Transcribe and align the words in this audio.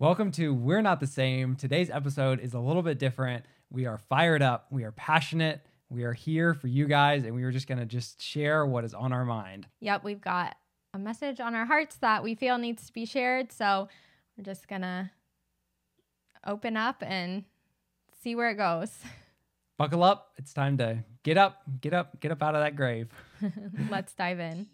Welcome 0.00 0.32
to 0.32 0.54
We're 0.54 0.80
Not 0.80 0.98
the 0.98 1.06
Same. 1.06 1.56
Today's 1.56 1.90
episode 1.90 2.40
is 2.40 2.54
a 2.54 2.58
little 2.58 2.80
bit 2.80 2.98
different. 2.98 3.44
We 3.70 3.84
are 3.84 3.98
fired 3.98 4.40
up, 4.40 4.64
we 4.70 4.84
are 4.84 4.92
passionate, 4.92 5.60
we 5.90 6.04
are 6.04 6.14
here 6.14 6.54
for 6.54 6.68
you 6.68 6.86
guys, 6.86 7.24
and 7.24 7.34
we 7.34 7.42
are 7.42 7.50
just 7.50 7.66
going 7.66 7.80
to 7.80 7.84
just 7.84 8.22
share 8.22 8.64
what 8.64 8.82
is 8.86 8.94
on 8.94 9.12
our 9.12 9.26
mind. 9.26 9.66
Yep, 9.80 10.02
we've 10.02 10.20
got 10.22 10.56
a 10.94 10.98
message 10.98 11.38
on 11.38 11.54
our 11.54 11.66
hearts 11.66 11.96
that 11.96 12.22
we 12.22 12.34
feel 12.34 12.56
needs 12.56 12.86
to 12.86 12.94
be 12.94 13.04
shared. 13.04 13.52
So 13.52 13.90
we're 14.38 14.44
just 14.44 14.68
going 14.68 14.80
to 14.80 15.10
open 16.46 16.78
up 16.78 17.02
and 17.06 17.44
see 18.22 18.34
where 18.34 18.48
it 18.48 18.56
goes. 18.56 19.00
Buckle 19.76 20.02
up. 20.02 20.30
It's 20.38 20.54
time 20.54 20.78
to 20.78 21.04
get 21.24 21.36
up, 21.36 21.60
get 21.78 21.92
up, 21.92 22.18
get 22.20 22.32
up 22.32 22.42
out 22.42 22.54
of 22.54 22.62
that 22.62 22.74
grave. 22.74 23.08
Let's 23.90 24.14
dive 24.14 24.40
in. 24.40 24.66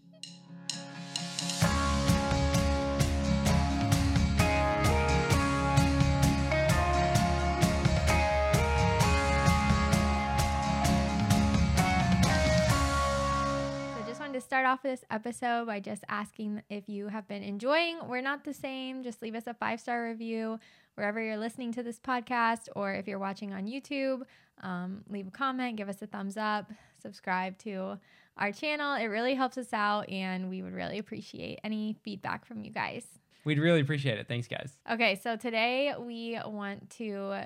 Start 14.57 14.69
off 14.69 14.83
this 14.83 15.05
episode 15.11 15.67
by 15.67 15.79
just 15.79 16.03
asking 16.09 16.63
if 16.71 16.89
you 16.89 17.09
have 17.09 17.29
been 17.29 17.43
enjoying 17.43 17.99
We're 18.09 18.23
Not 18.23 18.43
the 18.43 18.55
Same. 18.55 19.03
Just 19.03 19.21
leave 19.21 19.35
us 19.35 19.47
a 19.47 19.53
five 19.53 19.81
star 19.81 20.09
review 20.09 20.59
wherever 20.95 21.23
you're 21.23 21.37
listening 21.37 21.73
to 21.73 21.83
this 21.83 22.01
podcast, 22.01 22.71
or 22.75 22.95
if 22.95 23.07
you're 23.07 23.19
watching 23.19 23.53
on 23.53 23.67
YouTube, 23.67 24.23
um, 24.63 25.05
leave 25.11 25.27
a 25.27 25.31
comment, 25.31 25.77
give 25.77 25.91
us 25.91 26.01
a 26.01 26.07
thumbs 26.07 26.39
up, 26.39 26.73
subscribe 27.03 27.59
to 27.59 27.99
our 28.39 28.51
channel. 28.51 28.95
It 28.95 29.09
really 29.09 29.35
helps 29.35 29.59
us 29.59 29.75
out, 29.75 30.09
and 30.09 30.49
we 30.49 30.63
would 30.63 30.73
really 30.73 30.97
appreciate 30.97 31.59
any 31.63 31.95
feedback 32.03 32.47
from 32.47 32.65
you 32.65 32.71
guys. 32.71 33.05
We'd 33.45 33.59
really 33.59 33.81
appreciate 33.81 34.17
it. 34.17 34.27
Thanks, 34.27 34.49
guys. 34.49 34.79
Okay, 34.91 35.21
so 35.23 35.37
today 35.37 35.93
we 36.01 36.41
want 36.47 36.89
to 36.93 37.43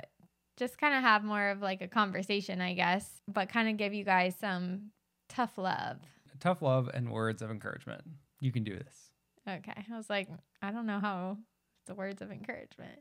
just 0.56 0.78
kind 0.78 0.94
of 0.94 1.02
have 1.02 1.24
more 1.24 1.48
of 1.48 1.60
like 1.60 1.80
a 1.80 1.88
conversation, 1.88 2.60
I 2.60 2.74
guess, 2.74 3.20
but 3.26 3.48
kind 3.48 3.68
of 3.68 3.76
give 3.78 3.94
you 3.94 4.04
guys 4.04 4.36
some 4.40 4.92
tough 5.28 5.58
love 5.58 5.96
tough 6.40 6.62
love 6.62 6.90
and 6.92 7.10
words 7.10 7.42
of 7.42 7.50
encouragement. 7.50 8.02
You 8.40 8.52
can 8.52 8.64
do 8.64 8.76
this. 8.76 9.10
Okay. 9.48 9.84
I 9.90 9.96
was 9.96 10.10
like, 10.10 10.28
I 10.62 10.70
don't 10.70 10.86
know 10.86 11.00
how 11.00 11.38
the 11.86 11.94
words 11.94 12.22
of 12.22 12.30
encouragement. 12.30 12.98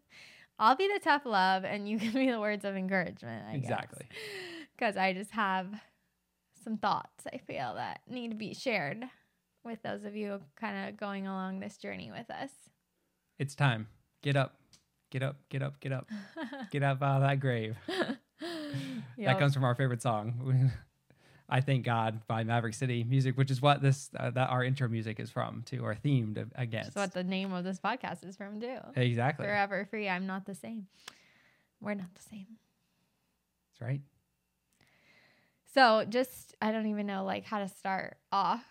I'll 0.57 0.75
be 0.75 0.87
the 0.87 0.99
tough 0.99 1.25
love 1.25 1.63
and 1.63 1.87
you 1.87 1.97
can 1.99 2.11
be 2.11 2.29
the 2.29 2.39
words 2.39 2.65
of 2.65 2.75
encouragement. 2.75 3.45
I 3.49 3.53
exactly. 3.53 4.07
Because 4.77 4.97
I 4.97 5.13
just 5.13 5.31
have 5.31 5.67
some 6.63 6.77
thoughts 6.77 7.25
I 7.31 7.37
feel 7.37 7.75
that 7.75 8.01
need 8.07 8.31
to 8.31 8.37
be 8.37 8.53
shared 8.53 9.05
with 9.63 9.81
those 9.81 10.03
of 10.03 10.15
you 10.15 10.41
kind 10.59 10.89
of 10.89 10.97
going 10.97 11.27
along 11.27 11.59
this 11.59 11.77
journey 11.77 12.11
with 12.11 12.29
us. 12.29 12.51
It's 13.37 13.55
time. 13.55 13.87
Get 14.21 14.35
up. 14.35 14.55
Get 15.11 15.23
up, 15.23 15.37
get 15.49 15.63
up, 15.63 15.79
get 15.79 15.91
up. 15.91 16.07
get 16.71 16.83
up 16.83 17.01
out 17.01 17.21
of 17.21 17.27
that 17.27 17.39
grave. 17.39 17.75
That 19.17 19.37
comes 19.37 19.53
from 19.53 19.65
our 19.65 19.75
favorite 19.75 20.01
song. 20.01 20.71
I 21.49 21.61
Thank 21.61 21.83
God 21.83 22.21
by 22.27 22.43
Maverick 22.43 22.73
City 22.73 23.03
Music, 23.03 23.37
which 23.37 23.49
is 23.49 23.61
what 23.61 23.81
this 23.81 24.09
uh, 24.17 24.29
that 24.31 24.49
our 24.49 24.63
intro 24.63 24.87
music 24.87 25.19
is 25.19 25.29
from 25.29 25.63
too, 25.63 25.83
or 25.83 25.95
themed 25.95 26.47
against. 26.55 26.93
That's 26.93 27.07
what 27.07 27.13
the 27.13 27.23
name 27.23 27.53
of 27.53 27.63
this 27.63 27.79
podcast 27.79 28.27
is 28.27 28.37
from 28.37 28.61
too. 28.61 28.77
Exactly. 28.95 29.45
Forever 29.45 29.85
free. 29.89 30.07
I'm 30.07 30.27
not 30.27 30.45
the 30.45 30.55
same. 30.55 30.87
We're 31.81 31.95
not 31.95 32.13
the 32.13 32.21
same. 32.21 32.47
That's 33.71 33.89
right. 33.89 34.01
So 35.73 36.05
just 36.07 36.55
I 36.61 36.71
don't 36.71 36.87
even 36.87 37.07
know 37.07 37.23
like 37.23 37.45
how 37.45 37.59
to 37.59 37.67
start 37.67 38.17
off. 38.31 38.63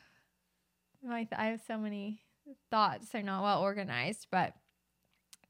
I 1.08 1.26
I 1.36 1.46
have 1.46 1.60
so 1.66 1.78
many 1.78 2.20
thoughts. 2.70 3.08
They're 3.08 3.22
not 3.22 3.42
well 3.42 3.60
organized, 3.60 4.28
but 4.30 4.54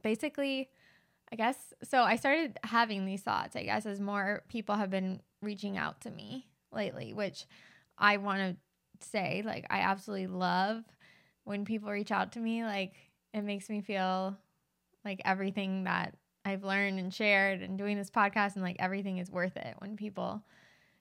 basically, 0.02 0.70
I 1.30 1.36
guess 1.36 1.74
so. 1.82 2.02
I 2.02 2.16
started 2.16 2.58
having 2.64 3.04
these 3.04 3.22
thoughts. 3.22 3.54
I 3.54 3.64
guess 3.64 3.86
as 3.86 4.00
more 4.00 4.44
people 4.48 4.76
have 4.76 4.90
been 4.90 5.20
reaching 5.42 5.76
out 5.76 6.00
to 6.02 6.10
me 6.10 6.47
lately, 6.72 7.12
which 7.12 7.47
I 7.97 8.16
want 8.19 8.41
to 8.41 9.06
say, 9.06 9.42
like, 9.44 9.66
I 9.70 9.81
absolutely 9.81 10.26
love 10.28 10.84
when 11.44 11.65
people 11.65 11.91
reach 11.91 12.10
out 12.10 12.32
to 12.32 12.41
me. 12.41 12.65
Like, 12.65 12.92
it 13.32 13.42
makes 13.42 13.69
me 13.69 13.81
feel 13.81 14.37
like 15.04 15.20
everything 15.25 15.84
that 15.84 16.15
I've 16.44 16.65
learned 16.65 16.98
and 16.98 17.12
shared 17.12 17.60
and 17.60 17.76
doing 17.76 17.97
this 17.97 18.10
podcast 18.10 18.54
and 18.54 18.62
like 18.62 18.76
everything 18.78 19.19
is 19.19 19.31
worth 19.31 19.56
it 19.56 19.75
when 19.78 19.97
people, 19.97 20.42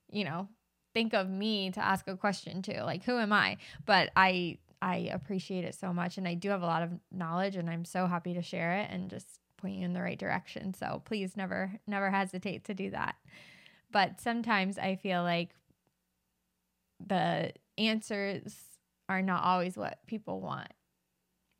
you 0.09 0.25
know, 0.25 0.47
think 0.93 1.13
of 1.13 1.29
me 1.29 1.71
to 1.71 1.83
ask 1.83 2.07
a 2.07 2.17
question 2.17 2.61
to. 2.63 2.83
Like, 2.83 3.03
who 3.03 3.17
am 3.17 3.31
I? 3.31 3.57
But 3.85 4.09
I, 4.15 4.57
I 4.81 5.09
appreciate 5.11 5.63
it 5.63 5.75
so 5.75 5.93
much 5.93 6.17
and 6.17 6.27
I 6.27 6.33
do 6.33 6.49
have 6.49 6.63
a 6.63 6.67
lot 6.67 6.83
of 6.83 6.91
knowledge 7.11 7.55
and 7.55 7.69
I'm 7.69 7.85
so 7.85 8.07
happy 8.07 8.33
to 8.33 8.41
share 8.41 8.79
it 8.79 8.89
and 8.91 9.09
just 9.09 9.39
point 9.57 9.75
you 9.75 9.85
in 9.85 9.93
the 9.93 10.01
right 10.01 10.19
direction. 10.19 10.73
So 10.73 11.01
please 11.05 11.37
never, 11.37 11.71
never 11.87 12.11
hesitate 12.11 12.65
to 12.65 12.73
do 12.73 12.91
that. 12.91 13.15
But 13.91 14.19
sometimes 14.19 14.77
I 14.77 14.95
feel 14.95 15.23
like 15.23 15.49
the 17.05 17.53
answers 17.77 18.55
are 19.09 19.21
not 19.21 19.43
always 19.43 19.77
what 19.77 19.99
people 20.07 20.41
want. 20.41 20.71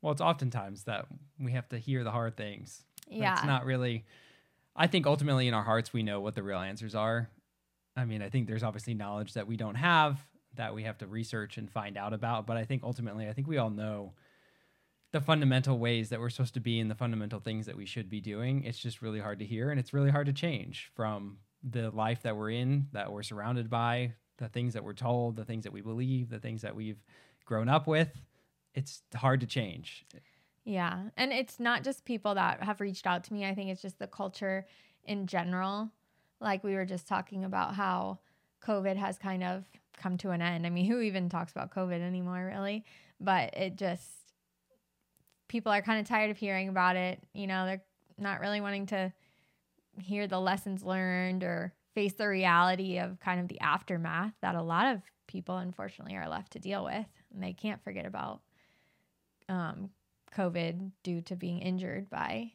Well, 0.02 0.12
it's 0.12 0.20
oftentimes 0.20 0.84
that 0.84 1.06
we 1.40 1.52
have 1.52 1.68
to 1.70 1.78
hear 1.78 2.04
the 2.04 2.10
hard 2.10 2.36
things. 2.36 2.84
Yeah. 3.08 3.32
It's 3.34 3.44
not 3.44 3.64
really, 3.64 4.04
I 4.76 4.86
think 4.86 5.06
ultimately 5.06 5.48
in 5.48 5.54
our 5.54 5.62
hearts, 5.62 5.92
we 5.92 6.02
know 6.02 6.20
what 6.20 6.34
the 6.34 6.42
real 6.42 6.58
answers 6.58 6.94
are. 6.94 7.28
I 7.96 8.04
mean, 8.04 8.22
I 8.22 8.28
think 8.28 8.46
there's 8.46 8.62
obviously 8.62 8.94
knowledge 8.94 9.34
that 9.34 9.46
we 9.46 9.56
don't 9.56 9.74
have 9.74 10.24
that 10.54 10.74
we 10.74 10.84
have 10.84 10.98
to 10.98 11.06
research 11.06 11.56
and 11.56 11.70
find 11.70 11.96
out 11.96 12.12
about. 12.12 12.46
But 12.46 12.56
I 12.56 12.64
think 12.64 12.82
ultimately, 12.82 13.28
I 13.28 13.32
think 13.32 13.46
we 13.46 13.58
all 13.58 13.70
know 13.70 14.14
the 15.12 15.20
fundamental 15.20 15.78
ways 15.78 16.10
that 16.10 16.20
we're 16.20 16.30
supposed 16.30 16.54
to 16.54 16.60
be 16.60 16.80
and 16.80 16.90
the 16.90 16.94
fundamental 16.94 17.40
things 17.40 17.66
that 17.66 17.76
we 17.76 17.86
should 17.86 18.10
be 18.10 18.20
doing. 18.20 18.64
It's 18.64 18.78
just 18.78 19.00
really 19.00 19.20
hard 19.20 19.38
to 19.38 19.44
hear 19.46 19.70
and 19.70 19.80
it's 19.80 19.94
really 19.94 20.10
hard 20.10 20.26
to 20.26 20.32
change 20.32 20.90
from 20.94 21.38
the 21.62 21.90
life 21.90 22.22
that 22.22 22.36
we're 22.36 22.50
in, 22.50 22.88
that 22.92 23.10
we're 23.10 23.22
surrounded 23.22 23.70
by, 23.70 24.14
the 24.38 24.48
things 24.48 24.74
that 24.74 24.84
we're 24.84 24.94
told, 24.94 25.36
the 25.36 25.44
things 25.44 25.64
that 25.64 25.72
we 25.72 25.80
believe, 25.80 26.30
the 26.30 26.38
things 26.38 26.62
that 26.62 26.74
we've 26.74 27.04
grown 27.44 27.68
up 27.68 27.86
with. 27.86 28.10
It's 28.74 29.02
hard 29.14 29.40
to 29.40 29.46
change. 29.46 30.04
Yeah. 30.64 31.04
And 31.16 31.32
it's 31.32 31.58
not 31.58 31.82
just 31.82 32.04
people 32.04 32.34
that 32.34 32.62
have 32.62 32.80
reached 32.80 33.06
out 33.06 33.24
to 33.24 33.32
me. 33.32 33.46
I 33.46 33.54
think 33.54 33.70
it's 33.70 33.82
just 33.82 33.98
the 33.98 34.06
culture 34.06 34.66
in 35.04 35.26
general. 35.26 35.90
Like 36.40 36.62
we 36.62 36.74
were 36.74 36.84
just 36.84 37.08
talking 37.08 37.44
about 37.44 37.74
how 37.74 38.18
COVID 38.64 38.96
has 38.96 39.18
kind 39.18 39.42
of 39.42 39.64
come 39.96 40.16
to 40.18 40.30
an 40.30 40.42
end. 40.42 40.66
I 40.66 40.70
mean, 40.70 40.86
who 40.90 41.00
even 41.00 41.28
talks 41.28 41.52
about 41.52 41.74
COVID 41.74 42.00
anymore, 42.00 42.44
really? 42.44 42.84
But 43.20 43.56
it 43.56 43.76
just, 43.76 44.06
people 45.48 45.72
are 45.72 45.82
kind 45.82 46.00
of 46.00 46.06
tired 46.06 46.30
of 46.30 46.36
hearing 46.36 46.68
about 46.68 46.96
it. 46.96 47.20
You 47.32 47.46
know, 47.46 47.66
they're 47.66 47.82
not 48.18 48.40
really 48.40 48.60
wanting 48.60 48.86
to 48.86 49.12
hear 50.00 50.26
the 50.26 50.40
lessons 50.40 50.84
learned 50.84 51.42
or 51.42 51.72
face 51.98 52.12
the 52.12 52.28
reality 52.28 52.98
of 52.98 53.18
kind 53.18 53.40
of 53.40 53.48
the 53.48 53.60
aftermath 53.60 54.32
that 54.40 54.54
a 54.54 54.62
lot 54.62 54.94
of 54.94 55.02
people 55.26 55.56
unfortunately 55.56 56.14
are 56.14 56.28
left 56.28 56.52
to 56.52 56.60
deal 56.60 56.84
with. 56.84 57.08
And 57.34 57.42
they 57.42 57.52
can't 57.52 57.82
forget 57.82 58.06
about 58.06 58.40
um, 59.48 59.90
covid 60.32 60.92
due 61.02 61.20
to 61.22 61.34
being 61.34 61.58
injured 61.58 62.08
by 62.08 62.52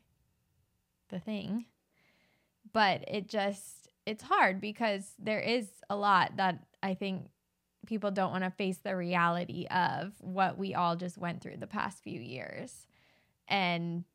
the 1.09 1.19
thing. 1.19 1.65
But 2.71 3.03
it 3.05 3.27
just 3.27 3.89
it's 4.05 4.23
hard 4.23 4.61
because 4.61 5.11
there 5.19 5.41
is 5.41 5.67
a 5.89 5.95
lot 5.95 6.37
that 6.37 6.59
i 6.81 6.93
think 6.93 7.23
people 7.85 8.11
don't 8.11 8.31
want 8.31 8.43
to 8.45 8.49
face 8.51 8.77
the 8.77 8.95
reality 8.95 9.65
of 9.67 10.13
what 10.21 10.57
we 10.57 10.73
all 10.73 10.95
just 10.95 11.17
went 11.17 11.41
through 11.41 11.57
the 11.57 11.67
past 11.67 12.01
few 12.01 12.21
years. 12.21 12.87
And 13.49 14.05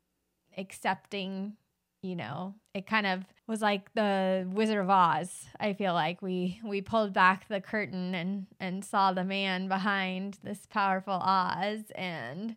accepting 0.57 1.53
you 2.01 2.15
know, 2.15 2.55
it 2.73 2.87
kind 2.87 3.05
of 3.05 3.25
was 3.47 3.61
like 3.61 3.93
the 3.93 4.47
Wizard 4.51 4.79
of 4.79 4.89
Oz. 4.89 5.45
I 5.59 5.73
feel 5.73 5.93
like 5.93 6.21
we 6.21 6.59
we 6.63 6.81
pulled 6.81 7.13
back 7.13 7.47
the 7.47 7.61
curtain 7.61 8.15
and 8.15 8.47
and 8.59 8.83
saw 8.85 9.11
the 9.11 9.23
man 9.23 9.67
behind 9.67 10.37
this 10.43 10.65
powerful 10.69 11.13
Oz 11.13 11.91
and 11.95 12.55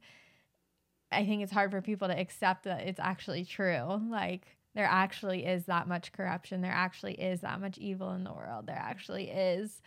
I 1.10 1.26
think 1.26 1.42
it's 1.42 1.52
hard 1.52 1.70
for 1.70 1.82
people 1.82 2.08
to 2.08 2.18
accept 2.18 2.64
that 2.64 2.82
it's 2.82 3.00
actually 3.00 3.44
true. 3.44 4.00
Like 4.08 4.46
there 4.74 4.88
actually 4.90 5.44
is 5.44 5.66
that 5.66 5.86
much 5.86 6.12
corruption. 6.12 6.62
There 6.62 6.72
actually 6.72 7.14
is 7.14 7.40
that 7.40 7.60
much 7.60 7.76
evil 7.78 8.12
in 8.12 8.24
the 8.24 8.32
world. 8.32 8.66
There 8.66 8.80
actually 8.80 9.28
is 9.30 9.82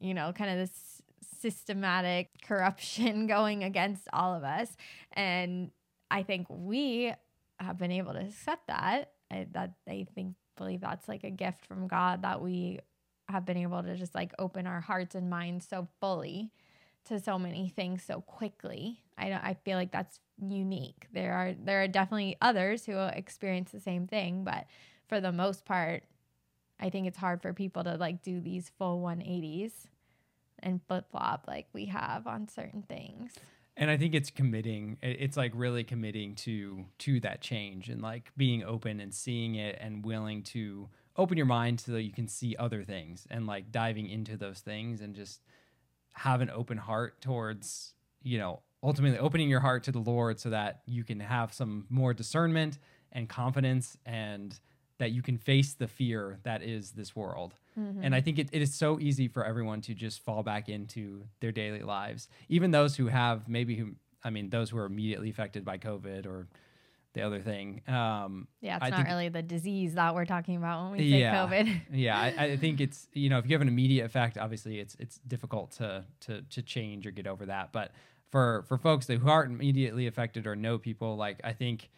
you 0.00 0.14
know, 0.14 0.32
kind 0.32 0.50
of 0.50 0.56
this 0.58 1.02
systematic 1.40 2.30
corruption 2.42 3.26
going 3.28 3.64
against 3.64 4.08
all 4.12 4.34
of 4.34 4.44
us. 4.44 4.76
And 5.12 5.70
I 6.10 6.22
think 6.22 6.46
we 6.48 7.12
have 7.60 7.78
been 7.78 7.92
able 7.92 8.12
to 8.12 8.20
accept 8.20 8.66
that. 8.68 9.12
I, 9.30 9.46
that 9.52 9.74
I 9.88 10.06
think 10.14 10.34
believe 10.56 10.80
that's 10.80 11.08
like 11.08 11.24
a 11.24 11.30
gift 11.30 11.66
from 11.66 11.86
God 11.86 12.22
that 12.22 12.40
we 12.40 12.80
have 13.28 13.44
been 13.44 13.58
able 13.58 13.82
to 13.82 13.96
just 13.96 14.14
like 14.14 14.32
open 14.38 14.66
our 14.66 14.80
hearts 14.80 15.14
and 15.14 15.28
minds 15.28 15.66
so 15.68 15.86
fully 16.00 16.50
to 17.06 17.20
so 17.20 17.38
many 17.38 17.68
things 17.68 18.02
so 18.02 18.20
quickly. 18.20 19.02
I 19.16 19.32
I 19.32 19.56
feel 19.64 19.76
like 19.76 19.92
that's 19.92 20.20
unique. 20.40 21.06
There 21.12 21.34
are 21.34 21.52
there 21.52 21.82
are 21.82 21.88
definitely 21.88 22.36
others 22.40 22.86
who 22.86 22.98
experience 22.98 23.70
the 23.70 23.80
same 23.80 24.06
thing, 24.06 24.44
but 24.44 24.66
for 25.08 25.20
the 25.20 25.32
most 25.32 25.64
part, 25.64 26.04
I 26.80 26.90
think 26.90 27.06
it's 27.06 27.18
hard 27.18 27.42
for 27.42 27.52
people 27.52 27.84
to 27.84 27.96
like 27.96 28.22
do 28.22 28.40
these 28.40 28.70
full 28.78 29.00
180s 29.00 29.72
and 30.60 30.80
flip 30.86 31.06
flop 31.10 31.44
like 31.46 31.66
we 31.72 31.86
have 31.86 32.26
on 32.26 32.48
certain 32.48 32.82
things. 32.82 33.32
And 33.78 33.92
I 33.92 33.96
think 33.96 34.14
it's 34.14 34.30
committing. 34.30 34.98
It's 35.02 35.36
like 35.36 35.52
really 35.54 35.84
committing 35.84 36.34
to 36.36 36.84
to 36.98 37.20
that 37.20 37.40
change 37.40 37.88
and 37.88 38.02
like 38.02 38.32
being 38.36 38.64
open 38.64 38.98
and 39.00 39.14
seeing 39.14 39.54
it 39.54 39.78
and 39.80 40.04
willing 40.04 40.42
to 40.42 40.88
open 41.16 41.36
your 41.36 41.46
mind 41.46 41.80
so 41.80 41.92
that 41.92 42.02
you 42.02 42.12
can 42.12 42.26
see 42.26 42.56
other 42.58 42.82
things 42.82 43.26
and 43.30 43.46
like 43.46 43.70
diving 43.70 44.08
into 44.08 44.36
those 44.36 44.58
things 44.58 45.00
and 45.00 45.14
just 45.14 45.42
have 46.12 46.40
an 46.40 46.50
open 46.50 46.76
heart 46.76 47.20
towards 47.20 47.94
you 48.22 48.36
know 48.36 48.60
ultimately 48.82 49.18
opening 49.18 49.48
your 49.48 49.60
heart 49.60 49.84
to 49.84 49.92
the 49.92 49.98
Lord 50.00 50.40
so 50.40 50.50
that 50.50 50.82
you 50.86 51.04
can 51.04 51.20
have 51.20 51.52
some 51.54 51.86
more 51.88 52.12
discernment 52.12 52.78
and 53.12 53.28
confidence 53.28 53.96
and 54.04 54.58
that 54.98 55.12
you 55.12 55.22
can 55.22 55.38
face 55.38 55.74
the 55.74 55.86
fear 55.88 56.38
that 56.42 56.62
is 56.62 56.92
this 56.92 57.14
world. 57.16 57.54
And 58.02 58.12
I 58.12 58.20
think 58.20 58.40
it, 58.40 58.48
it 58.50 58.60
is 58.60 58.74
so 58.74 58.98
easy 58.98 59.28
for 59.28 59.44
everyone 59.44 59.80
to 59.82 59.94
just 59.94 60.24
fall 60.24 60.42
back 60.42 60.68
into 60.68 61.22
their 61.38 61.52
daily 61.52 61.82
lives. 61.82 62.28
Even 62.48 62.72
those 62.72 62.96
who 62.96 63.06
have 63.06 63.48
maybe 63.48 63.76
who 63.76 63.92
I 64.24 64.30
mean 64.30 64.50
those 64.50 64.70
who 64.70 64.78
are 64.78 64.84
immediately 64.86 65.30
affected 65.30 65.64
by 65.64 65.78
COVID 65.78 66.26
or 66.26 66.48
the 67.12 67.22
other 67.22 67.38
thing. 67.40 67.82
Um, 67.86 68.48
Yeah, 68.60 68.76
it's 68.78 68.84
I 68.86 68.90
not 68.90 68.96
think- 68.96 69.08
really 69.08 69.28
the 69.28 69.42
disease 69.42 69.94
that 69.94 70.12
we're 70.16 70.24
talking 70.24 70.56
about 70.56 70.82
when 70.90 70.98
we 70.98 71.10
say 71.12 71.20
Yeah. 71.20 71.46
COVID. 71.46 71.80
yeah, 71.92 72.18
I, 72.18 72.26
I 72.46 72.56
think 72.56 72.80
it's 72.80 73.06
you 73.12 73.28
know 73.30 73.38
if 73.38 73.46
you 73.46 73.52
have 73.54 73.62
an 73.62 73.68
immediate 73.68 74.04
effect, 74.06 74.36
obviously 74.36 74.80
it's 74.80 74.96
it's 74.98 75.18
difficult 75.28 75.70
to 75.78 76.04
to 76.22 76.42
to 76.42 76.62
change 76.62 77.06
or 77.06 77.12
get 77.12 77.28
over 77.28 77.46
that. 77.46 77.70
But 77.72 77.92
for 78.28 78.64
for 78.66 78.76
folks 78.76 79.06
that 79.06 79.18
who 79.20 79.28
aren't 79.28 79.52
immediately 79.52 80.08
affected 80.08 80.48
or 80.48 80.56
know 80.56 80.78
people, 80.78 81.16
like 81.16 81.40
I 81.44 81.52
think 81.52 81.90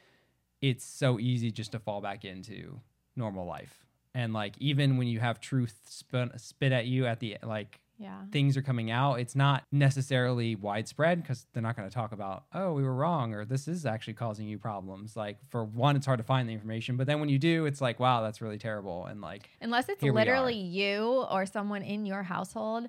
it's 0.61 0.85
so 0.85 1.19
easy 1.19 1.51
just 1.51 1.73
to 1.73 1.79
fall 1.79 2.03
back 2.03 2.27
into 2.27 2.81
normal 3.17 3.47
life. 3.47 3.85
And 4.15 4.33
like 4.33 4.55
even 4.59 4.97
when 4.97 5.07
you 5.09 5.21
have 5.21 5.41
truth 5.41 5.75
spit, 5.87 6.31
spit 6.41 6.73
at 6.73 6.87
you 6.87 7.07
at 7.07 7.21
the 7.21 7.39
like 7.45 7.81
Yeah. 7.99 8.23
things 8.33 8.57
are 8.57 8.63
coming 8.63 8.91
out, 8.91 9.21
it's 9.21 9.37
not 9.37 9.65
necessarily 9.71 10.57
widespread 10.57 11.23
because 11.23 11.47
they're 11.53 11.63
not 11.63 11.77
going 11.77 11.89
to 11.89 11.95
talk 11.95 12.11
about, 12.13 12.45
oh, 12.55 12.73
we 12.73 12.83
were 12.83 12.95
wrong 12.95 13.35
or 13.35 13.45
this 13.45 13.69
is 13.69 13.87
actually 13.87 14.15
causing 14.15 14.49
you 14.49 14.59
problems. 14.59 15.17
Like, 15.17 15.39
for 15.51 15.65
one, 15.65 15.95
it's 15.97 16.07
hard 16.07 16.19
to 16.19 16.25
find 16.25 16.49
the 16.49 16.53
information. 16.55 16.97
But 16.97 17.07
then 17.07 17.21
when 17.21 17.29
you 17.29 17.39
do, 17.39 17.67
it's 17.67 17.81
like, 17.81 18.01
wow, 18.01 18.23
that's 18.23 18.41
really 18.41 18.59
terrible. 18.59 19.07
And 19.07 19.21
like, 19.21 19.49
Unless 19.61 19.89
it's 19.91 20.01
Here 20.01 20.13
we 20.13 20.21
are. 20.23 20.25
literally 20.25 20.57
you 20.59 21.25
or 21.31 21.47
someone 21.47 21.83
in 21.83 22.05
your 22.07 22.23
household, 22.25 22.89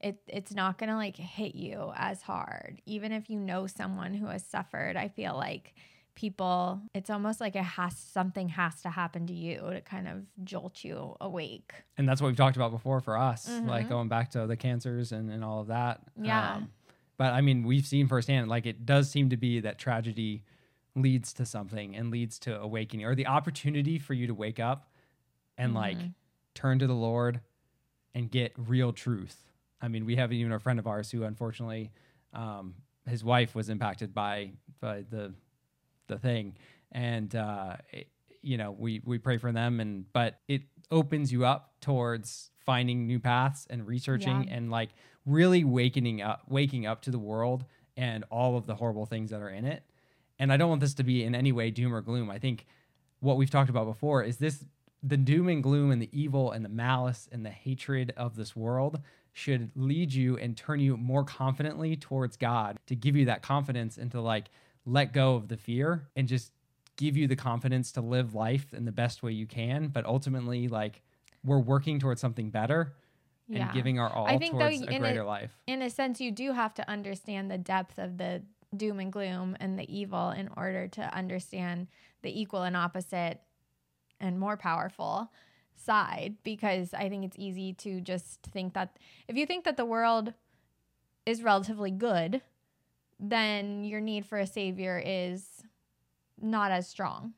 it 0.00 0.18
it's 0.28 0.54
not 0.54 0.78
gonna 0.78 0.94
like 0.96 1.16
hit 1.16 1.54
you 1.56 1.92
as 1.96 2.22
hard. 2.22 2.80
Even 2.86 3.12
if 3.12 3.28
you 3.28 3.38
know 3.38 3.66
someone 3.66 4.14
who 4.14 4.26
has 4.26 4.44
suffered, 4.44 4.96
I 4.96 5.08
feel 5.08 5.34
like 5.34 5.74
people 6.18 6.82
it's 6.94 7.10
almost 7.10 7.40
like 7.40 7.54
it 7.54 7.62
has 7.62 7.96
something 7.96 8.48
has 8.48 8.82
to 8.82 8.90
happen 8.90 9.24
to 9.24 9.32
you 9.32 9.58
to 9.70 9.80
kind 9.82 10.08
of 10.08 10.16
jolt 10.44 10.82
you 10.82 11.14
awake. 11.20 11.72
and 11.96 12.08
that's 12.08 12.20
what 12.20 12.26
we've 12.26 12.36
talked 12.36 12.56
about 12.56 12.72
before 12.72 13.00
for 13.00 13.16
us, 13.16 13.46
like 13.64 13.86
Mhm. 13.86 13.88
going 13.88 14.08
back 14.08 14.32
to 14.32 14.44
the 14.48 14.56
cancers 14.56 15.12
and, 15.12 15.30
and 15.30 15.44
all 15.44 15.60
of 15.60 15.68
that. 15.68 15.98
Um, 16.16 16.24
Yeah. 16.24 16.60
but 17.18 17.32
I 17.34 17.40
mean, 17.40 17.62
we've 17.62 17.86
seen 17.86 18.08
firsthand, 18.08 18.48
like, 18.48 18.66
it 18.66 18.84
does 18.84 19.08
seem 19.08 19.30
to 19.30 19.36
be 19.36 19.60
that 19.60 19.78
tragedy 19.78 20.42
leads 20.96 21.32
to 21.34 21.46
something 21.46 21.94
and 21.94 22.10
leads 22.10 22.40
to 22.40 22.60
awakening 22.60 23.06
or 23.06 23.14
the 23.14 23.26
opportunity 23.28 23.96
for 24.00 24.12
you 24.14 24.26
to 24.26 24.34
wake 24.34 24.58
up 24.58 24.92
and 25.56 25.72
like 25.72 25.98
Mhm. 25.98 26.14
turn 26.54 26.80
to 26.80 26.88
the 26.88 26.94
Lord 26.96 27.40
and 28.12 28.28
get 28.28 28.52
real 28.56 28.92
truth. 28.92 29.44
I 29.80 29.86
mean, 29.86 30.04
we 30.04 30.16
have 30.16 30.32
even 30.32 30.50
a 30.50 30.58
friend 30.58 30.80
of 30.80 30.88
ours 30.88 31.12
who 31.12 31.22
unfortunately 31.22 31.92
um, 32.32 32.74
his 33.06 33.22
wife 33.22 33.54
was 33.54 33.68
impacted 33.68 34.12
by 34.12 34.50
by 34.80 35.02
the 35.02 35.32
the 36.08 36.18
thing. 36.18 36.56
And 36.92 37.34
uh, 37.34 37.76
it- 37.92 38.08
you 38.40 38.56
know 38.56 38.70
we 38.70 39.02
we 39.04 39.18
pray 39.18 39.36
for 39.36 39.50
them 39.50 39.80
and 39.80 40.10
but 40.12 40.38
it 40.46 40.62
opens 40.92 41.32
you 41.32 41.44
up 41.44 41.72
towards 41.80 42.52
finding 42.64 43.04
new 43.04 43.18
paths 43.18 43.66
and 43.68 43.84
researching 43.84 44.44
Yeah. 44.44 44.54
and 44.54 44.70
like 44.70 44.90
really 45.26 45.64
waking 45.64 46.22
up 46.22 46.42
waking 46.48 46.86
up 46.86 47.02
to 47.02 47.10
the 47.10 47.18
world 47.18 47.64
and 47.96 48.22
all 48.30 48.56
of 48.56 48.64
the 48.66 48.76
horrible 48.76 49.06
things 49.06 49.30
that 49.32 49.42
are 49.42 49.48
in 49.50 49.64
it. 49.64 49.82
And 50.38 50.52
i 50.52 50.56
don't 50.56 50.68
want 50.68 50.80
this 50.80 50.94
to 50.94 51.02
be 51.02 51.24
in 51.24 51.34
any 51.34 51.50
way 51.50 51.72
doom 51.72 51.92
or 51.92 52.00
gloom. 52.00 52.30
I 52.30 52.38
think 52.38 52.64
what 53.18 53.36
we've 53.36 53.50
talked 53.50 53.70
about 53.70 53.86
before 53.86 54.22
is 54.22 54.36
this 54.36 54.64
the 55.02 55.16
doom 55.16 55.48
and 55.48 55.60
gloom 55.60 55.90
and 55.90 56.00
the 56.00 56.08
evil 56.12 56.52
and 56.52 56.64
the 56.64 56.68
malice 56.70 57.28
and 57.32 57.44
the 57.44 57.50
hatred 57.50 58.14
of 58.16 58.36
this 58.36 58.54
world 58.54 59.00
should 59.32 59.72
lead 59.74 60.12
you 60.14 60.38
and 60.38 60.56
turn 60.56 60.78
you 60.78 60.96
more 60.96 61.24
confidently 61.24 61.96
towards 61.96 62.36
God 62.36 62.78
to 62.86 62.94
give 62.94 63.16
you 63.16 63.24
that 63.24 63.42
confidence 63.42 63.98
and 63.98 64.12
to 64.12 64.20
like 64.20 64.46
let 64.88 65.12
go 65.12 65.34
of 65.34 65.48
the 65.48 65.56
fear 65.56 66.08
and 66.16 66.26
just 66.28 66.52
give 66.96 67.16
you 67.16 67.26
the 67.28 67.36
confidence 67.36 67.92
to 67.92 68.00
live 68.00 68.34
life 68.34 68.72
in 68.74 68.84
the 68.84 68.92
best 68.92 69.22
way 69.22 69.32
you 69.32 69.46
can. 69.46 69.88
But 69.88 70.04
ultimately, 70.06 70.68
like 70.68 71.02
we're 71.44 71.58
working 71.60 71.98
towards 72.00 72.20
something 72.20 72.50
better 72.50 72.94
Yeah. 73.48 73.66
and 73.66 73.72
giving 73.72 73.98
our 74.00 74.10
all 74.10 74.26
I 74.26 74.36
think, 74.38 74.52
though, 74.54 74.68
towards 74.68 74.82
a 74.82 74.98
greater 74.98 75.20
a- 75.22 75.26
life. 75.26 75.56
in 75.66 75.82
a 75.82 75.90
sense, 75.90 76.20
you 76.20 76.32
do 76.32 76.52
have 76.52 76.74
to 76.74 76.90
understand 76.90 77.50
the 77.50 77.58
depth 77.58 77.98
of 77.98 78.18
the 78.18 78.42
doom 78.76 78.98
and 79.00 79.12
gloom 79.12 79.56
and 79.60 79.78
the 79.78 79.90
evil 79.96 80.30
in 80.30 80.50
order 80.56 80.88
to 80.88 81.14
understand 81.14 81.86
the 82.22 82.40
equal 82.40 82.62
and 82.64 82.76
opposite 82.76 83.40
and 84.20 84.38
more 84.40 84.56
powerful 84.56 85.30
side. 85.76 86.36
Because 86.42 86.92
I 86.92 87.08
think 87.08 87.24
it's 87.24 87.38
easy 87.38 87.72
to 87.74 88.00
just 88.00 88.42
think 88.42 88.74
that 88.74 88.96
if 89.28 89.36
you 89.36 89.46
think 89.46 89.64
that 89.64 89.76
the 89.76 89.84
world 89.86 90.34
is 91.24 91.42
relatively 91.42 91.90
good, 91.92 92.42
then 93.20 93.84
your 93.84 94.00
need 94.00 94.26
for 94.26 94.38
a 94.38 94.46
savior 94.46 95.02
is 95.04 95.62
not 96.40 96.70
as 96.70 96.88
strong, 96.88 97.34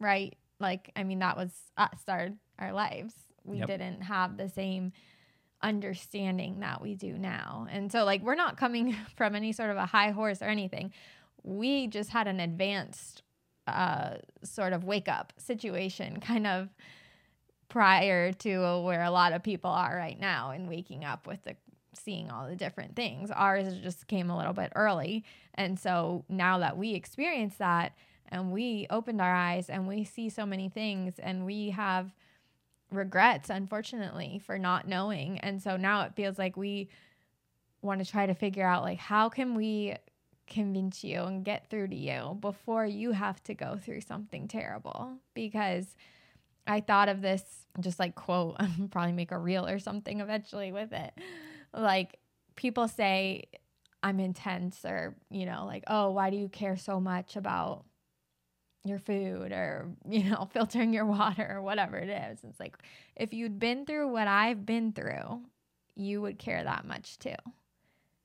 right? 0.00 0.36
Like, 0.60 0.90
I 0.96 1.04
mean, 1.04 1.18
that 1.18 1.36
was 1.36 1.52
us, 1.76 2.00
our, 2.08 2.28
our 2.58 2.72
lives. 2.72 3.14
We 3.44 3.58
Yep. 3.58 3.66
didn't 3.66 4.00
have 4.02 4.36
the 4.36 4.48
same 4.48 4.92
understanding 5.62 6.60
that 6.60 6.80
we 6.80 6.94
do 6.94 7.16
now. 7.18 7.66
And 7.70 7.90
so, 7.90 8.04
like, 8.04 8.22
we're 8.22 8.34
not 8.34 8.56
coming 8.56 8.94
from 9.16 9.34
any 9.34 9.52
sort 9.52 9.70
of 9.70 9.76
a 9.76 9.86
high 9.86 10.10
horse 10.10 10.42
or 10.42 10.46
anything. 10.46 10.92
We 11.42 11.86
just 11.86 12.10
had 12.10 12.26
an 12.28 12.40
advanced 12.40 13.22
uh, 13.66 14.16
sort 14.44 14.72
of 14.72 14.84
wake 14.84 15.08
up 15.08 15.32
situation, 15.38 16.20
kind 16.20 16.46
of 16.46 16.68
prior 17.68 18.32
to 18.32 18.80
where 18.82 19.02
a 19.02 19.10
lot 19.10 19.32
of 19.32 19.42
people 19.42 19.70
are 19.70 19.96
right 19.96 20.18
now 20.18 20.52
in 20.52 20.68
waking 20.68 21.04
up 21.04 21.26
with 21.26 21.42
the 21.42 21.56
seeing 21.96 22.30
all 22.30 22.48
the 22.48 22.56
different 22.56 22.96
things. 22.96 23.30
Ours 23.30 23.74
just 23.82 24.06
came 24.06 24.30
a 24.30 24.36
little 24.36 24.52
bit 24.52 24.72
early. 24.74 25.24
And 25.54 25.78
so 25.78 26.24
now 26.28 26.58
that 26.58 26.76
we 26.76 26.94
experience 26.94 27.56
that 27.56 27.92
and 28.28 28.52
we 28.52 28.86
opened 28.90 29.20
our 29.20 29.34
eyes 29.34 29.68
and 29.70 29.86
we 29.86 30.04
see 30.04 30.28
so 30.28 30.44
many 30.46 30.68
things 30.68 31.18
and 31.18 31.46
we 31.46 31.70
have 31.70 32.12
regrets, 32.90 33.50
unfortunately, 33.50 34.40
for 34.44 34.58
not 34.58 34.88
knowing. 34.88 35.38
And 35.40 35.62
so 35.62 35.76
now 35.76 36.02
it 36.02 36.14
feels 36.14 36.38
like 36.38 36.56
we 36.56 36.88
want 37.82 38.04
to 38.04 38.10
try 38.10 38.26
to 38.26 38.34
figure 38.34 38.66
out 38.66 38.82
like 38.82 38.98
how 38.98 39.28
can 39.28 39.54
we 39.54 39.94
convince 40.46 41.02
you 41.02 41.22
and 41.22 41.44
get 41.44 41.68
through 41.70 41.88
to 41.88 41.96
you 41.96 42.36
before 42.40 42.86
you 42.86 43.12
have 43.12 43.42
to 43.44 43.54
go 43.54 43.76
through 43.76 44.00
something 44.00 44.46
terrible 44.48 45.12
because 45.34 45.96
I 46.66 46.80
thought 46.80 47.08
of 47.08 47.20
this 47.20 47.42
just 47.80 47.98
like 47.98 48.14
quote, 48.14 48.56
I'll 48.58 48.88
probably 48.90 49.12
make 49.12 49.32
a 49.32 49.38
reel 49.38 49.66
or 49.66 49.78
something 49.78 50.20
eventually 50.20 50.72
with 50.72 50.92
it. 50.92 51.12
Like 51.76 52.18
people 52.56 52.88
say 52.88 53.44
I'm 54.02 54.20
intense 54.20 54.84
or, 54.84 55.14
you 55.30 55.46
know, 55.46 55.64
like, 55.66 55.84
oh, 55.86 56.10
why 56.10 56.30
do 56.30 56.36
you 56.36 56.48
care 56.48 56.76
so 56.76 57.00
much 57.00 57.36
about 57.36 57.84
your 58.84 58.98
food 58.98 59.52
or, 59.52 59.88
you 60.08 60.24
know, 60.24 60.48
filtering 60.52 60.92
your 60.92 61.06
water 61.06 61.56
or 61.56 61.62
whatever 61.62 61.96
it 61.96 62.08
is? 62.08 62.38
It's 62.44 62.60
like 62.60 62.76
if 63.14 63.32
you'd 63.32 63.58
been 63.58 63.86
through 63.86 64.08
what 64.08 64.28
I've 64.28 64.64
been 64.64 64.92
through, 64.92 65.40
you 65.96 66.20
would 66.22 66.38
care 66.38 66.62
that 66.62 66.86
much 66.86 67.18
too. 67.18 67.34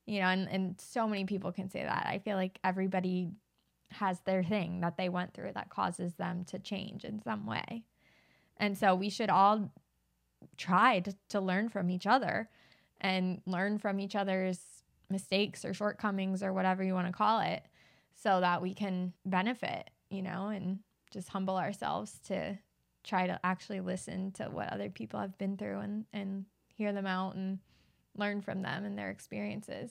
You 0.06 0.20
know, 0.20 0.26
and, 0.26 0.48
and 0.48 0.80
so 0.80 1.06
many 1.06 1.24
people 1.24 1.52
can 1.52 1.70
say 1.70 1.82
that. 1.82 2.06
I 2.06 2.18
feel 2.18 2.36
like 2.36 2.58
everybody 2.64 3.30
has 3.92 4.20
their 4.20 4.42
thing 4.42 4.80
that 4.80 4.96
they 4.96 5.08
went 5.08 5.34
through 5.34 5.52
that 5.54 5.70
causes 5.70 6.14
them 6.14 6.44
to 6.46 6.58
change 6.58 7.04
in 7.04 7.22
some 7.22 7.46
way. 7.46 7.84
And 8.56 8.76
so 8.76 8.94
we 8.94 9.10
should 9.10 9.30
all 9.30 9.70
try 10.56 11.00
to, 11.00 11.14
to 11.30 11.40
learn 11.40 11.68
from 11.68 11.90
each 11.90 12.06
other 12.06 12.48
and 13.02 13.42
learn 13.46 13.78
from 13.78 14.00
each 14.00 14.16
other's 14.16 14.58
mistakes 15.10 15.64
or 15.64 15.74
shortcomings 15.74 16.42
or 16.42 16.52
whatever 16.52 16.82
you 16.82 16.94
want 16.94 17.06
to 17.06 17.12
call 17.12 17.40
it 17.40 17.62
so 18.14 18.40
that 18.40 18.62
we 18.62 18.72
can 18.72 19.12
benefit, 19.26 19.90
you 20.08 20.22
know, 20.22 20.48
and 20.48 20.78
just 21.12 21.28
humble 21.28 21.58
ourselves 21.58 22.18
to 22.26 22.56
try 23.04 23.26
to 23.26 23.38
actually 23.44 23.80
listen 23.80 24.30
to 24.32 24.44
what 24.44 24.72
other 24.72 24.88
people 24.88 25.20
have 25.20 25.36
been 25.36 25.56
through 25.56 25.80
and, 25.80 26.06
and 26.12 26.46
hear 26.68 26.92
them 26.92 27.06
out 27.06 27.34
and 27.34 27.58
learn 28.16 28.40
from 28.40 28.62
them 28.62 28.84
and 28.84 28.96
their 28.96 29.10
experiences. 29.10 29.90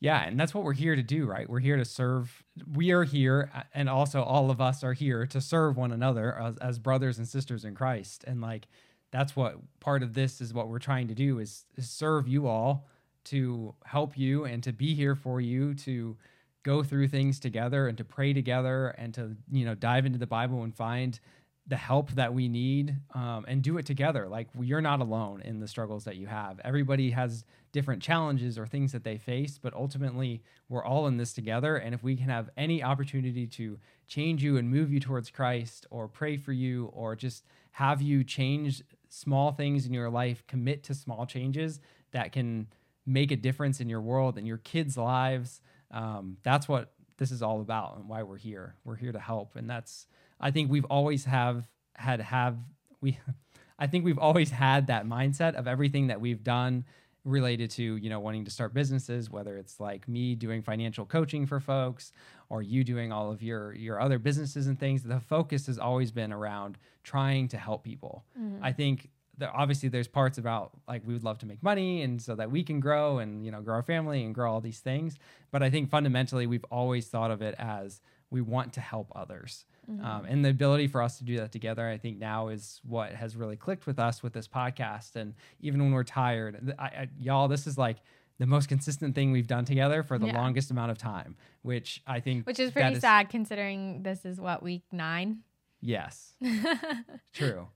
Yeah, 0.00 0.22
and 0.22 0.38
that's 0.38 0.52
what 0.52 0.64
we're 0.64 0.74
here 0.74 0.96
to 0.96 1.02
do, 1.02 1.24
right? 1.24 1.48
We're 1.48 1.60
here 1.60 1.78
to 1.78 1.84
serve. 1.84 2.44
We 2.74 2.90
are 2.90 3.04
here, 3.04 3.50
uh, 3.54 3.62
and 3.72 3.88
also 3.88 4.22
all 4.22 4.50
of 4.50 4.60
us 4.60 4.84
are 4.84 4.92
here 4.92 5.24
to 5.26 5.40
serve 5.40 5.78
one 5.78 5.92
another 5.92 6.38
as, 6.38 6.56
as 6.58 6.78
brothers 6.78 7.16
and 7.16 7.26
sisters 7.26 7.64
in 7.64 7.74
Christ. 7.74 8.22
And 8.26 8.42
like, 8.42 8.66
that's 9.14 9.36
what 9.36 9.54
part 9.78 10.02
of 10.02 10.12
this 10.12 10.40
is 10.40 10.52
what 10.52 10.68
we're 10.68 10.80
trying 10.80 11.06
to 11.06 11.14
do 11.14 11.38
is, 11.38 11.66
is 11.76 11.88
serve 11.88 12.26
you 12.26 12.48
all 12.48 12.88
to 13.26 13.72
help 13.84 14.18
you 14.18 14.44
and 14.44 14.60
to 14.64 14.72
be 14.72 14.92
here 14.92 15.14
for 15.14 15.40
you 15.40 15.72
to 15.72 16.16
go 16.64 16.82
through 16.82 17.06
things 17.06 17.38
together 17.38 17.86
and 17.86 17.96
to 17.96 18.04
pray 18.04 18.32
together 18.32 18.88
and 18.98 19.14
to 19.14 19.36
you 19.52 19.64
know 19.64 19.76
dive 19.76 20.04
into 20.04 20.18
the 20.18 20.26
Bible 20.26 20.64
and 20.64 20.74
find 20.74 21.20
the 21.66 21.76
help 21.76 22.10
that 22.10 22.34
we 22.34 22.48
need 22.48 22.96
um, 23.14 23.44
and 23.46 23.62
do 23.62 23.78
it 23.78 23.86
together. 23.86 24.26
Like 24.28 24.48
you're 24.60 24.80
not 24.80 25.00
alone 25.00 25.42
in 25.42 25.60
the 25.60 25.68
struggles 25.68 26.02
that 26.04 26.16
you 26.16 26.26
have. 26.26 26.60
Everybody 26.64 27.12
has 27.12 27.44
different 27.70 28.02
challenges 28.02 28.58
or 28.58 28.66
things 28.66 28.90
that 28.92 29.04
they 29.04 29.16
face, 29.16 29.58
but 29.62 29.72
ultimately 29.74 30.42
we're 30.68 30.84
all 30.84 31.06
in 31.06 31.18
this 31.18 31.32
together. 31.32 31.76
And 31.76 31.94
if 31.94 32.02
we 32.02 32.16
can 32.16 32.28
have 32.30 32.50
any 32.56 32.82
opportunity 32.82 33.46
to 33.46 33.78
change 34.08 34.42
you 34.42 34.56
and 34.56 34.68
move 34.68 34.92
you 34.92 34.98
towards 34.98 35.30
Christ 35.30 35.86
or 35.90 36.08
pray 36.08 36.36
for 36.36 36.52
you 36.52 36.86
or 36.92 37.14
just 37.14 37.44
have 37.72 38.02
you 38.02 38.22
change 38.22 38.82
small 39.14 39.52
things 39.52 39.86
in 39.86 39.94
your 39.94 40.10
life, 40.10 40.44
commit 40.48 40.82
to 40.84 40.94
small 40.94 41.24
changes 41.24 41.80
that 42.10 42.32
can 42.32 42.66
make 43.06 43.30
a 43.30 43.36
difference 43.36 43.80
in 43.80 43.88
your 43.88 44.00
world 44.00 44.36
and 44.36 44.46
your 44.46 44.58
kids' 44.58 44.96
lives. 44.96 45.60
Um, 45.90 46.38
that's 46.42 46.68
what 46.68 46.92
this 47.18 47.30
is 47.30 47.42
all 47.42 47.60
about 47.60 47.96
and 47.96 48.08
why 48.08 48.24
we're 48.24 48.38
here. 48.38 48.74
We're 48.84 48.96
here 48.96 49.12
to 49.12 49.20
help. 49.20 49.54
And 49.56 49.70
that's 49.70 50.06
I 50.40 50.50
think 50.50 50.70
we've 50.70 50.84
always 50.86 51.26
have 51.26 51.68
had 51.94 52.20
have 52.20 52.58
we 53.00 53.18
I 53.78 53.86
think 53.86 54.04
we've 54.04 54.18
always 54.18 54.50
had 54.50 54.88
that 54.88 55.04
mindset 55.06 55.54
of 55.54 55.66
everything 55.66 56.08
that 56.08 56.20
we've 56.20 56.42
done 56.42 56.84
related 57.24 57.70
to 57.70 57.96
you 57.96 58.10
know 58.10 58.20
wanting 58.20 58.44
to 58.44 58.50
start 58.50 58.74
businesses 58.74 59.30
whether 59.30 59.56
it's 59.56 59.80
like 59.80 60.06
me 60.06 60.34
doing 60.34 60.60
financial 60.62 61.06
coaching 61.06 61.46
for 61.46 61.58
folks 61.58 62.12
or 62.50 62.60
you 62.60 62.84
doing 62.84 63.12
all 63.12 63.32
of 63.32 63.42
your 63.42 63.74
your 63.74 63.98
other 63.98 64.18
businesses 64.18 64.66
and 64.66 64.78
things 64.78 65.02
the 65.02 65.20
focus 65.20 65.66
has 65.66 65.78
always 65.78 66.10
been 66.10 66.32
around 66.32 66.76
trying 67.02 67.48
to 67.48 67.56
help 67.56 67.82
people 67.82 68.24
mm-hmm. 68.38 68.62
i 68.62 68.72
think 68.72 69.08
that 69.38 69.50
obviously 69.54 69.88
there's 69.88 70.06
parts 70.06 70.36
about 70.36 70.72
like 70.86 71.02
we 71.06 71.14
would 71.14 71.24
love 71.24 71.38
to 71.38 71.46
make 71.46 71.62
money 71.62 72.02
and 72.02 72.20
so 72.20 72.34
that 72.34 72.50
we 72.50 72.62
can 72.62 72.78
grow 72.78 73.18
and 73.18 73.44
you 73.44 73.50
know 73.50 73.62
grow 73.62 73.76
our 73.76 73.82
family 73.82 74.22
and 74.22 74.34
grow 74.34 74.52
all 74.52 74.60
these 74.60 74.80
things 74.80 75.16
but 75.50 75.62
i 75.62 75.70
think 75.70 75.88
fundamentally 75.88 76.46
we've 76.46 76.64
always 76.70 77.06
thought 77.06 77.30
of 77.30 77.40
it 77.40 77.54
as 77.58 78.02
we 78.30 78.42
want 78.42 78.72
to 78.74 78.80
help 78.80 79.10
others 79.16 79.64
Mm-hmm. 79.90 80.04
Um, 80.04 80.24
and 80.24 80.44
the 80.44 80.50
ability 80.50 80.88
for 80.88 81.02
us 81.02 81.18
to 81.18 81.24
do 81.24 81.36
that 81.38 81.52
together, 81.52 81.86
I 81.88 81.98
think 81.98 82.18
now 82.18 82.48
is 82.48 82.80
what 82.84 83.12
has 83.12 83.36
really 83.36 83.56
clicked 83.56 83.86
with 83.86 83.98
us 83.98 84.22
with 84.22 84.32
this 84.32 84.48
podcast. 84.48 85.16
And 85.16 85.34
even 85.60 85.82
when 85.82 85.92
we're 85.92 86.04
tired, 86.04 86.74
I, 86.78 86.84
I, 86.84 87.08
y'all, 87.20 87.48
this 87.48 87.66
is 87.66 87.76
like 87.76 87.98
the 88.38 88.46
most 88.46 88.68
consistent 88.68 89.14
thing 89.14 89.30
we've 89.32 89.46
done 89.46 89.64
together 89.64 90.02
for 90.02 90.18
the 90.18 90.26
yeah. 90.26 90.40
longest 90.40 90.70
amount 90.70 90.90
of 90.90 90.98
time, 90.98 91.36
which 91.62 92.02
I 92.06 92.20
think, 92.20 92.46
which 92.46 92.58
is 92.58 92.70
pretty 92.70 92.98
sad 92.98 93.28
considering 93.28 94.02
this 94.02 94.24
is 94.24 94.40
what 94.40 94.62
week 94.62 94.82
nine. 94.90 95.40
Yes, 95.80 96.34
true. 97.34 97.68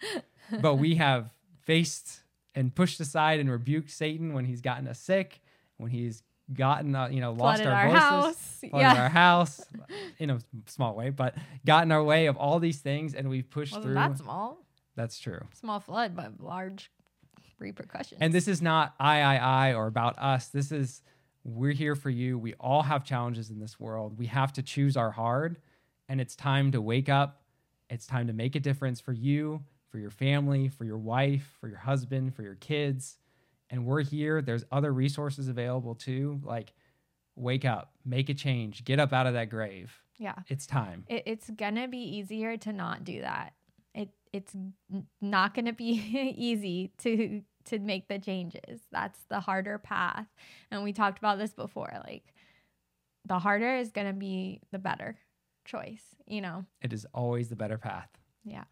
But 0.61 0.77
we 0.77 0.95
have 0.95 1.33
faced 1.61 2.23
and 2.55 2.75
pushed 2.75 2.99
aside 2.99 3.39
and 3.39 3.51
rebuked 3.51 3.91
Satan 3.91 4.33
when 4.33 4.47
he's 4.47 4.63
gotten 4.63 4.89
us 4.89 4.99
sick, 4.99 5.41
when 5.77 5.91
he's 5.91 6.23
gotten 6.53 6.95
uh, 6.95 7.09
you 7.09 7.21
know 7.21 7.33
lost 7.33 7.63
our, 7.63 7.73
our, 7.73 7.89
voices, 7.89 8.01
house. 8.01 8.61
yeah. 8.63 9.03
our 9.03 9.09
house 9.09 9.61
in 10.19 10.31
a 10.31 10.39
small 10.67 10.95
way, 10.95 11.11
but 11.11 11.35
gotten 11.67 11.93
our 11.93 12.03
way 12.03 12.27
of 12.27 12.37
all 12.37 12.59
these 12.59 12.79
things, 12.79 13.15
and 13.15 13.29
we've 13.29 13.49
pushed 13.49 13.73
Wasn't 13.73 13.85
through. 13.85 13.95
That 13.95 14.19
small. 14.19 14.59
That's 14.97 15.19
true. 15.19 15.41
Small 15.55 15.81
flood, 15.81 16.17
but 16.17 16.41
large 16.41 16.91
repercussions. 17.59 18.21
And 18.21 18.33
this 18.33 18.49
is 18.49 18.63
not 18.63 18.95
I 18.99 19.21
I 19.21 19.37
I 19.37 19.75
or 19.75 19.87
about 19.87 20.19
us. 20.19 20.49
This 20.49 20.73
is 20.73 21.03
we're 21.45 21.73
here 21.73 21.95
for 21.95 22.11
you. 22.11 22.39
We 22.39 22.55
all 22.55 22.83
have 22.83 23.05
challenges 23.05 23.51
in 23.51 23.61
this 23.61 23.79
world. 23.79 24.19
We 24.19 24.27
have 24.27 24.53
to 24.55 24.63
choose 24.63 24.97
our 24.97 25.11
hard, 25.11 25.59
and 26.09 26.21
it's 26.21 26.35
time 26.35 26.73
to 26.73 26.81
wake 26.81 27.09
up. 27.09 27.43
It's 27.91 28.07
time 28.07 28.27
to 28.27 28.33
make 28.33 28.55
a 28.55 28.61
difference 28.61 29.01
for 29.01 29.13
you, 29.13 29.63
for 29.91 29.99
your 29.99 30.11
family, 30.11 30.69
for 30.69 30.85
your 30.85 30.99
wife, 30.99 31.57
for 31.61 31.69
your 31.69 31.79
husband, 31.79 32.35
for 32.35 32.43
your 32.43 32.57
kids 32.57 33.17
and 33.71 33.85
we're 33.85 34.03
here. 34.03 34.43
There's 34.43 34.65
other 34.73 34.93
resources 34.93 35.49
available 35.49 35.95
too. 35.95 36.41
Like, 36.43 36.73
wake 37.37 37.65
up, 37.65 37.93
make 38.05 38.29
a 38.29 38.35
change, 38.35 38.85
get 38.85 38.99
up 38.99 39.13
out 39.13 39.27
of 39.27 39.35
that 39.35 39.51
grave. 39.51 39.93
Yeah. 40.19 40.35
It's 40.49 40.67
time. 40.67 41.05
It, 41.09 41.23
it's 41.27 41.49
going 41.51 41.77
to 41.77 41.89
be 41.89 41.99
easier 41.99 42.57
to 42.59 42.73
not 42.73 43.05
do 43.05 43.21
that. 43.21 43.55
It 43.95 44.11
it's 44.33 44.55
not 45.21 45.55
going 45.55 45.67
to 45.67 45.73
be 45.73 46.35
easy 46.37 46.93
to 46.99 47.43
to 47.67 47.79
make 47.79 48.09
the 48.09 48.19
changes. 48.19 48.81
That's 48.91 49.21
the 49.29 49.41
harder 49.41 49.79
path. 49.79 50.27
And 50.71 50.83
we 50.83 50.93
talked 50.93 51.19
about 51.19 51.39
this 51.39 51.53
before. 51.53 51.93
Like 52.07 52.35
the 53.27 53.39
harder 53.39 53.77
is 53.77 53.93
going 53.93 54.07
to 54.07 54.13
be 54.13 54.61
the 54.73 54.79
better 54.79 55.17
choice, 55.65 56.03
you 56.27 56.41
know. 56.41 56.65
It 56.83 56.93
is 56.93 57.07
always 57.15 57.49
the 57.49 57.57
better 57.57 57.79
path. 57.79 58.09
Yeah. 58.45 58.65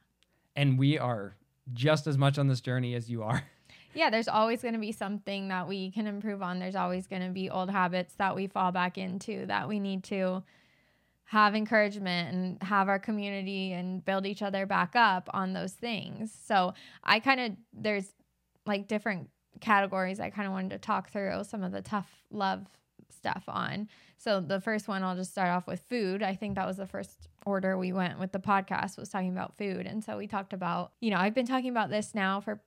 And 0.56 0.78
we 0.78 0.98
are 0.98 1.36
just 1.72 2.06
as 2.06 2.16
much 2.16 2.38
on 2.38 2.48
this 2.48 2.60
journey 2.60 2.94
as 2.94 3.10
you 3.10 3.22
are. 3.22 3.42
yeah, 3.96 4.10
there's 4.10 4.28
always 4.28 4.62
going 4.62 4.74
to 4.74 4.80
be 4.80 4.92
something 4.92 5.48
that 5.48 5.66
we 5.66 5.90
can 5.90 6.06
improve 6.06 6.42
on. 6.42 6.58
There's 6.58 6.76
always 6.76 7.06
going 7.06 7.22
to 7.22 7.30
be 7.30 7.48
old 7.48 7.70
habits 7.70 8.14
that 8.14 8.36
we 8.36 8.46
fall 8.46 8.70
back 8.70 8.98
into 8.98 9.46
that 9.46 9.68
we 9.68 9.80
need 9.80 10.04
to 10.04 10.42
have 11.24 11.54
encouragement 11.54 12.32
and 12.32 12.62
have 12.62 12.88
our 12.88 12.98
community 12.98 13.72
and 13.72 14.04
build 14.04 14.26
each 14.26 14.42
other 14.42 14.66
back 14.66 14.94
up 14.94 15.28
on 15.32 15.54
those 15.54 15.72
things. 15.72 16.32
So 16.44 16.74
I 17.02 17.20
kind 17.20 17.40
of, 17.40 17.52
there's 17.72 18.12
like 18.66 18.86
different 18.86 19.30
categories 19.60 20.20
I 20.20 20.30
kind 20.30 20.46
of 20.46 20.52
wanted 20.52 20.70
to 20.70 20.78
talk 20.78 21.10
through 21.10 21.44
some 21.44 21.62
of 21.62 21.72
the 21.72 21.82
tough 21.82 22.10
love 22.30 22.66
stuff 23.10 23.44
on. 23.48 23.88
So 24.18 24.40
the 24.40 24.60
first 24.60 24.88
one 24.88 25.02
I'll 25.02 25.16
just 25.16 25.30
start 25.30 25.48
off 25.48 25.66
with 25.66 25.80
food. 25.80 26.22
I 26.22 26.34
think 26.34 26.56
that 26.56 26.66
was 26.66 26.76
the 26.76 26.86
first 26.86 27.28
order 27.44 27.76
we 27.78 27.92
went 27.92 28.20
with 28.20 28.32
the 28.32 28.38
podcast 28.38 28.98
was 28.98 29.08
talking 29.08 29.32
about 29.32 29.56
food. 29.56 29.86
And 29.86 30.04
so 30.04 30.16
we 30.16 30.26
talked 30.26 30.52
about, 30.52 30.92
you 31.00 31.10
know, 31.10 31.18
I've 31.18 31.34
been 31.34 31.46
talking 31.46 31.70
about 31.70 31.90
this 31.90 32.14
now 32.14 32.40
for 32.40 32.60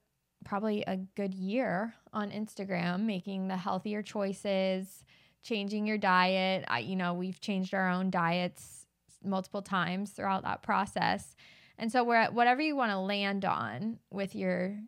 probably 0.45 0.83
a 0.87 0.97
good 0.97 1.33
year 1.33 1.93
on 2.13 2.31
Instagram, 2.31 3.01
making 3.01 3.47
the 3.47 3.57
healthier 3.57 4.01
choices, 4.01 5.03
changing 5.43 5.85
your 5.85 5.97
diet. 5.97 6.65
I, 6.67 6.79
you 6.79 6.95
know, 6.95 7.13
we've 7.13 7.39
changed 7.39 7.73
our 7.73 7.89
own 7.89 8.09
diets 8.09 8.85
multiple 9.23 9.61
times 9.61 10.11
throughout 10.11 10.43
that 10.43 10.63
process. 10.63 11.35
And 11.77 11.91
so, 11.91 12.03
we're 12.03 12.15
at 12.15 12.33
whatever 12.33 12.61
you 12.61 12.75
want 12.75 12.91
to 12.91 12.99
land 12.99 13.45
on 13.45 13.99
with 14.11 14.35
your 14.35 14.79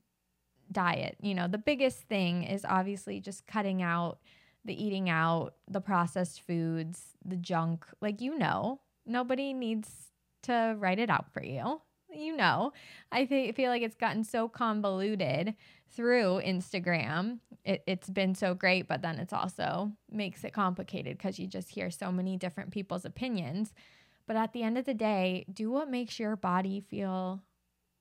diet, 0.72 1.17
you 1.22 1.36
know, 1.36 1.48
the 1.48 1.58
biggest 1.58 2.00
thing 2.03 2.43
is 2.43 2.65
obviously 2.67 3.20
just 3.20 3.48
cutting 3.48 3.81
out 3.81 4.20
the 4.63 4.84
eating 4.84 5.10
out, 5.10 5.55
the 5.67 5.81
processed 5.81 6.41
foods, 6.41 7.15
the 7.25 7.36
junk. 7.36 7.86
Like, 8.00 8.22
you 8.22 8.38
know, 8.38 8.79
nobody 9.05 9.53
needs 9.53 9.89
to 10.43 10.75
write 10.77 11.00
it 11.00 11.10
out 11.10 11.31
for 11.34 11.43
you 11.43 11.81
you 12.13 12.36
know, 12.36 12.74
I 13.12 13.25
th- 13.25 13.56
feel 13.56 13.70
like 13.70 13.82
it's 13.82 13.96
gotten 13.96 14.24
so 14.24 14.48
convoluted 14.48 15.56
through 15.89 16.41
Instagram. 16.46 17.39
It, 17.63 17.84
it's 17.88 18.10
been 18.10 18.36
so 18.36 18.53
great, 18.53 18.88
but 18.88 19.01
then 19.01 19.18
it's 19.20 19.34
also 19.34 19.91
makes 20.12 20.44
it 20.44 20.53
complicated 20.53 21.18
because 21.18 21.39
you 21.39 21.48
just 21.48 21.70
hear 21.70 21.89
so 21.89 22.12
many 22.12 22.38
different 22.38 22.72
people's 22.72 23.06
opinions. 23.06 23.74
But 24.27 24.36
at 24.36 24.53
the 24.53 24.63
end 24.63 24.77
of 24.77 24.86
the 24.86 24.94
day, 24.94 25.46
do 25.51 25.72
what 25.72 25.89
makes 25.89 26.20
your 26.20 26.36
body 26.36 26.82
feel 26.82 27.41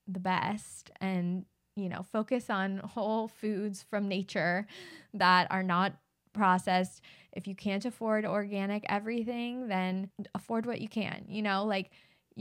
the 0.07 0.19
best 0.19 0.91
and, 0.99 1.45
you 1.75 1.89
know, 1.89 2.03
focus 2.11 2.49
on 2.49 2.77
whole 2.79 3.27
foods 3.27 3.83
from 3.83 4.07
nature 4.07 4.67
that 5.13 5.47
are 5.51 5.63
not 5.63 5.93
processed. 6.33 7.01
If 7.33 7.47
you 7.47 7.55
can't 7.55 7.85
afford 7.85 8.25
organic 8.25 8.85
everything, 8.89 9.67
then 9.67 10.09
afford 10.33 10.65
what 10.65 10.81
you 10.81 10.87
can, 10.87 11.25
you 11.27 11.41
know, 11.41 11.65
like 11.65 11.91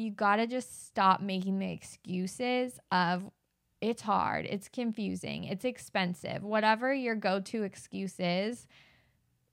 you 0.00 0.10
got 0.10 0.36
to 0.36 0.46
just 0.46 0.86
stop 0.86 1.20
making 1.20 1.58
the 1.58 1.70
excuses 1.70 2.78
of 2.90 3.30
it's 3.80 4.02
hard, 4.02 4.46
it's 4.46 4.68
confusing, 4.68 5.44
it's 5.44 5.64
expensive, 5.64 6.42
whatever 6.42 6.92
your 6.92 7.14
go 7.14 7.40
to 7.40 7.62
excuse 7.62 8.16
is, 8.18 8.66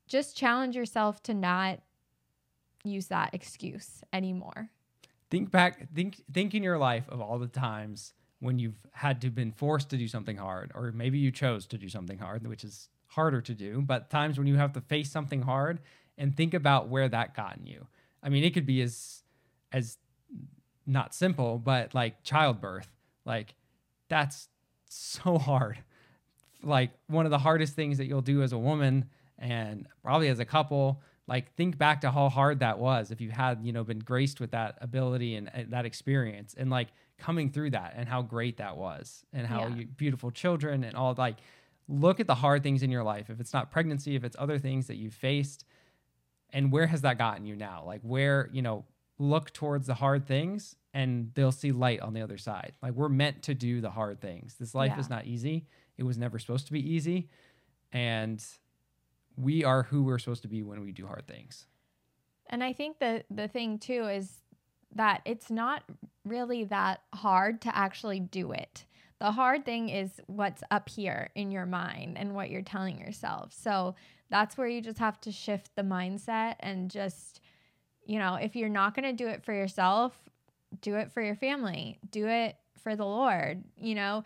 just 0.08 0.36
challenge 0.36 0.76
yourself 0.76 1.22
to 1.24 1.34
not 1.34 1.80
use 2.84 3.08
that 3.08 3.34
excuse 3.34 4.02
anymore. 4.12 4.70
Think 5.30 5.52
back, 5.52 5.94
think, 5.94 6.22
think 6.32 6.54
in 6.54 6.64
your 6.64 6.78
life 6.78 7.08
of 7.10 7.22
all 7.22 7.40
the 7.40 7.48
times 7.48 8.14
when 8.40 8.60
you've 8.60 8.80
had 8.92 9.22
to 9.22 9.30
been 9.30 9.52
forced 9.52 9.90
to 9.90 9.98
do 9.98 10.08
something 10.08 10.38
hard, 10.38 10.72
or 10.76 10.92
maybe 10.92 11.18
you 11.18 11.32
chose 11.32 11.66
to 11.68 11.78
do 11.78 11.90
something 11.90 12.20
hard, 12.20 12.46
which 12.48 12.64
is 12.64 12.90
harder 13.08 13.42
to 13.42 13.54
do, 13.54 13.82
but 13.82 14.10
times 14.10 14.38
when 14.38 14.48
you 14.48 14.56
have 14.56 14.74
to 14.74 14.82
face 14.82 15.10
something 15.10 15.42
hard 15.42 15.80
and 16.18 16.36
think 16.36 16.54
about 16.54 16.88
where 16.90 17.10
that 17.10 17.36
gotten 17.36 17.66
you. 17.66 17.88
I 18.22 18.30
mean, 18.30 18.44
it 18.44 18.54
could 18.54 18.66
be 18.66 18.82
as 18.82 19.24
as 19.72 19.98
not 20.88 21.14
simple, 21.14 21.60
but 21.60 21.94
like 21.94 22.24
childbirth. 22.24 22.88
Like 23.26 23.56
that's 24.10 24.48
so 24.90 25.38
hard. 25.38 25.78
Like 26.64 26.92
one 27.08 27.26
of 27.26 27.32
the 27.32 27.38
hardest 27.38 27.76
things 27.76 27.98
that 27.98 28.06
you'll 28.08 28.22
do 28.22 28.42
as 28.42 28.54
a 28.54 28.58
woman 28.58 29.10
and 29.38 29.88
probably 30.02 30.30
as 30.30 30.40
a 30.40 30.46
couple. 30.46 31.02
Like 31.28 31.54
think 31.56 31.78
back 31.78 32.02
to 32.02 32.12
how 32.12 32.30
hard 32.30 32.60
that 32.62 32.80
was 32.80 33.12
if 33.12 33.20
you 33.20 33.30
had, 33.32 33.60
you 33.62 33.74
know, 33.74 33.84
been 33.84 34.00
graced 34.00 34.40
with 34.40 34.52
that 34.52 34.78
ability 34.80 35.36
and, 35.36 35.52
and 35.54 35.72
that 35.72 35.86
experience 35.86 36.56
and 36.58 36.70
like 36.70 36.88
coming 37.18 37.50
through 37.50 37.72
that 37.72 37.94
and 37.98 38.08
how 38.08 38.22
great 38.22 38.58
that 38.58 38.78
was 38.78 39.26
and 39.34 39.46
how 39.46 39.68
yeah. 39.68 39.76
you, 39.76 39.86
beautiful 39.86 40.32
children 40.32 40.86
and 40.86 40.96
all 40.96 41.14
like 41.18 41.36
look 41.90 42.20
at 42.22 42.28
the 42.28 42.36
hard 42.36 42.64
things 42.64 42.82
in 42.82 42.90
your 42.90 43.04
life. 43.04 43.30
If 43.30 43.42
it's 43.42 43.54
not 43.54 43.72
pregnancy, 43.72 44.16
if 44.16 44.24
it's 44.24 44.38
other 44.40 44.58
things 44.58 44.88
that 44.88 44.96
you've 44.96 45.14
faced 45.14 45.66
and 46.52 46.72
where 46.72 46.88
has 46.88 47.02
that 47.02 47.18
gotten 47.18 47.46
you 47.46 47.58
now? 47.58 47.84
Like 47.86 48.02
where, 48.04 48.50
you 48.54 48.62
know, 48.62 48.86
look 49.20 49.52
towards 49.54 49.88
the 49.88 49.96
hard 49.96 50.28
things 50.28 50.76
and 50.94 51.32
they'll 51.34 51.52
see 51.52 51.72
light 51.72 52.00
on 52.02 52.14
the 52.14 52.22
other 52.22 52.38
side. 52.38 52.74
Like 52.82 52.94
we're 52.94 53.10
meant 53.10 53.44
to 53.44 53.54
do 53.54 53.82
the 53.82 53.90
hard 53.90 54.22
things. 54.22 54.56
This 54.60 54.76
life 54.76 54.94
yeah. 54.96 55.00
is 55.00 55.10
not 55.10 55.26
easy. 55.26 55.68
It 55.98 56.04
was 56.04 56.18
never 56.18 56.40
supposed 56.40 56.68
to 56.68 56.74
be 56.74 56.94
easy. 56.94 57.30
And 57.92 58.44
we 59.36 59.64
are 59.64 59.84
who 59.84 60.04
we're 60.04 60.20
supposed 60.20 60.44
to 60.44 60.48
be 60.48 60.64
when 60.64 60.84
we 60.84 60.92
do 60.92 61.08
hard 61.08 61.28
things. 61.28 61.66
And 62.50 62.64
I 62.64 62.74
think 62.74 63.00
the 63.00 63.24
the 63.30 63.48
thing 63.48 63.78
too 63.80 64.08
is 64.08 64.40
that 64.96 65.22
it's 65.26 65.52
not 65.52 65.84
really 66.24 66.64
that 66.66 67.02
hard 67.14 67.62
to 67.62 67.76
actually 67.76 68.20
do 68.20 68.52
it. 68.52 68.86
The 69.20 69.32
hard 69.32 69.66
thing 69.66 69.90
is 69.90 70.12
what's 70.28 70.64
up 70.70 70.90
here 70.90 71.32
in 71.36 71.52
your 71.52 71.66
mind 71.66 72.18
and 72.18 72.36
what 72.36 72.50
you're 72.50 72.62
telling 72.62 73.00
yourself. 73.00 73.52
So 73.52 73.96
that's 74.30 74.58
where 74.58 74.68
you 74.68 74.82
just 74.82 75.00
have 75.00 75.20
to 75.22 75.32
shift 75.32 75.72
the 75.76 75.82
mindset 75.82 76.56
and 76.60 76.92
just, 76.92 77.42
you 78.08 78.20
know, 78.20 78.36
if 78.36 78.56
you're 78.56 78.70
not 78.70 78.96
going 78.96 79.06
to 79.06 79.24
do 79.24 79.28
it 79.28 79.44
for 79.44 79.54
yourself, 79.54 80.14
do 80.82 80.96
it 80.96 81.12
for 81.12 81.22
your 81.22 81.36
family, 81.36 82.00
do 82.10 82.28
it 82.28 82.56
for 82.82 82.96
the 82.96 83.06
Lord, 83.06 83.64
you 83.78 83.96
know, 83.96 84.24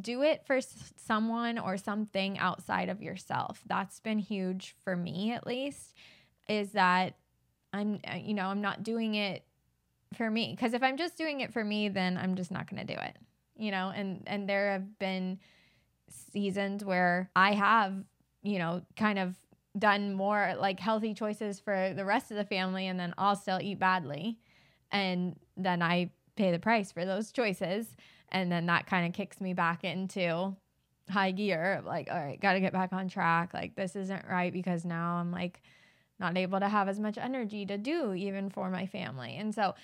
do 0.00 0.22
it 0.22 0.46
for 0.46 0.60
someone 0.96 1.58
or 1.58 1.76
something 1.76 2.38
outside 2.38 2.88
of 2.88 3.02
yourself. 3.02 3.60
That's 3.66 4.00
been 4.00 4.18
huge 4.18 4.74
for 4.84 4.96
me, 4.96 5.32
at 5.32 5.46
least, 5.46 5.94
is 6.48 6.72
that 6.72 7.16
I'm, 7.72 7.98
uh, 8.08 8.16
you 8.16 8.34
know, 8.34 8.46
I'm 8.46 8.60
not 8.60 8.84
doing 8.84 9.16
it 9.16 9.44
for 10.16 10.30
me. 10.30 10.54
Because 10.56 10.72
if 10.72 10.82
I'm 10.82 10.96
just 10.96 11.18
doing 11.18 11.40
it 11.40 11.52
for 11.52 11.64
me, 11.64 11.88
then 11.88 12.16
I'm 12.16 12.36
just 12.36 12.52
not 12.52 12.70
going 12.70 12.86
to 12.86 12.94
do 12.94 13.00
it, 13.00 13.16
you 13.56 13.72
know, 13.72 13.92
and, 13.94 14.22
and 14.26 14.48
there 14.48 14.72
have 14.72 14.98
been 14.98 15.40
seasons 16.32 16.84
where 16.84 17.30
I 17.34 17.54
have, 17.54 17.94
you 18.42 18.58
know, 18.60 18.82
kind 18.96 19.18
of 19.18 19.34
done 19.76 20.14
more 20.14 20.54
like 20.58 20.78
healthy 20.78 21.14
choices 21.14 21.58
for 21.58 21.92
the 21.94 22.04
rest 22.04 22.30
of 22.30 22.36
the 22.36 22.44
family 22.44 22.86
and 22.86 22.98
then 22.98 23.14
I'll 23.18 23.36
still 23.36 23.58
eat 23.60 23.78
badly. 23.78 24.38
And 24.92 25.36
then 25.56 25.82
I 25.82 26.10
pay 26.36 26.52
the 26.52 26.58
price 26.58 26.92
for 26.92 27.04
those 27.04 27.32
choices. 27.32 27.86
And 28.30 28.50
then 28.50 28.66
that 28.66 28.86
kind 28.86 29.06
of 29.06 29.12
kicks 29.12 29.40
me 29.40 29.52
back 29.52 29.84
into 29.84 30.54
high 31.10 31.32
gear 31.32 31.82
like, 31.84 32.08
all 32.10 32.18
right, 32.18 32.40
got 32.40 32.54
to 32.54 32.60
get 32.60 32.72
back 32.72 32.92
on 32.92 33.08
track. 33.08 33.52
Like, 33.52 33.74
this 33.74 33.96
isn't 33.96 34.24
right 34.28 34.52
because 34.52 34.84
now 34.84 35.16
I'm 35.16 35.30
like 35.30 35.60
not 36.18 36.36
able 36.36 36.60
to 36.60 36.68
have 36.68 36.88
as 36.88 37.00
much 37.00 37.18
energy 37.18 37.66
to 37.66 37.76
do 37.76 38.14
even 38.14 38.50
for 38.50 38.70
my 38.70 38.86
family. 38.86 39.36
And 39.36 39.54
so 39.54 39.74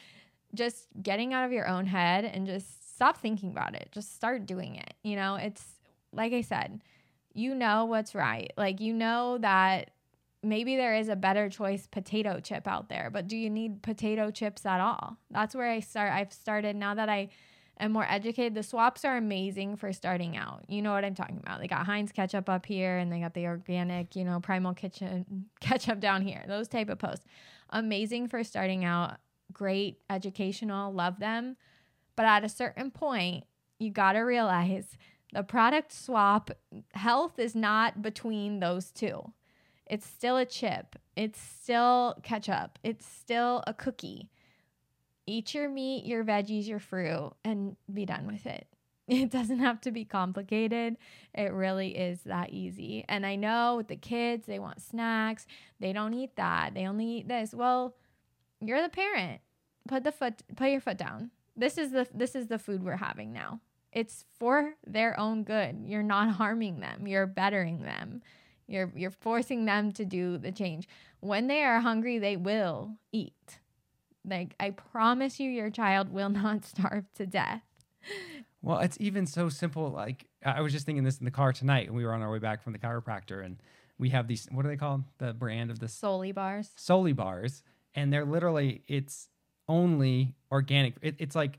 just 0.55 0.87
getting 1.01 1.33
out 1.33 1.45
of 1.45 1.53
your 1.53 1.69
own 1.69 1.87
head 1.87 2.25
and 2.25 2.47
just 2.47 2.95
stop 2.95 3.17
thinking 3.17 3.51
about 3.51 3.75
it, 3.75 3.89
just 3.93 4.15
start 4.15 4.47
doing 4.47 4.77
it. 4.77 4.95
You 5.03 5.17
know, 5.17 5.37
it's 5.37 5.65
like 6.13 6.33
I 6.33 6.41
said, 6.41 6.81
you 7.33 7.55
know 7.55 7.85
what's 7.85 8.15
right. 8.15 8.53
Like, 8.57 8.81
you 8.81 8.93
know 8.93 9.39
that 9.39 9.91
maybe 10.43 10.77
there 10.77 10.95
is 10.95 11.09
a 11.09 11.17
better 11.17 11.49
choice 11.49 11.87
potato 11.87 12.41
chip 12.41 12.67
out 12.67 12.89
there, 12.89 13.11
but 13.13 13.29
do 13.29 13.37
you 13.37 13.51
need 13.51 13.83
potato 13.83 14.31
chips 14.31 14.65
at 14.65 14.81
all? 14.81 15.17
That's 15.31 15.55
where 15.55 15.71
I 15.71 15.81
start. 15.81 16.13
I've 16.13 16.33
started 16.33 16.77
now 16.77 16.95
that 16.95 17.09
I 17.09 17.29
am 17.79 17.93
more 17.93 18.07
educated. 18.09 18.55
The 18.55 18.63
swaps 18.63 19.05
are 19.05 19.17
amazing 19.17 19.77
for 19.77 19.93
starting 19.93 20.37
out. 20.37 20.65
You 20.69 20.83
know 20.83 20.93
what 20.93 21.05
I'm 21.05 21.15
talking 21.15 21.39
about. 21.39 21.61
They 21.61 21.69
got 21.69 21.87
Heinz 21.87 22.13
ketchup 22.13 22.49
up 22.49 22.67
here 22.67 22.97
and 22.99 23.13
they 23.13 23.21
got 23.21 23.35
the 23.35 23.47
organic, 23.47 24.17
you 24.17 24.25
know, 24.25 24.41
primal 24.41 24.75
kitchen 24.75 25.47
ketchup 25.61 26.01
down 26.01 26.23
here. 26.23 26.45
Those 26.47 26.69
type 26.69 26.89
of 26.89 26.99
posts. 26.99 27.25
Amazing 27.71 28.29
for 28.29 28.43
starting 28.43 28.85
out. 28.85 29.19
Great 29.53 29.99
educational, 30.09 30.93
love 30.93 31.19
them. 31.19 31.57
But 32.17 32.27
at 32.27 32.45
a 32.45 32.49
certain 32.49 32.91
point, 32.91 33.45
you 33.79 33.91
got 33.91 34.13
to 34.13 34.21
realize 34.21 34.97
the 35.33 35.43
product 35.43 35.93
swap 35.93 36.51
health 36.93 37.39
is 37.39 37.55
not 37.55 38.03
between 38.03 38.61
those 38.61 38.91
two 38.91 39.33
it's 39.91 40.07
still 40.07 40.37
a 40.37 40.47
chip. 40.47 40.95
It's 41.17 41.41
still 41.41 42.17
ketchup. 42.23 42.79
It's 42.85 43.05
still 43.05 43.65
a 43.67 43.75
cookie. 43.75 44.31
Eat 45.27 45.53
your 45.53 45.69
meat, 45.69 46.07
your 46.07 46.25
veggies, 46.25 46.69
your 46.69 46.79
fruit, 46.79 47.33
and 47.45 47.77
be 47.93 48.07
done 48.07 48.27
with 48.27 48.47
it. 48.47 48.67
It 49.09 49.33
doesn't 49.33 49.59
have 49.59 49.81
to 49.81 49.91
be 49.91 50.05
complicated. 50.05 50.97
It 51.35 51.53
really 51.53 51.99
is 51.99 52.21
that 52.23 52.51
easy. 52.51 53.05
And 53.09 53.27
I 53.27 53.35
know 53.35 53.75
with 53.77 53.89
the 53.89 53.97
kids, 53.97 54.47
they 54.47 54.61
want 54.61 54.81
snacks. 54.81 55.49
They 55.81 55.93
don't 55.93 56.15
eat 56.15 56.37
that. 56.37 56.75
They 56.75 56.87
only 56.87 57.07
eat 57.07 57.27
this. 57.27 57.53
Well, 57.53 57.97
you're 58.61 58.81
the 58.81 58.89
parent. 58.89 59.41
Put 59.89 60.05
the 60.05 60.13
foot 60.13 60.45
put 60.55 60.71
your 60.71 60.81
foot 60.81 60.97
down. 60.97 61.33
This 61.57 61.77
is 61.77 61.91
the 61.91 62.07
this 62.15 62.37
is 62.37 62.47
the 62.47 62.59
food 62.61 62.85
we're 62.85 62.99
having 62.99 63.33
now. 63.33 63.61
It's 63.93 64.25
for 64.39 64.75
their 64.87 65.19
own 65.19 65.43
good. 65.45 65.83
You're 65.85 66.03
not 66.03 66.31
harming 66.37 66.81
them. 66.81 67.07
You're 67.07 67.27
bettering 67.27 67.83
them. 67.83 68.23
You're 68.67 68.93
you're 68.95 69.11
forcing 69.11 69.65
them 69.65 69.93
to 69.93 70.05
do 70.05 70.39
the 70.39 70.53
change. 70.53 70.89
When 71.19 71.49
they 71.49 71.63
are 71.65 71.81
hungry, 71.81 72.19
they 72.19 72.37
will 72.37 72.97
eat. 73.13 73.59
Like 74.25 74.55
I 74.61 74.71
promise 74.71 75.41
you 75.41 75.51
your 75.51 75.71
child 75.71 76.13
will 76.13 76.29
not 76.31 76.65
starve 76.65 77.13
to 77.15 77.27
death. 77.27 77.63
Well, 78.63 78.79
it's 78.79 78.97
even 79.01 79.27
so 79.27 79.49
simple. 79.49 79.91
Like 79.91 80.27
I 80.45 80.61
was 80.61 80.73
just 80.73 80.87
thinking 80.87 81.05
this 81.05 81.19
in 81.19 81.25
the 81.25 81.31
car 81.31 81.53
tonight, 81.53 81.89
and 81.89 81.97
we 81.97 82.05
were 82.05 82.15
on 82.15 82.23
our 82.23 82.31
way 82.31 82.39
back 82.39 82.63
from 82.63 82.73
the 82.73 82.79
chiropractor, 82.79 83.45
and 83.45 83.59
we 83.99 84.11
have 84.11 84.29
these. 84.29 84.47
What 84.50 84.65
are 84.65 84.69
they 84.69 84.76
called? 84.76 85.03
The 85.19 85.33
brand 85.33 85.71
of 85.71 85.81
the 85.81 85.89
Solely 85.89 86.33
bars. 86.33 86.71
Solely 86.76 87.13
bars, 87.13 87.63
and 87.95 88.13
they're 88.13 88.25
literally 88.25 88.83
it's 88.87 89.29
only 89.69 90.35
organic. 90.53 90.95
It, 91.03 91.17
it's 91.19 91.35
like 91.35 91.59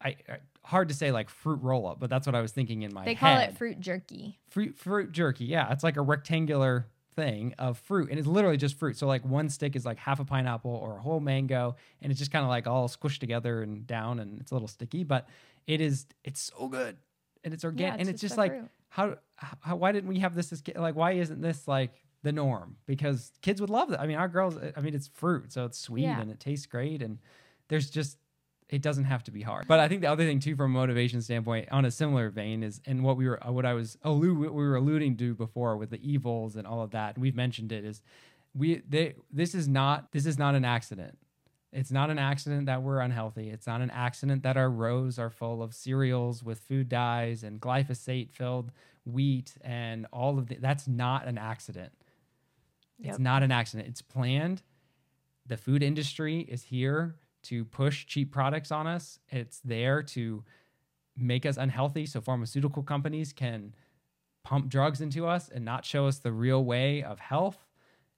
I, 0.00 0.16
I 0.28 0.38
hard 0.64 0.88
to 0.88 0.94
say 0.94 1.12
like 1.12 1.28
fruit 1.28 1.60
roll 1.62 1.86
up, 1.86 2.00
but 2.00 2.10
that's 2.10 2.26
what 2.26 2.34
I 2.34 2.40
was 2.40 2.52
thinking 2.52 2.82
in 2.82 2.92
my 2.92 3.00
head. 3.00 3.08
They 3.08 3.14
head. 3.14 3.36
call 3.36 3.38
it 3.48 3.58
fruit 3.58 3.80
jerky. 3.80 4.38
fruit 4.48 4.76
fruit 4.76 5.12
jerky. 5.12 5.44
Yeah, 5.44 5.70
it's 5.72 5.84
like 5.84 5.96
a 5.96 6.02
rectangular 6.02 6.86
thing 7.14 7.54
of 7.58 7.78
fruit, 7.78 8.10
and 8.10 8.18
it's 8.18 8.26
literally 8.26 8.56
just 8.56 8.78
fruit. 8.78 8.96
So 8.96 9.06
like 9.06 9.24
one 9.24 9.48
stick 9.48 9.76
is 9.76 9.84
like 9.84 9.98
half 9.98 10.20
a 10.20 10.24
pineapple 10.24 10.70
or 10.72 10.96
a 10.96 11.00
whole 11.00 11.20
mango, 11.20 11.76
and 12.02 12.10
it's 12.10 12.18
just 12.18 12.32
kind 12.32 12.44
of 12.44 12.48
like 12.48 12.66
all 12.66 12.88
squished 12.88 13.18
together 13.18 13.62
and 13.62 13.86
down, 13.86 14.18
and 14.18 14.40
it's 14.40 14.50
a 14.50 14.54
little 14.54 14.68
sticky, 14.68 15.04
but 15.04 15.28
it 15.66 15.80
is 15.80 16.06
it's 16.24 16.52
so 16.56 16.68
good, 16.68 16.96
and 17.44 17.54
it's 17.54 17.64
organic, 17.64 17.94
it's 17.94 18.00
and 18.00 18.08
it's 18.08 18.20
just 18.20 18.32
just 18.32 18.38
like 18.38 18.52
fruit. 18.52 18.70
how, 18.88 19.16
how 19.60 19.76
why 19.76 19.92
didn't 19.92 20.08
we 20.08 20.18
have 20.20 20.34
this 20.34 20.52
as 20.52 20.62
like 20.76 20.96
why 20.96 21.12
isn't 21.12 21.40
this 21.40 21.68
like 21.68 21.92
the 22.22 22.32
norm? 22.32 22.76
Because 22.86 23.32
kids 23.42 23.60
would 23.60 23.70
love 23.70 23.90
that. 23.90 24.00
I 24.00 24.06
mean, 24.06 24.16
our 24.16 24.28
girls. 24.28 24.56
I 24.76 24.80
mean, 24.80 24.94
it's 24.94 25.08
fruit, 25.08 25.52
so 25.52 25.66
it's 25.66 25.78
sweet 25.78 26.02
Yeah. 26.04 26.20
and 26.20 26.30
it 26.30 26.40
tastes 26.40 26.66
great, 26.66 27.02
and 27.02 27.18
there's 27.68 27.90
just 27.90 28.18
it 28.74 28.82
doesn't 28.82 29.04
have 29.04 29.22
to 29.24 29.30
be 29.30 29.40
hard. 29.40 29.68
But 29.68 29.78
I 29.78 29.86
think 29.86 30.00
the 30.00 30.08
other 30.10 30.24
thing 30.24 30.40
too, 30.40 30.56
from 30.56 30.74
a 30.74 30.78
motivation 30.78 31.22
standpoint, 31.22 31.68
on 31.70 31.84
a 31.84 31.90
similar 31.92 32.28
vein, 32.28 32.64
is 32.64 32.80
and 32.86 33.04
what 33.04 33.16
we 33.16 33.28
were, 33.28 33.46
uh, 33.46 33.52
what 33.52 33.64
I 33.64 33.72
was 33.72 33.96
allude, 34.02 34.38
what 34.38 34.52
we 34.52 34.64
were 34.64 34.74
alluding 34.74 35.16
to 35.18 35.34
before 35.34 35.76
with 35.76 35.90
the 35.90 36.00
evils 36.02 36.56
and 36.56 36.66
all 36.66 36.82
of 36.82 36.90
that. 36.90 37.14
And 37.14 37.22
we've 37.22 37.36
mentioned 37.36 37.70
it 37.70 37.84
is 37.84 38.02
we 38.52 38.82
they 38.88 39.14
this 39.32 39.54
is 39.54 39.68
not 39.68 40.10
this 40.10 40.26
is 40.26 40.38
not 40.38 40.56
an 40.56 40.64
accident. 40.64 41.16
It's 41.72 41.92
not 41.92 42.10
an 42.10 42.18
accident 42.18 42.66
that 42.66 42.82
we're 42.82 43.00
unhealthy. 43.00 43.50
It's 43.50 43.66
not 43.66 43.80
an 43.80 43.90
accident 43.90 44.42
that 44.42 44.56
our 44.56 44.70
rows 44.70 45.18
are 45.18 45.30
full 45.30 45.62
of 45.62 45.72
cereals 45.72 46.42
with 46.42 46.58
food 46.60 46.88
dyes 46.88 47.42
and 47.42 47.60
glyphosate 47.60 48.30
filled 48.30 48.70
wheat 49.04 49.54
and 49.60 50.06
all 50.12 50.38
of 50.38 50.46
the, 50.46 50.56
that's 50.56 50.86
not 50.86 51.26
an 51.26 51.36
accident. 51.36 51.92
Yep. 53.00 53.10
It's 53.10 53.18
not 53.18 53.42
an 53.42 53.50
accident. 53.50 53.88
It's 53.88 54.02
planned. 54.02 54.62
The 55.46 55.56
food 55.56 55.82
industry 55.82 56.40
is 56.40 56.62
here 56.62 57.16
to 57.44 57.64
push 57.64 58.06
cheap 58.06 58.32
products 58.32 58.70
on 58.70 58.86
us. 58.86 59.18
It's 59.28 59.60
there 59.64 60.02
to 60.02 60.44
make 61.16 61.46
us 61.46 61.56
unhealthy 61.56 62.06
so 62.06 62.20
pharmaceutical 62.20 62.82
companies 62.82 63.32
can 63.32 63.74
pump 64.42 64.68
drugs 64.68 65.00
into 65.00 65.26
us 65.26 65.48
and 65.48 65.64
not 65.64 65.84
show 65.84 66.06
us 66.06 66.18
the 66.18 66.32
real 66.32 66.64
way 66.64 67.02
of 67.02 67.18
health. 67.20 67.58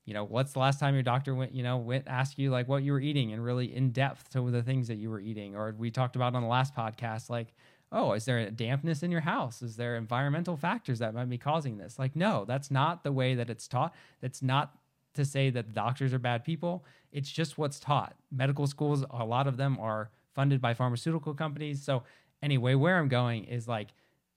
You 0.05 0.15
know, 0.15 0.25
what's 0.25 0.53
the 0.53 0.61
last 0.61 0.81
time 0.81 0.95
your 0.95 1.03
doctor 1.03 1.35
went, 1.35 1.53
you 1.53 1.63
know, 1.63 1.77
went 1.77 2.07
ask 2.07 2.39
you 2.39 2.51
like 2.51 2.69
what 2.69 2.83
you 2.83 2.93
were 2.93 3.01
eating 3.01 3.33
and 3.33 3.45
really 3.45 3.75
in 3.75 3.91
depth 3.91 4.31
to 4.31 4.51
the 4.51 4.63
things 4.63 4.89
that 4.89 4.97
you 4.97 5.11
were 5.11 5.21
eating 5.21 5.57
or 5.57 5.75
we 5.77 5.91
talked 5.91 6.17
about 6.17 6.35
on 6.35 6.43
the 6.43 6.49
last 6.49 6.75
podcast 6.75 7.29
like 7.29 7.53
oh, 7.93 8.13
is 8.13 8.25
there 8.25 8.39
a 8.39 8.51
dampness 8.51 9.03
in 9.03 9.11
your 9.11 9.21
house? 9.21 9.63
Is 9.63 9.77
there 9.77 9.97
environmental 9.97 10.57
factors 10.57 10.99
that 10.99 11.15
might 11.15 11.31
be 11.31 11.39
causing 11.39 11.79
this? 11.79 11.99
Like, 11.99 12.17
no, 12.17 12.45
that's 12.45 12.71
not 12.71 13.05
the 13.05 13.13
way 13.13 13.35
that 13.35 13.51
it's 13.51 13.69
taught. 13.69 13.95
That's 14.21 14.43
not 14.43 14.75
to 15.17 15.25
say 15.25 15.51
that 15.51 15.75
doctors 15.75 16.15
are 16.15 16.19
bad 16.19 16.45
people. 16.45 16.85
It's 17.13 17.31
just 17.31 17.59
what's 17.59 17.81
taught. 17.81 18.17
Medical 18.31 18.67
schools, 18.67 19.05
a 19.11 19.25
lot 19.25 19.47
of 19.47 19.57
them 19.57 19.79
are 19.81 20.11
funded 20.35 20.61
by 20.61 20.75
pharmaceutical 20.75 21.35
companies. 21.35 21.83
So, 21.83 22.03
anyway, 22.43 22.75
where 22.75 22.99
I'm 22.99 23.09
going 23.09 23.45
is 23.45 23.67
like 23.67 23.89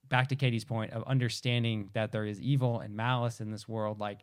back 0.07 0.27
to 0.29 0.35
Katie's 0.35 0.65
point 0.65 0.91
of 0.91 1.03
understanding 1.03 1.89
that 1.93 2.11
there 2.11 2.25
is 2.25 2.41
evil 2.41 2.79
and 2.79 2.95
malice 2.95 3.41
in 3.41 3.51
this 3.51 3.67
world. 3.67 3.99
Like, 3.99 4.19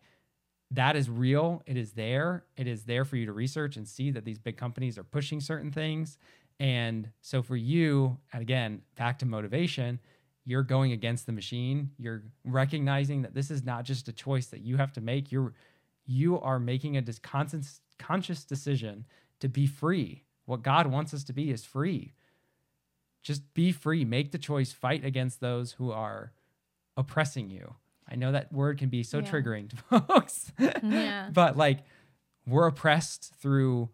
that 0.72 0.96
is 0.96 1.08
real. 1.08 1.62
It 1.66 1.76
is 1.76 1.92
there. 1.92 2.44
It 2.56 2.66
is 2.66 2.84
there 2.84 3.04
for 3.04 3.16
you 3.16 3.26
to 3.26 3.32
research 3.32 3.76
and 3.76 3.86
see 3.86 4.10
that 4.10 4.24
these 4.24 4.38
big 4.38 4.56
companies 4.56 4.98
are 4.98 5.04
pushing 5.04 5.40
certain 5.40 5.70
things. 5.70 6.18
And 6.58 7.10
so 7.20 7.42
for 7.42 7.56
you, 7.56 8.18
and 8.32 8.42
again, 8.42 8.82
back 8.96 9.18
to 9.20 9.26
motivation, 9.26 10.00
you're 10.44 10.62
going 10.62 10.92
against 10.92 11.26
the 11.26 11.32
machine. 11.32 11.90
You're 11.98 12.22
recognizing 12.44 13.22
that 13.22 13.34
this 13.34 13.50
is 13.50 13.64
not 13.64 13.84
just 13.84 14.08
a 14.08 14.12
choice 14.12 14.46
that 14.46 14.60
you 14.60 14.76
have 14.76 14.92
to 14.94 15.00
make. 15.00 15.30
You're 15.30 15.52
you 16.06 16.40
are 16.40 16.58
making 16.58 16.96
a 16.96 17.02
dis- 17.02 17.18
conscious 17.18 17.80
conscious 17.98 18.44
decision 18.44 19.04
to 19.40 19.48
be 19.48 19.66
free. 19.66 20.24
What 20.44 20.62
God 20.62 20.86
wants 20.86 21.12
us 21.12 21.24
to 21.24 21.32
be 21.32 21.50
is 21.50 21.64
free. 21.64 22.14
Just 23.22 23.52
be 23.54 23.72
free. 23.72 24.04
Make 24.04 24.30
the 24.32 24.38
choice. 24.38 24.72
Fight 24.72 25.04
against 25.04 25.40
those 25.40 25.72
who 25.72 25.90
are 25.90 26.32
oppressing 26.96 27.50
you. 27.50 27.74
I 28.08 28.14
know 28.14 28.30
that 28.32 28.52
word 28.52 28.78
can 28.78 28.88
be 28.88 29.02
so 29.02 29.18
Yeah. 29.18 29.30
triggering 29.30 29.68
to 29.70 29.76
folks. 30.00 30.52
Yeah. 30.58 31.30
but 31.32 31.56
like 31.56 31.80
we're 32.46 32.66
oppressed 32.68 33.34
through 33.40 33.88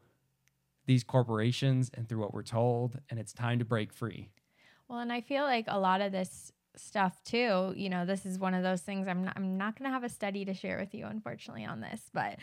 these 0.85 1.03
corporations 1.05 1.91
and 1.95 2.09
through 2.09 2.19
what 2.19 2.35
we're 2.35 2.43
told 2.43 2.99
and 3.09 3.19
it's 3.19 3.33
time 3.33 3.59
to 3.61 3.65
break 3.65 3.93
free. 3.93 4.29
Well, 4.89 4.99
and 4.99 5.13
I 5.13 5.23
feel 5.23 5.45
like 5.45 5.65
a 5.69 5.79
lot 5.79 6.03
of 6.03 6.13
this 6.13 6.53
stuff 6.77 7.23
too, 7.25 7.73
you 7.77 7.89
know, 7.91 8.07
this 8.07 8.27
is 8.27 8.39
one 8.39 8.55
of 8.55 8.63
those 8.63 8.81
things 8.83 9.09
I'm 9.09 9.25
not, 9.25 9.35
I'm 9.37 9.59
not 9.59 9.79
going 9.79 9.89
to 9.91 9.93
have 9.93 10.05
a 10.05 10.09
study 10.09 10.45
to 10.47 10.55
share 10.55 10.79
with 10.79 10.95
you 10.95 11.07
unfortunately 11.07 11.65
on 11.65 11.81
this, 11.81 12.03
but 12.13 12.39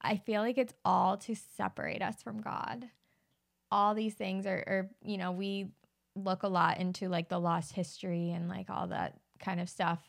I 0.00 0.16
feel 0.16 0.42
like 0.42 0.58
it's 0.58 0.74
all 0.84 1.16
to 1.18 1.34
separate 1.34 2.02
us 2.02 2.22
from 2.22 2.40
God. 2.40 2.88
all 3.70 3.94
these 3.94 4.14
things 4.14 4.46
are, 4.46 4.64
are 4.66 4.90
you 5.04 5.18
know 5.18 5.32
we 5.32 5.68
look 6.16 6.42
a 6.42 6.48
lot 6.48 6.78
into 6.78 7.08
like 7.08 7.28
the 7.28 7.38
lost 7.38 7.72
history 7.72 8.30
and 8.30 8.48
like 8.48 8.68
all 8.70 8.88
that 8.88 9.16
kind 9.40 9.60
of 9.60 9.68
stuff. 9.68 10.00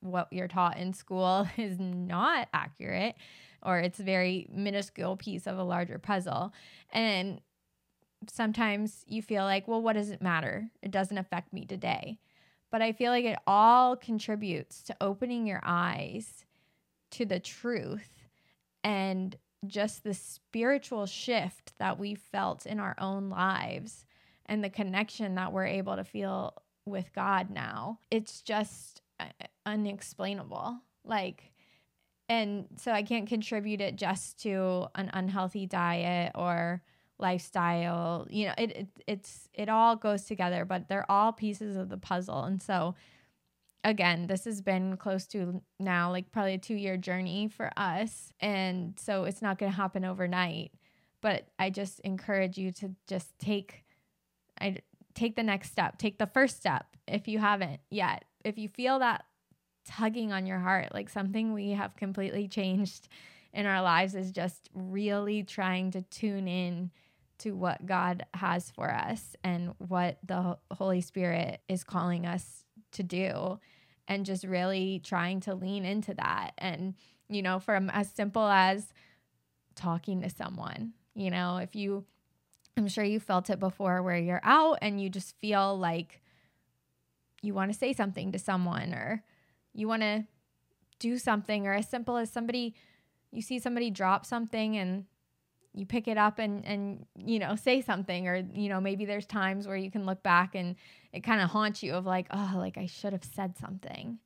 What 0.00 0.28
you're 0.32 0.48
taught 0.48 0.78
in 0.78 0.92
school 0.92 1.48
is 1.56 1.78
not 1.78 2.48
accurate 2.52 3.16
or 3.62 3.78
it's 3.80 4.00
a 4.00 4.04
very 4.04 4.48
minuscule 4.52 5.16
piece 5.16 5.46
of 5.46 5.58
a 5.58 5.64
larger 5.64 5.98
puzzle. 5.98 6.52
And 6.92 7.40
sometimes 8.30 9.04
you 9.06 9.22
feel 9.22 9.44
like 9.44 9.68
well 9.68 9.82
what 9.82 9.94
does 9.94 10.10
it 10.10 10.22
matter? 10.22 10.70
It 10.82 10.90
doesn't 10.90 11.18
affect 11.18 11.52
me 11.52 11.64
today 11.66 12.18
but 12.70 12.82
i 12.82 12.92
feel 12.92 13.10
like 13.10 13.24
it 13.24 13.38
all 13.46 13.96
contributes 13.96 14.82
to 14.82 14.96
opening 15.00 15.46
your 15.46 15.60
eyes 15.64 16.44
to 17.10 17.24
the 17.24 17.40
truth 17.40 18.28
and 18.84 19.36
just 19.66 20.04
the 20.04 20.14
spiritual 20.14 21.06
shift 21.06 21.72
that 21.78 21.98
we 21.98 22.14
felt 22.14 22.66
in 22.66 22.78
our 22.78 22.94
own 22.98 23.28
lives 23.30 24.04
and 24.46 24.62
the 24.62 24.70
connection 24.70 25.34
that 25.34 25.52
we're 25.52 25.66
able 25.66 25.96
to 25.96 26.04
feel 26.04 26.54
with 26.84 27.12
God 27.12 27.50
now. 27.50 27.98
It's 28.10 28.42
just 28.42 29.02
uh, 29.18 29.26
unexplainable. 29.64 30.78
Like, 31.04 31.52
and 32.28 32.66
so 32.76 32.92
I 32.92 33.02
can't 33.02 33.28
contribute 33.28 33.80
it 33.80 33.96
just 33.96 34.40
to 34.42 34.86
an 34.94 35.10
unhealthy 35.12 35.66
diet 35.66 36.32
or 36.34 36.82
lifestyle. 37.18 38.26
You 38.30 38.46
know, 38.46 38.54
it, 38.58 38.70
it 38.70 38.88
it's 39.06 39.48
it 39.54 39.68
all 39.68 39.96
goes 39.96 40.24
together, 40.24 40.64
but 40.64 40.88
they're 40.88 41.10
all 41.10 41.32
pieces 41.32 41.76
of 41.76 41.88
the 41.88 41.98
puzzle. 41.98 42.44
And 42.44 42.62
so 42.62 42.94
again, 43.84 44.26
this 44.26 44.44
has 44.44 44.60
been 44.60 44.96
close 44.96 45.26
to 45.28 45.62
now 45.78 46.10
like 46.10 46.32
probably 46.32 46.54
a 46.54 46.58
2-year 46.58 46.96
journey 46.96 47.48
for 47.48 47.70
us, 47.76 48.32
and 48.40 48.98
so 48.98 49.24
it's 49.24 49.42
not 49.42 49.58
going 49.58 49.70
to 49.70 49.76
happen 49.76 50.04
overnight. 50.04 50.72
But 51.22 51.48
I 51.58 51.70
just 51.70 52.00
encourage 52.00 52.58
you 52.58 52.72
to 52.72 52.94
just 53.08 53.38
take 53.38 53.84
I 54.60 54.78
take 55.14 55.36
the 55.36 55.42
next 55.42 55.72
step, 55.72 55.98
take 55.98 56.18
the 56.18 56.26
first 56.26 56.56
step 56.56 56.86
if 57.08 57.26
you 57.26 57.38
haven't 57.38 57.80
yet. 57.90 58.24
If 58.44 58.58
you 58.58 58.68
feel 58.68 58.98
that 59.00 59.24
tugging 59.86 60.32
on 60.32 60.46
your 60.46 60.58
heart, 60.58 60.92
like 60.92 61.08
something 61.08 61.52
we 61.52 61.70
have 61.70 61.96
completely 61.96 62.48
changed 62.48 63.08
in 63.52 63.66
our 63.66 63.82
lives 63.82 64.14
is 64.14 64.30
just 64.30 64.68
really 64.74 65.42
trying 65.42 65.90
to 65.92 66.02
tune 66.02 66.46
in 66.46 66.90
to 67.38 67.52
what 67.52 67.84
God 67.86 68.24
has 68.34 68.70
for 68.70 68.90
us 68.90 69.36
and 69.44 69.74
what 69.78 70.18
the 70.24 70.58
Holy 70.70 71.00
Spirit 71.00 71.60
is 71.68 71.84
calling 71.84 72.26
us 72.26 72.64
to 72.92 73.02
do 73.02 73.58
and 74.08 74.24
just 74.24 74.44
really 74.44 75.00
trying 75.04 75.40
to 75.40 75.54
lean 75.54 75.84
into 75.84 76.14
that. 76.14 76.52
And 76.58 76.94
you 77.28 77.42
know 77.42 77.58
from 77.58 77.90
as 77.90 78.08
simple 78.10 78.46
as 78.46 78.92
talking 79.74 80.22
to 80.22 80.30
someone 80.30 80.92
you 81.14 81.30
know 81.30 81.58
if 81.58 81.74
you 81.74 82.04
I'm 82.76 82.88
sure 82.88 83.04
you 83.04 83.20
felt 83.20 83.48
it 83.48 83.58
before 83.58 84.02
where 84.02 84.18
you're 84.18 84.40
out 84.42 84.78
and 84.82 85.00
you 85.00 85.08
just 85.08 85.38
feel 85.38 85.78
like 85.78 86.20
you 87.42 87.54
want 87.54 87.72
to 87.72 87.78
say 87.78 87.92
something 87.92 88.32
to 88.32 88.38
someone 88.38 88.92
or 88.92 89.24
you 89.72 89.88
want 89.88 90.02
to 90.02 90.24
do 90.98 91.18
something 91.18 91.66
or 91.66 91.74
as 91.74 91.88
simple 91.88 92.16
as 92.16 92.30
somebody 92.30 92.74
you 93.32 93.42
see 93.42 93.58
somebody 93.58 93.90
drop 93.90 94.24
something 94.24 94.76
and 94.76 95.04
you 95.76 95.86
pick 95.86 96.08
it 96.08 96.18
up 96.18 96.38
and 96.38 96.64
and 96.64 97.06
you 97.16 97.38
know 97.38 97.54
say 97.54 97.80
something 97.80 98.26
or 98.26 98.36
you 98.54 98.68
know 98.68 98.80
maybe 98.80 99.04
there's 99.04 99.26
times 99.26 99.66
where 99.66 99.76
you 99.76 99.90
can 99.90 100.06
look 100.06 100.22
back 100.22 100.54
and 100.54 100.76
it 101.12 101.20
kind 101.20 101.40
of 101.40 101.50
haunts 101.50 101.82
you 101.82 101.94
of 101.94 102.04
like 102.04 102.26
oh 102.30 102.54
like 102.56 102.76
I 102.78 102.86
should 102.86 103.12
have 103.12 103.24
said 103.24 103.56
something 103.58 104.18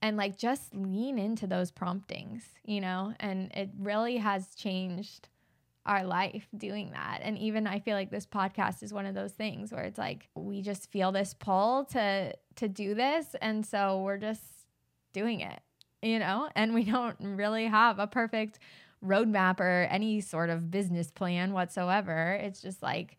and 0.00 0.16
like 0.16 0.36
just 0.36 0.74
lean 0.74 1.18
into 1.18 1.46
those 1.46 1.70
promptings 1.70 2.42
you 2.64 2.80
know 2.80 3.14
and 3.20 3.52
it 3.52 3.70
really 3.78 4.16
has 4.16 4.54
changed 4.54 5.28
our 5.84 6.04
life 6.04 6.46
doing 6.56 6.92
that. 6.92 7.20
And 7.22 7.36
even 7.38 7.66
I 7.66 7.80
feel 7.80 7.96
like 7.96 8.10
this 8.10 8.26
podcast 8.26 8.82
is 8.82 8.92
one 8.92 9.06
of 9.06 9.14
those 9.14 9.32
things 9.32 9.72
where 9.72 9.82
it's 9.82 9.98
like 9.98 10.28
we 10.34 10.62
just 10.62 10.90
feel 10.90 11.12
this 11.12 11.34
pull 11.34 11.84
to 11.86 12.34
to 12.56 12.68
do 12.68 12.94
this 12.94 13.34
and 13.40 13.64
so 13.64 14.02
we're 14.02 14.18
just 14.18 14.42
doing 15.12 15.40
it, 15.40 15.60
you 16.00 16.18
know? 16.18 16.48
And 16.54 16.74
we 16.74 16.84
don't 16.84 17.16
really 17.20 17.66
have 17.66 17.98
a 17.98 18.06
perfect 18.06 18.58
roadmap 19.04 19.60
or 19.60 19.88
any 19.90 20.20
sort 20.20 20.50
of 20.50 20.70
business 20.70 21.10
plan 21.10 21.52
whatsoever. 21.52 22.38
It's 22.40 22.60
just 22.60 22.82
like 22.82 23.16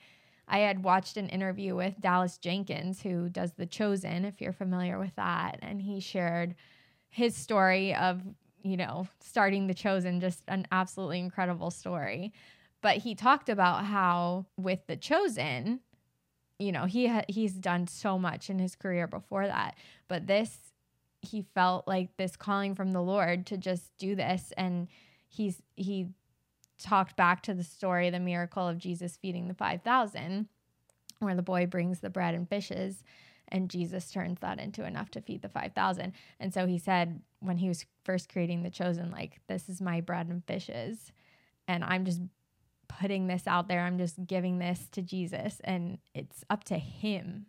I 0.48 0.60
had 0.60 0.84
watched 0.84 1.18
an 1.18 1.30
interview 1.30 1.76
with 1.76 2.00
Dallas 2.00 2.38
Jenkins 2.38 3.02
who 3.02 3.30
does 3.30 3.54
The 3.54 3.66
Chosen 3.66 4.26
if 4.26 4.42
you're 4.42 4.54
familiar 4.54 5.00
with 5.00 5.16
that 5.16 5.60
and 5.62 5.82
he 5.82 6.00
shared 6.00 6.56
his 7.10 7.36
story 7.36 7.94
of 7.96 8.22
you 8.64 8.78
know, 8.78 9.08
starting 9.20 9.68
The 9.68 9.74
Chosen, 9.74 10.20
just 10.20 10.42
an 10.48 10.66
absolutely 10.72 11.20
incredible 11.20 11.70
story. 11.70 12.34
But 12.82 12.98
he 12.98 13.14
talked 13.14 13.50
about 13.50 13.86
how 13.86 14.46
with 14.58 14.88
The 14.88 14.96
Chosen, 14.96 15.82
you 16.60 16.72
know, 16.72 16.86
he 16.86 17.08
ha- 17.08 17.26
he's 17.28 17.54
done 17.54 17.88
so 17.88 18.18
much 18.18 18.50
in 18.50 18.60
his 18.60 18.76
career 18.76 19.06
before 19.06 19.46
that, 19.48 19.76
but 20.08 20.28
this 20.28 20.58
he 21.22 21.46
felt 21.54 21.88
like 21.88 22.18
this 22.18 22.36
calling 22.36 22.76
from 22.76 22.92
the 22.92 23.02
Lord 23.02 23.46
to 23.46 23.58
just 23.58 23.96
do 23.98 24.14
this 24.14 24.52
and 24.58 24.90
he's 25.34 25.62
he 25.76 26.08
talked 26.80 27.16
back 27.16 27.42
to 27.44 27.54
the 27.54 27.64
story 27.64 28.10
the 28.10 28.20
miracle 28.20 28.68
of 28.68 28.78
Jesus 28.78 29.18
feeding 29.18 29.48
the 29.48 29.54
5000 29.54 30.48
where 31.20 31.36
the 31.36 31.42
boy 31.42 31.66
brings 31.66 32.00
the 32.00 32.10
bread 32.10 32.34
and 32.34 32.50
fishes 32.50 33.04
and 33.50 33.70
Jesus 33.70 34.12
turns 34.12 34.40
that 34.40 34.60
into 34.60 34.86
enough 34.86 35.12
to 35.12 35.22
feed 35.22 35.42
the 35.42 35.50
5000 35.50 36.14
and 36.40 36.54
so 36.54 36.66
he 36.66 36.78
said 36.78 37.22
when 37.40 37.58
he 37.58 37.68
was 37.68 37.86
first 38.04 38.30
creating 38.30 38.64
the 38.64 38.70
chosen 38.70 39.12
like 39.12 39.40
this 39.48 39.70
is 39.70 39.82
my 39.82 40.02
bread 40.02 40.28
and 40.28 40.44
fishes 40.46 41.12
and 41.68 41.84
i'm 41.84 42.04
just 42.04 42.20
putting 43.00 43.28
this 43.28 43.48
out 43.48 43.68
there. 43.68 43.82
I'm 43.82 43.98
just 43.98 44.26
giving 44.26 44.60
this 44.60 44.88
to 44.92 45.02
jesus. 45.02 45.62
And 45.64 45.98
it's 46.14 46.44
up 46.50 46.64
to 46.66 46.78
him 46.78 47.48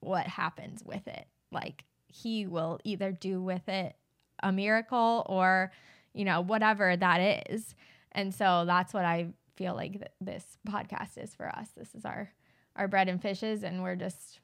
what 0.00 0.26
happens 0.26 0.82
with 0.84 1.06
it. 1.06 1.26
Like 1.52 1.84
he 2.06 2.46
will 2.46 2.80
either 2.84 3.12
do 3.12 3.42
with 3.42 3.68
it 3.68 3.96
a 4.42 4.52
miracle 4.52 5.24
or 5.26 5.72
you 6.16 6.24
know 6.24 6.40
whatever 6.40 6.96
that 6.96 7.46
is 7.50 7.74
and 8.12 8.34
so 8.34 8.64
that's 8.66 8.94
what 8.94 9.04
i 9.04 9.28
feel 9.56 9.74
like 9.74 9.92
th- 9.92 10.10
this 10.20 10.58
podcast 10.68 11.16
is 11.16 11.34
for 11.34 11.48
us 11.48 11.68
this 11.76 11.94
is 11.94 12.04
our 12.04 12.30
our 12.74 12.88
bread 12.88 13.08
and 13.08 13.22
fishes 13.22 13.62
and 13.62 13.82
we're 13.82 13.96
just 13.96 14.40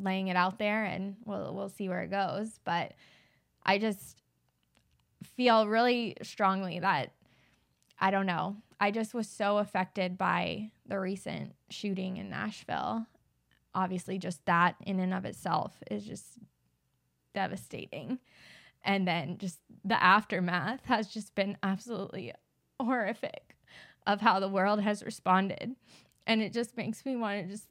laying 0.00 0.28
it 0.28 0.36
out 0.36 0.58
there 0.58 0.84
and 0.84 1.16
we'll 1.24 1.54
we'll 1.54 1.68
see 1.68 1.88
where 1.88 2.02
it 2.02 2.10
goes 2.10 2.58
but 2.64 2.92
i 3.64 3.78
just 3.78 4.20
feel 5.36 5.66
really 5.66 6.16
strongly 6.22 6.78
that 6.78 7.12
I 7.98 8.10
don't 8.10 8.26
know. 8.26 8.56
I 8.80 8.90
just 8.90 9.14
was 9.14 9.28
so 9.28 9.58
affected 9.58 10.18
by 10.18 10.70
the 10.86 10.98
recent 10.98 11.54
shooting 11.70 12.16
in 12.16 12.28
Nashville. 12.28 13.06
Obviously, 13.74 14.18
just 14.18 14.44
that 14.46 14.76
in 14.84 15.00
and 15.00 15.14
of 15.14 15.24
itself 15.24 15.82
is 15.90 16.04
just 16.04 16.38
devastating. 17.34 18.18
And 18.84 19.08
then 19.08 19.38
just 19.38 19.60
the 19.84 20.02
aftermath 20.02 20.84
has 20.86 21.08
just 21.08 21.34
been 21.34 21.56
absolutely 21.62 22.32
horrific 22.80 23.56
of 24.06 24.20
how 24.20 24.40
the 24.40 24.48
world 24.48 24.80
has 24.82 25.02
responded. 25.02 25.74
And 26.26 26.42
it 26.42 26.52
just 26.52 26.76
makes 26.76 27.04
me 27.04 27.16
want 27.16 27.42
to 27.42 27.52
just 27.52 27.68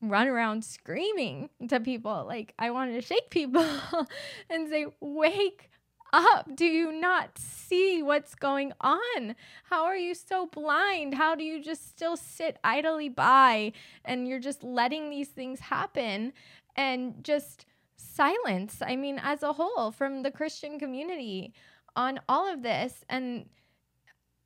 run 0.00 0.28
around 0.28 0.64
screaming 0.64 1.48
to 1.68 1.80
people. 1.80 2.24
Like, 2.26 2.54
I 2.58 2.70
wanted 2.70 3.00
to 3.00 3.06
shake 3.06 3.30
people 3.30 3.64
and 4.50 4.68
say, 4.68 4.86
Wake 5.00 5.70
up? 6.12 6.54
Do 6.54 6.66
you 6.66 6.92
not 6.92 7.38
see 7.38 8.02
what's 8.02 8.34
going 8.34 8.72
on? 8.80 9.34
How 9.64 9.84
are 9.84 9.96
you 9.96 10.14
so 10.14 10.46
blind? 10.46 11.14
How 11.14 11.34
do 11.34 11.42
you 11.42 11.62
just 11.62 11.88
still 11.88 12.16
sit 12.16 12.58
idly 12.62 13.08
by 13.08 13.72
and 14.04 14.28
you're 14.28 14.38
just 14.38 14.62
letting 14.62 15.10
these 15.10 15.28
things 15.28 15.60
happen 15.60 16.32
and 16.76 17.24
just 17.24 17.64
silence? 18.02 18.78
I 18.80 18.96
mean, 18.96 19.20
as 19.22 19.42
a 19.42 19.52
whole, 19.52 19.90
from 19.90 20.22
the 20.22 20.30
Christian 20.30 20.78
community 20.78 21.52
on 21.96 22.20
all 22.28 22.52
of 22.52 22.62
this. 22.62 23.04
And 23.08 23.46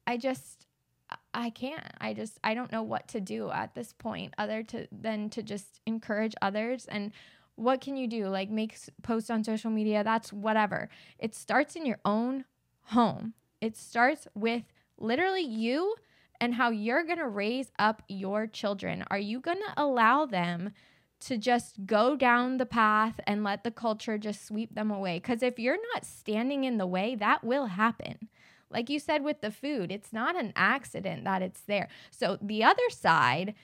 I 0.06 0.16
just, 0.16 0.66
I 1.34 1.50
can't. 1.50 1.82
I 2.00 2.14
just 2.14 2.38
I 2.42 2.54
don't 2.54 2.72
know 2.72 2.82
what 2.82 3.08
to 3.08 3.20
do 3.20 3.50
at 3.50 3.74
this 3.74 3.92
point 3.92 4.34
other 4.38 4.62
to 4.64 4.88
than 4.90 5.30
to 5.30 5.42
just 5.42 5.80
encourage 5.86 6.34
others 6.42 6.86
and 6.86 7.12
what 7.56 7.80
can 7.80 7.96
you 7.96 8.06
do? 8.06 8.28
Like 8.28 8.50
make 8.50 8.78
posts 9.02 9.30
on 9.30 9.42
social 9.42 9.70
media, 9.70 10.04
that's 10.04 10.32
whatever. 10.32 10.88
It 11.18 11.34
starts 11.34 11.74
in 11.74 11.86
your 11.86 11.98
own 12.04 12.44
home. 12.82 13.32
It 13.60 13.76
starts 13.76 14.28
with 14.34 14.62
literally 14.98 15.42
you 15.42 15.96
and 16.40 16.54
how 16.54 16.70
you're 16.70 17.04
going 17.04 17.18
to 17.18 17.28
raise 17.28 17.72
up 17.78 18.02
your 18.08 18.46
children. 18.46 19.04
Are 19.10 19.18
you 19.18 19.40
going 19.40 19.56
to 19.56 19.82
allow 19.82 20.26
them 20.26 20.72
to 21.26 21.36
just 21.38 21.86
go 21.86 22.16
down 22.16 22.56
the 22.56 22.66
path 22.66 23.20
and 23.26 23.44
let 23.44 23.64
the 23.64 23.70
culture 23.70 24.18
just 24.18 24.46
sweep 24.46 24.74
them 24.74 24.90
away? 24.90 25.18
Because 25.18 25.42
if 25.42 25.58
you're 25.58 25.78
not 25.94 26.04
standing 26.04 26.64
in 26.64 26.78
the 26.78 26.86
way, 26.86 27.14
that 27.14 27.44
will 27.44 27.66
happen. 27.66 28.28
Like 28.70 28.90
you 28.90 28.98
said 28.98 29.22
with 29.22 29.40
the 29.40 29.50
food, 29.50 29.92
it's 29.92 30.12
not 30.12 30.36
an 30.36 30.52
accident 30.56 31.24
that 31.24 31.42
it's 31.42 31.60
there. 31.62 31.88
So 32.10 32.38
the 32.40 32.64
other 32.64 32.88
side 32.90 33.54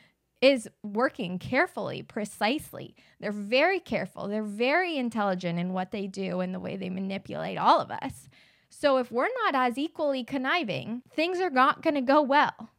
is 0.40 0.68
working 0.83 1.38
carefully, 1.38 2.03
precisely. 2.03 2.96
They're 3.20 3.31
very 3.33 3.79
careful. 3.79 4.27
They're 4.27 4.42
very 4.42 4.96
intelligent 4.96 5.59
in 5.59 5.72
what 5.72 5.92
they 5.92 6.07
do 6.09 6.40
and 6.40 6.53
the 6.53 6.61
way 6.61 6.77
they 6.77 6.90
manipulate 6.90 7.59
all 7.59 7.81
of 7.81 7.90
us. 7.90 8.29
So 8.68 8.96
if 8.96 9.12
we're 9.12 9.29
not 9.44 9.55
as 9.55 9.79
equally 9.79 10.25
conniving, 10.25 11.03
things 11.14 11.40
are 11.40 11.51
not 11.51 11.83
going 11.83 11.94
to 11.94 12.01
go 12.01 12.22
well. 12.22 12.70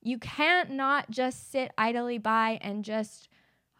You 0.00 0.18
can't 0.18 0.70
not 0.70 1.10
just 1.10 1.50
sit 1.50 1.72
idly 1.76 2.18
by 2.18 2.58
and 2.62 2.84
just 2.84 3.28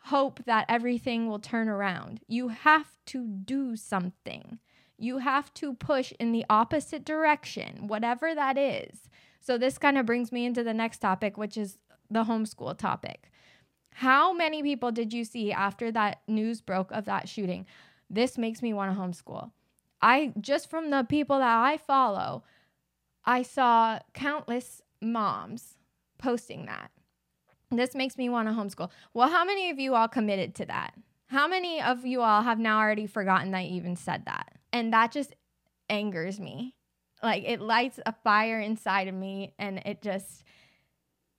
hope 0.05 0.45
that 0.45 0.67
everything 0.69 1.29
will 1.29 1.39
turn 1.39 1.69
around. 1.69 2.21
You 2.29 2.49
have 2.49 2.89
to 3.07 3.27
do 3.27 3.75
something. 3.75 4.59
You 4.99 5.19
have 5.19 5.53
to 5.55 5.75
push 5.75 6.13
in 6.21 6.33
the 6.33 6.45
opposite 6.51 7.05
direction, 7.05 7.87
whatever 7.87 8.35
that 8.35 8.59
is. 8.59 9.09
So, 9.41 9.59
this 9.59 9.79
kind 9.79 9.99
of 9.99 10.07
brings 10.07 10.31
me 10.31 10.45
into 10.45 10.63
the 10.63 10.75
next 10.75 10.99
topic, 10.99 11.37
which 11.37 11.57
is 11.57 11.79
the 12.11 12.25
homeschool 12.25 12.77
topic. 12.77 13.31
How 13.95 14.33
many 14.33 14.63
people 14.63 14.93
did 14.93 15.13
you 15.13 15.25
see 15.25 15.53
after 15.53 15.91
that 15.93 16.21
news 16.29 16.61
broke 16.61 16.91
of 16.93 17.07
that 17.07 17.29
shooting? 17.29 17.67
This 18.11 18.37
makes 18.37 18.61
me 18.61 18.75
want 18.75 18.95
to 18.95 19.01
homeschool. 19.01 19.53
I 20.03 20.35
just 20.39 20.69
from 20.69 20.91
the 20.91 21.05
people 21.09 21.39
that 21.39 21.57
I 21.57 21.79
follow, 21.79 22.45
I 23.25 23.43
saw 23.43 24.01
countless 24.13 24.83
moms 25.01 25.77
posting 26.19 26.67
that. 26.67 26.91
This 27.77 27.95
makes 27.95 28.17
me 28.17 28.29
want 28.29 28.49
to 28.49 28.55
homeschool. 28.55 28.91
Well, 29.13 29.29
how 29.29 29.45
many 29.45 29.71
of 29.71 29.79
you 29.79 29.95
all 29.95 30.09
committed 30.09 30.55
to 30.57 30.67
that? 30.67 30.95
How 31.27 31.49
many 31.49 31.81
of 31.81 32.05
you 32.05 32.21
all 32.23 32.43
have 32.43 32.59
now 32.59 32.79
already 32.79 33.07
forgotten 33.07 33.51
that 33.53 33.67
you 33.67 33.77
even 33.77 33.97
said 33.97 34.25
that? 34.27 34.53
And 34.73 34.93
that 34.93 35.13
just 35.13 35.35
angers 35.89 36.39
me. 36.39 36.75
Like 37.23 37.45
it 37.45 37.61
lights 37.61 37.99
a 38.05 38.13
fire 38.13 38.61
inside 38.61 39.09
of 39.09 39.15
me 39.15 39.55
and 39.59 39.79
it 39.87 40.03
just 40.03 40.43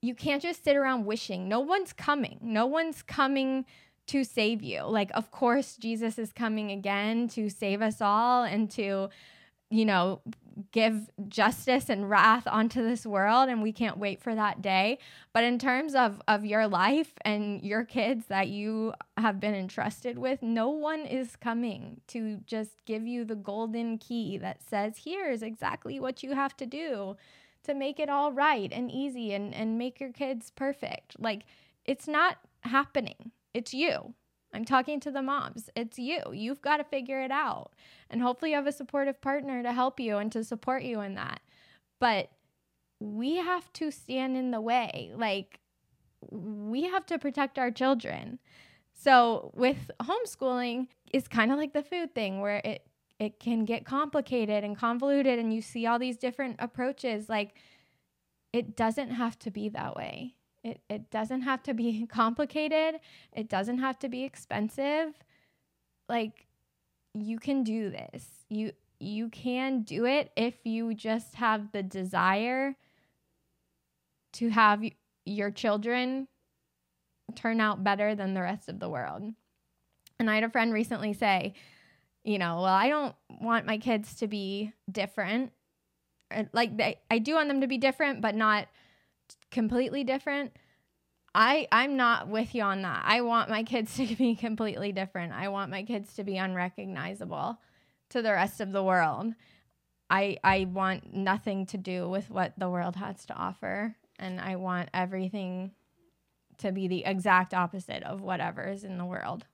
you 0.02 0.14
can't 0.14 0.42
just 0.42 0.64
sit 0.64 0.76
around 0.76 1.06
wishing. 1.06 1.48
No 1.48 1.60
one's 1.60 1.92
coming. 1.92 2.38
No 2.42 2.66
one's 2.66 3.02
coming 3.02 3.64
to 4.08 4.24
save 4.24 4.62
you. 4.62 4.82
Like 4.82 5.10
of 5.14 5.30
course 5.30 5.76
Jesus 5.76 6.18
is 6.18 6.32
coming 6.32 6.70
again 6.70 7.28
to 7.28 7.48
save 7.48 7.82
us 7.82 8.00
all 8.00 8.42
and 8.42 8.70
to 8.72 9.08
you 9.70 9.84
know 9.84 10.20
give 10.72 11.10
justice 11.28 11.88
and 11.88 12.08
wrath 12.08 12.46
onto 12.46 12.82
this 12.82 13.06
world 13.06 13.48
and 13.48 13.62
we 13.62 13.72
can't 13.72 13.98
wait 13.98 14.22
for 14.22 14.34
that 14.34 14.62
day. 14.62 14.98
But 15.32 15.44
in 15.44 15.58
terms 15.58 15.94
of 15.94 16.20
of 16.28 16.44
your 16.44 16.66
life 16.66 17.12
and 17.22 17.62
your 17.62 17.84
kids 17.84 18.26
that 18.26 18.48
you 18.48 18.94
have 19.16 19.40
been 19.40 19.54
entrusted 19.54 20.18
with 20.18 20.42
no 20.42 20.68
one 20.68 21.00
is 21.00 21.36
coming 21.36 22.00
to 22.08 22.40
just 22.46 22.84
give 22.84 23.06
you 23.06 23.24
the 23.24 23.36
golden 23.36 23.98
key 23.98 24.38
that 24.38 24.62
says 24.62 25.00
here's 25.04 25.42
exactly 25.42 26.00
what 26.00 26.22
you 26.22 26.34
have 26.34 26.56
to 26.58 26.66
do 26.66 27.16
to 27.64 27.74
make 27.74 27.98
it 27.98 28.08
all 28.08 28.32
right 28.32 28.72
and 28.72 28.90
easy 28.90 29.32
and 29.32 29.54
and 29.54 29.78
make 29.78 30.00
your 30.00 30.12
kids 30.12 30.50
perfect. 30.54 31.16
Like 31.18 31.42
it's 31.84 32.08
not 32.08 32.38
happening. 32.62 33.32
It's 33.54 33.72
you 33.72 34.14
I'm 34.56 34.64
talking 34.64 35.00
to 35.00 35.10
the 35.10 35.20
moms. 35.20 35.68
It's 35.76 35.98
you. 35.98 36.20
You've 36.32 36.62
got 36.62 36.78
to 36.78 36.84
figure 36.84 37.20
it 37.20 37.30
out. 37.30 37.72
And 38.08 38.22
hopefully, 38.22 38.52
you 38.52 38.56
have 38.56 38.66
a 38.66 38.72
supportive 38.72 39.20
partner 39.20 39.62
to 39.62 39.70
help 39.70 40.00
you 40.00 40.16
and 40.16 40.32
to 40.32 40.42
support 40.42 40.82
you 40.82 41.02
in 41.02 41.14
that. 41.16 41.40
But 42.00 42.30
we 42.98 43.36
have 43.36 43.70
to 43.74 43.90
stand 43.90 44.34
in 44.34 44.52
the 44.52 44.60
way. 44.62 45.12
Like, 45.14 45.60
we 46.30 46.84
have 46.84 47.04
to 47.06 47.18
protect 47.18 47.58
our 47.58 47.70
children. 47.70 48.38
So, 48.94 49.52
with 49.54 49.90
homeschooling, 50.00 50.88
it's 51.12 51.28
kind 51.28 51.52
of 51.52 51.58
like 51.58 51.74
the 51.74 51.82
food 51.82 52.14
thing 52.14 52.40
where 52.40 52.62
it 52.64 52.86
it 53.18 53.40
can 53.40 53.64
get 53.64 53.84
complicated 53.84 54.62
and 54.62 54.76
convoluted 54.76 55.38
and 55.38 55.52
you 55.52 55.62
see 55.62 55.86
all 55.86 55.98
these 55.98 56.18
different 56.18 56.56
approaches 56.58 57.30
like 57.30 57.54
it 58.52 58.76
doesn't 58.76 59.08
have 59.08 59.38
to 59.38 59.50
be 59.50 59.70
that 59.70 59.96
way 59.96 60.35
it, 60.66 60.80
it 60.90 61.10
doesn't 61.10 61.42
have 61.42 61.62
to 61.64 61.74
be 61.74 62.06
complicated. 62.10 63.00
It 63.32 63.48
doesn't 63.48 63.78
have 63.78 63.98
to 64.00 64.08
be 64.08 64.24
expensive. 64.24 65.14
Like 66.08 66.46
you 67.14 67.38
can 67.38 67.62
do 67.62 67.90
this. 67.90 68.26
You 68.48 68.72
you 68.98 69.28
can 69.28 69.82
do 69.82 70.06
it 70.06 70.32
if 70.36 70.54
you 70.64 70.94
just 70.94 71.34
have 71.36 71.70
the 71.72 71.82
desire 71.82 72.76
to 74.34 74.48
have 74.48 74.82
your 75.26 75.50
children 75.50 76.28
turn 77.34 77.60
out 77.60 77.84
better 77.84 78.14
than 78.14 78.32
the 78.34 78.40
rest 78.40 78.68
of 78.68 78.80
the 78.80 78.88
world. 78.88 79.22
And 80.18 80.30
I 80.30 80.36
had 80.36 80.44
a 80.44 80.48
friend 80.48 80.72
recently 80.72 81.12
say, 81.12 81.52
you 82.24 82.38
know, 82.38 82.56
well, 82.56 82.64
I 82.64 82.88
don't 82.88 83.14
want 83.40 83.66
my 83.66 83.76
kids 83.76 84.14
to 84.16 84.26
be 84.26 84.72
different. 84.90 85.52
Uh, 86.34 86.44
like 86.54 86.76
they, 86.76 86.98
I 87.10 87.18
do 87.18 87.34
want 87.34 87.48
them 87.48 87.60
to 87.60 87.66
be 87.66 87.78
different, 87.78 88.22
but 88.22 88.34
not 88.34 88.66
completely 89.50 90.04
different. 90.04 90.52
I 91.34 91.68
I'm 91.70 91.96
not 91.96 92.28
with 92.28 92.54
you 92.54 92.62
on 92.62 92.82
that. 92.82 93.02
I 93.04 93.20
want 93.20 93.50
my 93.50 93.62
kids 93.62 93.96
to 93.96 94.06
be 94.16 94.34
completely 94.34 94.92
different. 94.92 95.32
I 95.32 95.48
want 95.48 95.70
my 95.70 95.82
kids 95.82 96.14
to 96.14 96.24
be 96.24 96.36
unrecognizable 96.36 97.58
to 98.10 98.22
the 98.22 98.32
rest 98.32 98.60
of 98.60 98.72
the 98.72 98.82
world. 98.82 99.34
I 100.08 100.38
I 100.42 100.66
want 100.70 101.14
nothing 101.14 101.66
to 101.66 101.78
do 101.78 102.08
with 102.08 102.30
what 102.30 102.58
the 102.58 102.70
world 102.70 102.96
has 102.96 103.26
to 103.26 103.34
offer 103.34 103.96
and 104.18 104.40
I 104.40 104.56
want 104.56 104.88
everything 104.94 105.72
to 106.58 106.72
be 106.72 106.88
the 106.88 107.04
exact 107.04 107.52
opposite 107.52 108.02
of 108.02 108.20
whatever 108.22 108.66
is 108.66 108.84
in 108.84 108.98
the 108.98 109.04
world. 109.04 109.44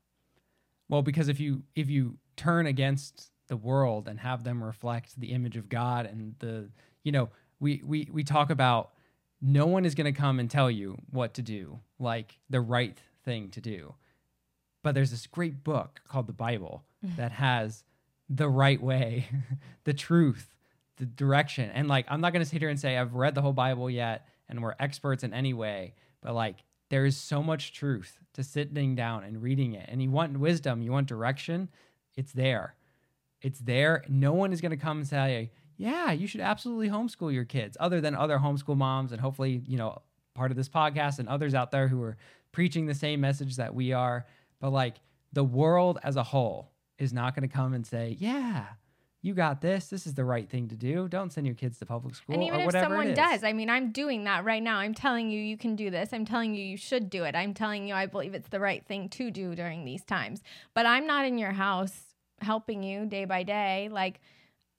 Well, 0.88 1.02
because 1.02 1.28
if 1.28 1.40
you 1.40 1.62
if 1.74 1.88
you 1.88 2.18
turn 2.36 2.66
against 2.66 3.30
the 3.48 3.56
world 3.56 4.08
and 4.08 4.20
have 4.20 4.44
them 4.44 4.62
reflect 4.62 5.18
the 5.18 5.32
image 5.32 5.56
of 5.56 5.68
God 5.68 6.06
and 6.06 6.34
the 6.38 6.70
you 7.02 7.12
know, 7.12 7.30
we 7.60 7.82
we 7.84 8.08
we 8.12 8.24
talk 8.24 8.50
about 8.50 8.92
no 9.42 9.66
one 9.66 9.84
is 9.84 9.96
going 9.96 10.12
to 10.12 10.18
come 10.18 10.38
and 10.38 10.48
tell 10.48 10.70
you 10.70 10.96
what 11.10 11.34
to 11.34 11.42
do, 11.42 11.80
like 11.98 12.38
the 12.48 12.60
right 12.60 12.98
thing 13.24 13.50
to 13.50 13.60
do. 13.60 13.94
But 14.84 14.94
there's 14.94 15.10
this 15.10 15.26
great 15.26 15.64
book 15.64 16.00
called 16.08 16.28
the 16.28 16.32
Bible 16.32 16.84
mm. 17.04 17.16
that 17.16 17.32
has 17.32 17.82
the 18.28 18.48
right 18.48 18.80
way, 18.80 19.28
the 19.84 19.92
truth, 19.92 20.54
the 20.96 21.06
direction. 21.06 21.70
And 21.70 21.88
like, 21.88 22.06
I'm 22.08 22.20
not 22.20 22.32
going 22.32 22.44
to 22.44 22.48
sit 22.48 22.60
here 22.60 22.68
and 22.68 22.78
say 22.78 22.96
I've 22.96 23.14
read 23.14 23.34
the 23.34 23.42
whole 23.42 23.52
Bible 23.52 23.90
yet 23.90 24.28
and 24.48 24.62
we're 24.62 24.74
experts 24.78 25.24
in 25.24 25.34
any 25.34 25.52
way, 25.52 25.94
but 26.20 26.34
like, 26.34 26.56
there 26.90 27.06
is 27.06 27.16
so 27.16 27.42
much 27.42 27.72
truth 27.72 28.18
to 28.34 28.44
sitting 28.44 28.94
down 28.94 29.24
and 29.24 29.42
reading 29.42 29.72
it. 29.72 29.88
And 29.88 30.02
you 30.02 30.10
want 30.10 30.38
wisdom, 30.38 30.82
you 30.82 30.92
want 30.92 31.08
direction, 31.08 31.70
it's 32.16 32.32
there. 32.32 32.74
It's 33.40 33.60
there. 33.60 34.04
No 34.08 34.34
one 34.34 34.52
is 34.52 34.60
going 34.60 34.70
to 34.70 34.76
come 34.76 34.98
and 34.98 35.06
say, 35.06 35.50
yeah, 35.82 36.12
you 36.12 36.28
should 36.28 36.40
absolutely 36.40 36.88
homeschool 36.88 37.34
your 37.34 37.44
kids, 37.44 37.76
other 37.80 38.00
than 38.00 38.14
other 38.14 38.38
homeschool 38.38 38.76
moms, 38.76 39.10
and 39.10 39.20
hopefully, 39.20 39.62
you 39.66 39.76
know, 39.76 40.00
part 40.32 40.52
of 40.52 40.56
this 40.56 40.68
podcast 40.68 41.18
and 41.18 41.28
others 41.28 41.54
out 41.54 41.72
there 41.72 41.88
who 41.88 42.00
are 42.02 42.16
preaching 42.52 42.86
the 42.86 42.94
same 42.94 43.20
message 43.20 43.56
that 43.56 43.74
we 43.74 43.92
are. 43.92 44.24
But 44.60 44.70
like 44.70 45.00
the 45.32 45.42
world 45.42 45.98
as 46.04 46.14
a 46.14 46.22
whole 46.22 46.70
is 46.98 47.12
not 47.12 47.34
going 47.34 47.48
to 47.48 47.52
come 47.52 47.74
and 47.74 47.84
say, 47.84 48.16
yeah, 48.20 48.66
you 49.22 49.34
got 49.34 49.60
this. 49.60 49.88
This 49.88 50.06
is 50.06 50.14
the 50.14 50.24
right 50.24 50.48
thing 50.48 50.68
to 50.68 50.76
do. 50.76 51.08
Don't 51.08 51.32
send 51.32 51.48
your 51.48 51.56
kids 51.56 51.78
to 51.78 51.86
public 51.86 52.14
school. 52.14 52.34
And 52.36 52.44
even 52.44 52.60
if 52.60 52.70
someone 52.70 53.12
does, 53.12 53.42
I 53.42 53.52
mean, 53.52 53.68
I'm 53.68 53.90
doing 53.90 54.22
that 54.24 54.44
right 54.44 54.62
now. 54.62 54.78
I'm 54.78 54.94
telling 54.94 55.30
you, 55.30 55.40
you 55.40 55.56
can 55.56 55.74
do 55.74 55.90
this. 55.90 56.10
I'm 56.12 56.24
telling 56.24 56.54
you, 56.54 56.64
you 56.64 56.76
should 56.76 57.10
do 57.10 57.24
it. 57.24 57.34
I'm 57.34 57.54
telling 57.54 57.88
you, 57.88 57.94
I 57.94 58.06
believe 58.06 58.34
it's 58.34 58.50
the 58.50 58.60
right 58.60 58.86
thing 58.86 59.08
to 59.10 59.32
do 59.32 59.56
during 59.56 59.84
these 59.84 60.04
times. 60.04 60.42
But 60.74 60.86
I'm 60.86 61.08
not 61.08 61.26
in 61.26 61.38
your 61.38 61.52
house 61.52 62.02
helping 62.40 62.84
you 62.84 63.04
day 63.04 63.24
by 63.24 63.42
day. 63.42 63.88
Like, 63.90 64.20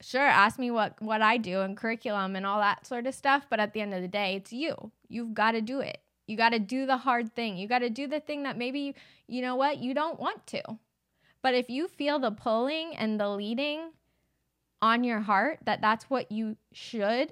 sure 0.04 0.22
ask 0.22 0.60
me 0.60 0.70
what 0.70 1.02
what 1.02 1.22
i 1.22 1.38
do 1.38 1.62
and 1.62 1.78
curriculum 1.78 2.36
and 2.36 2.46
all 2.46 2.60
that 2.60 2.86
sort 2.86 3.08
of 3.08 3.14
stuff 3.14 3.46
but 3.50 3.60
at 3.60 3.74
the 3.74 3.82
end 3.82 3.94
of 3.94 4.02
the 4.02 4.08
day 4.08 4.36
it's 4.36 4.54
you. 4.54 4.92
You've 5.08 5.34
got 5.34 5.52
to 5.52 5.62
do 5.62 5.80
it. 5.80 6.00
You 6.28 6.38
got 6.38 6.50
to 6.50 6.60
do 6.60 6.86
the 6.86 6.98
hard 6.98 7.34
thing. 7.36 7.58
You 7.58 7.68
got 7.68 7.80
to 7.80 7.90
do 7.90 8.08
the 8.08 8.20
thing 8.20 8.44
that 8.44 8.58
maybe 8.58 8.96
you 9.28 9.42
know 9.42 9.56
what 9.56 9.78
you 9.78 9.94
don't 9.94 10.20
want 10.20 10.46
to. 10.48 10.64
But 11.42 11.54
if 11.54 11.70
you 11.70 11.88
feel 11.88 12.20
the 12.20 12.32
pulling 12.32 12.96
and 12.96 13.20
the 13.20 13.30
leading 13.30 13.92
on 14.82 15.04
your 15.04 15.22
heart 15.22 15.60
that 15.66 15.82
that's 15.82 16.10
what 16.10 16.32
you 16.32 16.58
should 16.74 17.32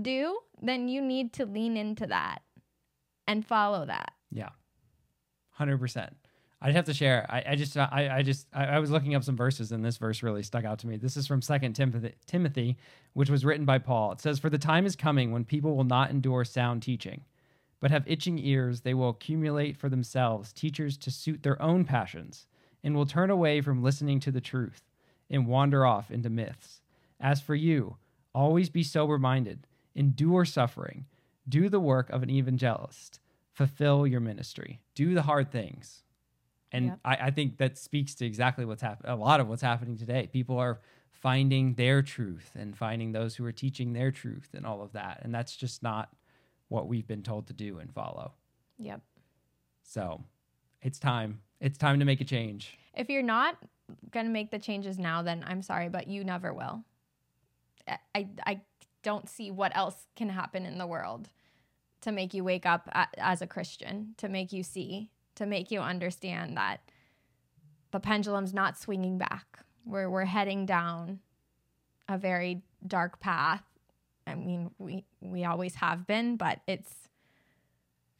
do 0.00 0.38
then 0.62 0.88
you 0.88 1.02
need 1.02 1.32
to 1.34 1.44
lean 1.44 1.76
into 1.76 2.06
that 2.06 2.40
and 3.26 3.44
follow 3.44 3.84
that. 3.84 4.12
Yeah. 4.30 4.50
100% 5.58 6.10
I'd 6.64 6.76
have 6.76 6.84
to 6.84 6.94
share. 6.94 7.26
I, 7.28 7.42
I 7.48 7.56
just, 7.56 7.76
I, 7.76 8.18
I 8.18 8.22
just, 8.22 8.46
I, 8.54 8.66
I, 8.66 8.78
was 8.78 8.92
looking 8.92 9.16
up 9.16 9.24
some 9.24 9.36
verses, 9.36 9.72
and 9.72 9.84
this 9.84 9.96
verse 9.96 10.22
really 10.22 10.44
stuck 10.44 10.64
out 10.64 10.78
to 10.78 10.86
me. 10.86 10.96
This 10.96 11.16
is 11.16 11.26
from 11.26 11.42
Second 11.42 11.72
Timothy, 11.72 12.14
Timothy, 12.24 12.76
which 13.14 13.28
was 13.28 13.44
written 13.44 13.66
by 13.66 13.78
Paul. 13.78 14.12
It 14.12 14.20
says, 14.20 14.38
"For 14.38 14.48
the 14.48 14.58
time 14.58 14.86
is 14.86 14.94
coming 14.94 15.32
when 15.32 15.44
people 15.44 15.76
will 15.76 15.82
not 15.82 16.10
endure 16.10 16.44
sound 16.44 16.82
teaching, 16.82 17.24
but 17.80 17.90
have 17.90 18.06
itching 18.06 18.38
ears. 18.38 18.82
They 18.82 18.94
will 18.94 19.08
accumulate 19.08 19.76
for 19.76 19.88
themselves 19.88 20.52
teachers 20.52 20.96
to 20.98 21.10
suit 21.10 21.42
their 21.42 21.60
own 21.60 21.84
passions, 21.84 22.46
and 22.84 22.94
will 22.94 23.06
turn 23.06 23.28
away 23.28 23.60
from 23.60 23.82
listening 23.82 24.20
to 24.20 24.30
the 24.30 24.40
truth, 24.40 24.84
and 25.28 25.48
wander 25.48 25.84
off 25.84 26.12
into 26.12 26.30
myths. 26.30 26.80
As 27.18 27.40
for 27.40 27.56
you, 27.56 27.96
always 28.32 28.70
be 28.70 28.84
sober-minded, 28.84 29.66
endure 29.96 30.44
suffering, 30.44 31.06
do 31.48 31.68
the 31.68 31.80
work 31.80 32.08
of 32.10 32.22
an 32.22 32.30
evangelist, 32.30 33.18
fulfill 33.50 34.06
your 34.06 34.20
ministry, 34.20 34.80
do 34.94 35.12
the 35.12 35.22
hard 35.22 35.50
things." 35.50 36.04
And 36.72 36.86
yep. 36.86 36.98
I, 37.04 37.16
I, 37.16 37.30
think 37.30 37.58
that 37.58 37.76
speaks 37.76 38.14
to 38.16 38.26
exactly 38.26 38.64
what's 38.64 38.82
happening. 38.82 39.12
A 39.12 39.16
lot 39.16 39.40
of 39.40 39.48
what's 39.48 39.62
happening 39.62 39.96
today. 39.96 40.28
People 40.32 40.58
are 40.58 40.80
finding 41.10 41.74
their 41.74 42.02
truth 42.02 42.50
and 42.58 42.76
finding 42.76 43.12
those 43.12 43.36
who 43.36 43.44
are 43.44 43.52
teaching 43.52 43.92
their 43.92 44.10
truth 44.10 44.48
and 44.54 44.66
all 44.66 44.82
of 44.82 44.92
that. 44.92 45.20
And 45.22 45.34
that's 45.34 45.54
just 45.54 45.82
not 45.82 46.10
what 46.68 46.88
we've 46.88 47.06
been 47.06 47.22
told 47.22 47.46
to 47.48 47.52
do 47.52 47.78
and 47.78 47.92
follow. 47.92 48.32
Yep. 48.78 49.02
So 49.82 50.24
it's 50.80 50.98
time. 50.98 51.40
It's 51.60 51.78
time 51.78 51.98
to 51.98 52.04
make 52.04 52.20
a 52.20 52.24
change. 52.24 52.78
If 52.94 53.08
you're 53.10 53.22
not 53.22 53.56
going 54.10 54.26
to 54.26 54.32
make 54.32 54.50
the 54.50 54.58
changes 54.58 54.98
now, 54.98 55.22
then 55.22 55.44
I'm 55.46 55.62
sorry, 55.62 55.88
but 55.88 56.08
you 56.08 56.24
never 56.24 56.52
will. 56.52 56.84
I, 58.14 58.28
I 58.46 58.60
don't 59.02 59.28
see 59.28 59.50
what 59.50 59.76
else 59.76 60.06
can 60.16 60.28
happen 60.28 60.64
in 60.64 60.78
the 60.78 60.86
world 60.86 61.28
to 62.02 62.12
make 62.12 62.34
you 62.34 62.42
wake 62.42 62.66
up 62.66 62.88
as 63.16 63.42
a 63.42 63.46
Christian, 63.46 64.14
to 64.18 64.28
make 64.28 64.52
you 64.52 64.62
see, 64.62 65.10
to 65.36 65.46
make 65.46 65.70
you 65.70 65.80
understand 65.80 66.56
that 66.56 66.80
the 67.90 68.00
pendulum's 68.00 68.54
not 68.54 68.78
swinging 68.78 69.18
back. 69.18 69.60
We're 69.84 70.08
we're 70.08 70.24
heading 70.24 70.66
down 70.66 71.20
a 72.08 72.18
very 72.18 72.62
dark 72.86 73.20
path. 73.20 73.62
I 74.26 74.34
mean, 74.34 74.70
we 74.78 75.04
we 75.20 75.44
always 75.44 75.76
have 75.76 76.06
been, 76.06 76.36
but 76.36 76.60
it's 76.66 77.08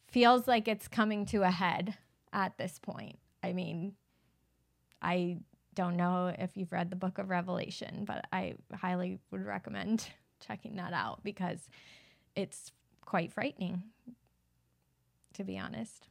feels 0.08 0.46
like 0.46 0.68
it's 0.68 0.88
coming 0.88 1.24
to 1.26 1.42
a 1.42 1.50
head 1.50 1.96
at 2.32 2.58
this 2.58 2.78
point. 2.78 3.18
I 3.42 3.52
mean, 3.52 3.94
I 5.00 5.38
don't 5.74 5.96
know 5.96 6.34
if 6.38 6.56
you've 6.56 6.72
read 6.72 6.90
the 6.90 6.96
book 6.96 7.18
of 7.18 7.30
Revelation, 7.30 8.04
but 8.04 8.26
I 8.32 8.54
highly 8.74 9.18
would 9.30 9.44
recommend 9.44 10.06
checking 10.46 10.76
that 10.76 10.92
out 10.92 11.22
because 11.24 11.60
it's 12.36 12.72
quite 13.04 13.32
frightening, 13.32 13.82
to 15.34 15.44
be 15.44 15.58
honest. 15.58 16.08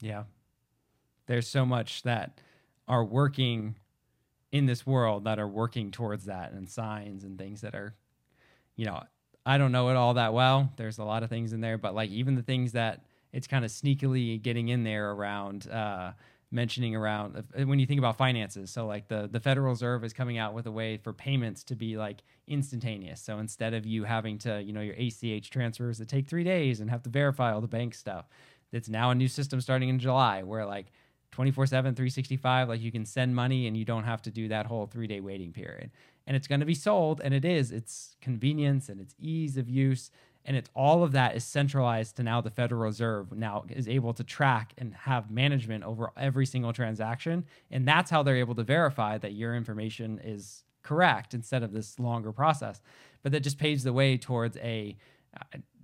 Yeah. 0.00 0.24
There's 1.26 1.48
so 1.48 1.66
much 1.66 2.02
that 2.02 2.40
are 2.86 3.04
working 3.04 3.76
in 4.52 4.66
this 4.66 4.86
world 4.86 5.24
that 5.24 5.38
are 5.38 5.48
working 5.48 5.90
towards 5.90 6.26
that 6.26 6.52
and 6.52 6.68
signs 6.68 7.24
and 7.24 7.38
things 7.38 7.60
that 7.62 7.74
are, 7.74 7.94
you 8.76 8.86
know, 8.86 9.02
I 9.46 9.58
don't 9.58 9.72
know 9.72 9.90
it 9.90 9.96
all 9.96 10.14
that 10.14 10.34
well. 10.34 10.72
There's 10.76 10.98
a 10.98 11.04
lot 11.04 11.22
of 11.22 11.30
things 11.30 11.52
in 11.52 11.60
there, 11.60 11.78
but 11.78 11.94
like 11.94 12.10
even 12.10 12.34
the 12.34 12.42
things 12.42 12.72
that 12.72 13.04
it's 13.32 13.46
kind 13.46 13.64
of 13.64 13.70
sneakily 13.70 14.42
getting 14.42 14.68
in 14.68 14.84
there 14.84 15.12
around, 15.12 15.68
uh, 15.70 16.12
mentioning 16.50 16.96
around 16.96 17.36
uh, 17.36 17.64
when 17.66 17.78
you 17.78 17.86
think 17.86 17.98
about 17.98 18.16
finances. 18.18 18.70
So 18.70 18.86
like 18.86 19.08
the 19.08 19.28
the 19.30 19.40
Federal 19.40 19.70
Reserve 19.70 20.04
is 20.04 20.12
coming 20.14 20.38
out 20.38 20.54
with 20.54 20.66
a 20.66 20.72
way 20.72 20.96
for 20.96 21.12
payments 21.12 21.64
to 21.64 21.76
be 21.76 21.96
like 21.98 22.22
instantaneous. 22.46 23.20
So 23.20 23.38
instead 23.38 23.74
of 23.74 23.86
you 23.86 24.04
having 24.04 24.38
to, 24.38 24.62
you 24.62 24.72
know, 24.72 24.80
your 24.80 24.94
ACH 24.96 25.50
transfers 25.50 25.98
that 25.98 26.08
take 26.08 26.26
3 26.28 26.44
days 26.44 26.80
and 26.80 26.90
have 26.90 27.02
to 27.04 27.10
verify 27.10 27.52
all 27.52 27.60
the 27.60 27.68
bank 27.68 27.94
stuff, 27.94 28.26
it's 28.72 28.88
now 28.88 29.10
a 29.10 29.14
new 29.14 29.28
system 29.28 29.60
starting 29.60 29.88
in 29.88 29.98
July 29.98 30.42
where 30.42 30.66
like 30.66 30.86
24/7 31.32 31.68
365 31.68 32.68
like 32.68 32.80
you 32.80 32.92
can 32.92 33.04
send 33.04 33.34
money 33.34 33.66
and 33.66 33.76
you 33.76 33.84
don't 33.84 34.04
have 34.04 34.22
to 34.22 34.30
do 34.30 34.48
that 34.48 34.66
whole 34.66 34.86
3-day 34.86 35.20
waiting 35.20 35.52
period. 35.52 35.90
And 36.26 36.36
it's 36.36 36.46
going 36.46 36.60
to 36.60 36.66
be 36.66 36.74
sold 36.74 37.20
and 37.22 37.32
it 37.32 37.44
is. 37.44 37.72
It's 37.72 38.16
convenience 38.20 38.88
and 38.88 39.00
it's 39.00 39.14
ease 39.18 39.56
of 39.56 39.68
use 39.68 40.10
and 40.44 40.56
it's 40.56 40.70
all 40.74 41.02
of 41.04 41.12
that 41.12 41.36
is 41.36 41.44
centralized 41.44 42.16
to 42.16 42.22
now 42.22 42.40
the 42.40 42.50
Federal 42.50 42.80
Reserve 42.80 43.32
now 43.32 43.64
is 43.68 43.86
able 43.86 44.14
to 44.14 44.24
track 44.24 44.72
and 44.78 44.94
have 44.94 45.30
management 45.30 45.84
over 45.84 46.10
every 46.16 46.46
single 46.46 46.72
transaction 46.72 47.44
and 47.70 47.86
that's 47.86 48.10
how 48.10 48.22
they're 48.22 48.36
able 48.36 48.54
to 48.54 48.64
verify 48.64 49.18
that 49.18 49.32
your 49.32 49.54
information 49.54 50.18
is 50.24 50.64
correct 50.82 51.34
instead 51.34 51.62
of 51.62 51.72
this 51.72 51.98
longer 51.98 52.32
process 52.32 52.80
but 53.22 53.32
that 53.32 53.40
just 53.40 53.58
paves 53.58 53.84
the 53.84 53.92
way 53.92 54.16
towards 54.16 54.56
a 54.58 54.96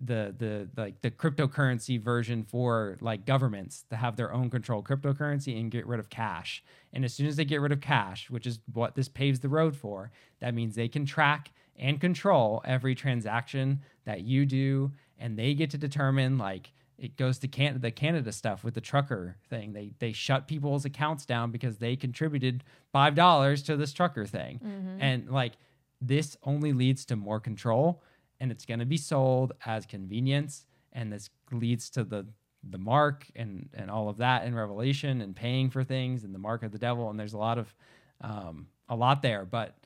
the 0.03 0.35
the 0.37 0.69
like 0.77 1.01
the 1.03 1.11
cryptocurrency 1.11 2.01
version 2.01 2.43
for 2.45 2.97
like 3.01 3.25
governments 3.25 3.85
to 3.91 3.97
have 3.97 4.17
their 4.17 4.33
own 4.33 4.51
controlled 4.51 4.85
cryptocurrency 4.87 5.59
and 5.59 5.71
get 5.71 5.87
rid 5.87 6.01
of 6.01 6.11
cash 6.11 6.63
and 6.93 7.05
as 7.05 7.15
soon 7.15 7.27
as 7.27 7.37
they 7.37 7.45
get 7.45 7.61
rid 7.61 7.73
of 7.73 7.81
cash 7.81 8.29
which 8.31 8.47
is 8.47 8.59
what 8.73 8.95
this 8.95 9.09
paves 9.09 9.41
the 9.41 9.49
road 9.49 9.77
for 9.77 10.11
that 10.41 10.55
means 10.55 10.75
they 10.75 10.89
can 10.89 11.05
track 11.07 11.53
and 11.77 12.01
control 12.01 12.61
every 12.65 12.95
transaction 12.95 13.81
that 14.05 14.23
you 14.23 14.45
do 14.47 14.93
and 15.19 15.39
they 15.39 15.55
get 15.55 15.71
to 15.71 15.79
determine 15.79 16.39
like 16.39 16.73
it 16.97 17.17
goes 17.17 17.39
to 17.41 17.49
Canada, 17.49 17.81
the 17.81 17.91
Canada 17.91 18.31
stuff 18.31 18.63
with 18.63 18.75
the 18.75 18.81
trucker 18.81 19.37
thing. 19.51 19.73
They 19.73 19.91
they 19.99 20.13
shut 20.13 20.47
people's 20.47 20.85
accounts 20.85 21.27
down 21.27 21.51
because 21.51 21.79
they 21.79 21.97
contributed 21.97 22.63
five 22.93 23.17
dollars 23.17 23.65
to 23.65 23.77
this 23.77 23.93
trucker 23.93 24.27
thing, 24.27 24.61
Mm-hmm. 24.65 25.01
and 25.01 25.29
like 25.29 25.55
this 26.01 26.37
only 26.45 26.73
leads 26.73 27.05
to 27.07 27.17
more 27.17 27.41
control, 27.41 28.01
and 28.41 28.51
it's 28.51 28.65
going 28.65 28.81
to 28.81 28.87
be 28.87 28.97
sold 28.97 29.53
as 29.65 29.87
convenience, 29.87 30.67
and 30.93 31.13
this 31.13 31.31
leads 31.53 31.91
to 31.91 32.05
the 32.05 32.27
the 32.71 32.79
mark 32.79 33.27
and 33.37 33.69
and 33.75 33.91
all 33.91 34.09
of 34.09 34.17
that 34.19 34.45
in 34.47 34.55
Revelation 34.55 35.21
and 35.21 35.37
paying 35.37 35.71
for 35.71 35.85
things 35.85 36.25
and 36.25 36.35
the 36.35 36.39
mark 36.39 36.63
of 36.63 36.73
the 36.73 36.79
devil, 36.79 37.11
and 37.11 37.19
there's 37.19 37.35
a 37.35 37.39
lot 37.39 37.59
of 37.59 37.75
um, 38.21 38.69
a 38.89 38.97
lot 38.97 39.23
there, 39.23 39.45
but 39.45 39.77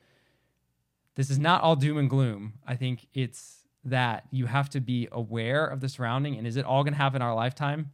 this 1.15 1.29
is 1.29 1.39
not 1.39 1.61
all 1.61 1.75
doom 1.75 1.97
and 1.97 2.09
gloom. 2.09 2.53
I 2.65 2.75
think 2.75 3.07
it's 3.13 3.65
that 3.85 4.25
you 4.31 4.45
have 4.45 4.69
to 4.69 4.79
be 4.79 5.07
aware 5.11 5.65
of 5.65 5.79
the 5.81 5.89
surrounding 5.89 6.37
and 6.37 6.45
is 6.45 6.57
it 6.57 6.65
all 6.65 6.83
going 6.83 6.93
to 6.93 6.97
happen 6.97 7.21
in 7.21 7.27
our 7.27 7.33
lifetime? 7.35 7.91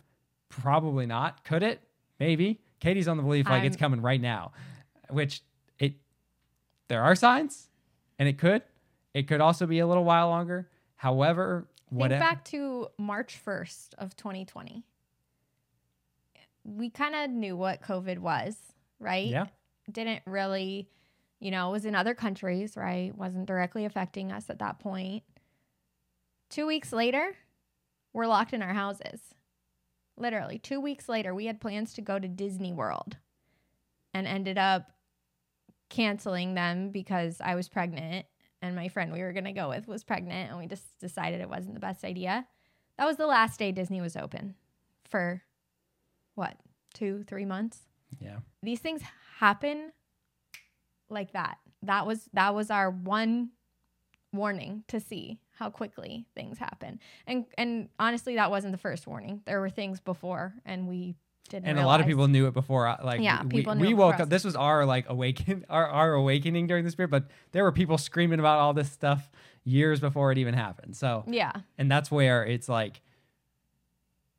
Probably 0.50 1.06
not. 1.06 1.44
Could 1.44 1.64
it? 1.64 1.82
Maybe. 2.20 2.60
Katie's 2.80 3.08
on 3.08 3.18
the 3.18 3.24
belief 3.24 3.48
like 3.48 3.64
it's 3.64 3.76
I'm- 3.76 3.80
coming 3.80 4.02
right 4.02 4.22
now, 4.22 4.52
which 5.10 5.42
it 5.80 5.94
there 6.88 7.04
are 7.04 7.16
signs 7.16 7.70
and 8.20 8.28
it 8.30 8.38
could. 8.38 8.62
It 9.16 9.30
could 9.30 9.40
also 9.40 9.66
be 9.66 9.80
a 9.80 9.88
little 9.88 10.04
while 10.04 10.28
longer. 10.28 10.70
However, 10.98 11.70
Think 11.90 12.10
back 12.20 12.44
to 12.46 12.90
March 12.98 13.40
1st 13.44 13.94
of 13.98 14.18
2020. 14.18 14.84
We 16.66 16.90
kind 16.90 17.16
of 17.16 17.30
knew 17.30 17.56
what 17.56 17.82
COVID 17.82 18.20
was, 18.20 18.58
right? 19.00 19.30
Yeah. 19.30 19.46
Didn't 19.90 20.22
really, 20.26 20.90
you 21.40 21.50
know, 21.50 21.70
it 21.70 21.72
was 21.72 21.86
in 21.86 21.96
other 21.96 22.14
countries, 22.14 22.76
right? 22.76 23.16
Wasn't 23.16 23.46
directly 23.46 23.86
affecting 23.86 24.34
us 24.34 24.50
at 24.50 24.60
that 24.60 24.80
point. 24.80 25.24
Two 26.50 26.68
weeks 26.68 26.92
later, 26.92 27.38
we're 28.12 28.28
locked 28.28 28.52
in 28.52 28.62
our 28.62 28.74
houses. 28.74 29.22
Literally, 30.18 30.60
two 30.60 30.82
weeks 30.82 31.08
later, 31.08 31.34
we 31.34 31.46
had 31.46 31.62
plans 31.62 31.94
to 31.94 32.02
go 32.02 32.20
to 32.20 32.28
Disney 32.28 32.74
World 32.74 33.16
and 34.14 34.28
ended 34.28 34.58
up 34.58 34.92
canceling 35.90 36.56
them 36.56 36.90
because 36.90 37.40
I 37.40 37.56
was 37.56 37.70
pregnant 37.70 38.26
and 38.66 38.76
my 38.76 38.88
friend 38.88 39.12
we 39.12 39.22
were 39.22 39.34
going 39.34 39.46
to 39.46 39.52
go 39.52 39.70
with 39.70 39.88
was 39.88 40.04
pregnant 40.04 40.50
and 40.50 40.60
we 40.60 40.68
just 40.68 40.98
decided 41.00 41.42
it 41.42 41.50
wasn't 41.50 41.74
the 41.74 41.80
best 41.80 42.04
idea. 42.04 42.46
That 42.98 43.06
was 43.06 43.18
the 43.18 43.28
last 43.28 43.60
day 43.60 43.72
Disney 43.72 44.02
was 44.02 44.16
open 44.16 44.56
for 45.10 45.42
what, 46.36 46.58
two, 46.94 47.24
three 47.24 47.46
months? 47.46 47.80
Yeah. 48.20 48.40
These 48.62 48.80
things 48.80 49.02
happen 49.40 49.92
like 51.10 51.34
that. 51.34 51.58
That 51.84 52.08
was 52.08 52.30
that 52.34 52.56
was 52.56 52.72
our 52.72 52.90
one 52.90 53.52
warning 54.34 54.84
to 54.88 55.00
see 55.00 55.40
how 55.58 55.70
quickly 55.70 56.26
things 56.36 56.58
happen. 56.58 57.00
And 57.28 57.46
and 57.58 57.90
honestly 58.00 58.36
that 58.36 58.52
wasn't 58.52 58.72
the 58.72 58.78
first 58.78 59.08
warning. 59.08 59.42
There 59.46 59.62
were 59.62 59.70
things 59.70 60.00
before 60.00 60.56
and 60.66 60.88
we 60.88 61.16
didn't 61.50 61.66
and 61.68 61.80
a 61.80 61.86
lot 61.86 62.00
of 62.00 62.08
people 62.08 62.28
knew 62.28 62.48
it 62.48 62.54
before 62.54 62.88
uh, 62.88 62.98
like 63.04 63.22
Yeah, 63.22 63.44
we, 63.44 63.50
people 63.50 63.76
we, 63.76 63.88
knew 63.88 63.90
it 63.90 63.98
woke 63.98 64.20
up 64.20 64.30
this 64.30 64.44
was 64.44 64.56
our 64.56 64.86
like 64.86 65.06
awaken 65.10 65.66
our, 65.70 65.88
our 65.88 66.14
awakening 66.14 66.68
during 66.68 66.84
this 66.84 66.96
period 66.96 67.12
but 67.12 67.26
there 67.52 67.64
were 67.64 67.72
people 67.72 67.98
screaming 67.98 68.40
about 68.40 68.60
all 68.60 68.74
this 68.74 68.92
stuff 68.92 69.30
years 69.66 70.00
before 70.00 70.32
it 70.32 70.38
even 70.38 70.54
happened. 70.54 70.96
So 70.96 71.24
Yeah. 71.28 71.52
and 71.78 71.92
that's 71.92 72.10
where 72.10 72.46
it's 72.46 72.70
like 72.70 73.02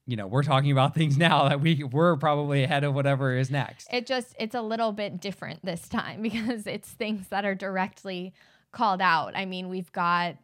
you 0.07 0.17
know 0.17 0.27
we're 0.29 0.45
talking 0.45 0.71
about 0.71 0.95
things 0.99 1.19
now 1.19 1.49
that 1.49 1.61
we 1.61 1.83
we're 1.83 2.17
probably 2.17 2.63
ahead 2.63 2.85
of 2.85 2.95
whatever 2.95 3.37
is 3.37 3.51
next. 3.51 3.89
It 3.93 4.07
just 4.07 4.35
it's 4.39 4.55
a 4.55 4.63
little 4.63 4.93
bit 4.93 5.21
different 5.21 5.65
this 5.65 5.89
time 5.89 6.23
because 6.23 6.67
it's 6.67 6.89
things 6.89 7.29
that 7.29 7.45
are 7.45 7.55
directly 7.55 8.33
called 8.73 9.03
out. 9.03 9.33
I 9.37 9.45
mean 9.45 9.69
we've 9.69 9.93
got 9.93 10.37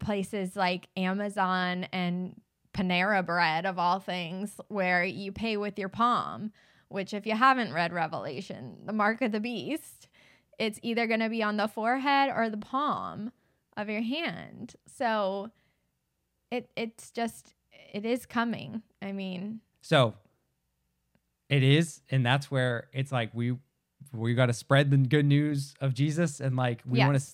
places 0.00 0.56
like 0.56 0.88
amazon 0.96 1.86
and 1.92 2.34
panera 2.74 3.24
bread 3.24 3.66
of 3.66 3.78
all 3.78 4.00
things 4.00 4.60
where 4.68 5.04
you 5.04 5.30
pay 5.32 5.56
with 5.56 5.78
your 5.78 5.88
palm 5.88 6.52
which 6.88 7.14
if 7.14 7.26
you 7.26 7.34
haven't 7.34 7.72
read 7.72 7.92
revelation 7.92 8.76
the 8.86 8.92
mark 8.92 9.20
of 9.20 9.32
the 9.32 9.40
beast 9.40 10.08
it's 10.58 10.78
either 10.82 11.06
going 11.06 11.20
to 11.20 11.28
be 11.28 11.42
on 11.42 11.56
the 11.56 11.68
forehead 11.68 12.30
or 12.34 12.48
the 12.48 12.56
palm 12.56 13.32
of 13.76 13.88
your 13.88 14.02
hand. 14.02 14.74
So 14.86 15.50
it 16.50 16.70
it's 16.76 17.10
just 17.10 17.54
it 17.92 18.04
is 18.04 18.26
coming 18.26 18.82
i 19.00 19.12
mean. 19.12 19.60
So 19.80 20.14
it 21.48 21.62
is 21.62 22.00
and 22.10 22.24
that's 22.24 22.50
where 22.50 22.88
it's 22.92 23.12
like 23.12 23.30
we 23.34 23.56
we 24.12 24.34
got 24.34 24.46
to 24.46 24.52
spread 24.52 24.90
the 24.90 24.96
good 24.96 25.24
news 25.24 25.74
of 25.80 25.94
jesus 25.94 26.40
and 26.40 26.56
like 26.56 26.82
we 26.86 26.98
want 26.98 27.18
to 27.18 27.26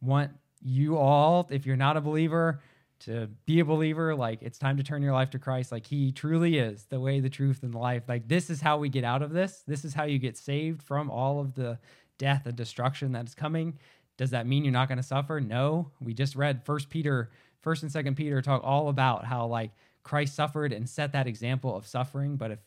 want 0.00 0.30
you 0.62 0.96
all, 0.96 1.48
if 1.50 1.64
you're 1.66 1.76
not 1.76 1.96
a 1.96 2.00
believer, 2.00 2.60
to 3.00 3.28
be 3.46 3.60
a 3.60 3.64
believer. 3.64 4.14
Like 4.14 4.42
it's 4.42 4.58
time 4.58 4.76
to 4.76 4.82
turn 4.82 5.02
your 5.02 5.12
life 5.12 5.30
to 5.30 5.38
Christ. 5.38 5.72
Like 5.72 5.86
He 5.86 6.12
truly 6.12 6.58
is 6.58 6.84
the 6.86 7.00
way, 7.00 7.20
the 7.20 7.30
truth, 7.30 7.62
and 7.62 7.72
the 7.72 7.78
life. 7.78 8.04
Like 8.08 8.28
this 8.28 8.50
is 8.50 8.60
how 8.60 8.78
we 8.78 8.88
get 8.88 9.04
out 9.04 9.22
of 9.22 9.32
this. 9.32 9.62
This 9.66 9.84
is 9.84 9.94
how 9.94 10.04
you 10.04 10.18
get 10.18 10.36
saved 10.36 10.82
from 10.82 11.10
all 11.10 11.40
of 11.40 11.54
the 11.54 11.78
death 12.18 12.46
and 12.46 12.56
destruction 12.56 13.12
that 13.12 13.26
is 13.26 13.34
coming. 13.34 13.78
Does 14.16 14.30
that 14.30 14.46
mean 14.46 14.64
you're 14.64 14.72
not 14.72 14.88
going 14.88 14.98
to 14.98 15.02
suffer? 15.02 15.40
No. 15.40 15.90
We 16.00 16.12
just 16.12 16.36
read 16.36 16.64
First 16.64 16.90
Peter, 16.90 17.30
First 17.60 17.82
and 17.82 17.90
Second 17.90 18.16
Peter 18.16 18.42
talk 18.42 18.62
all 18.62 18.88
about 18.88 19.24
how 19.24 19.46
like 19.46 19.70
Christ 20.02 20.34
suffered 20.34 20.72
and 20.72 20.88
set 20.88 21.12
that 21.12 21.26
example 21.26 21.74
of 21.74 21.86
suffering. 21.86 22.36
But 22.36 22.50
if 22.50 22.58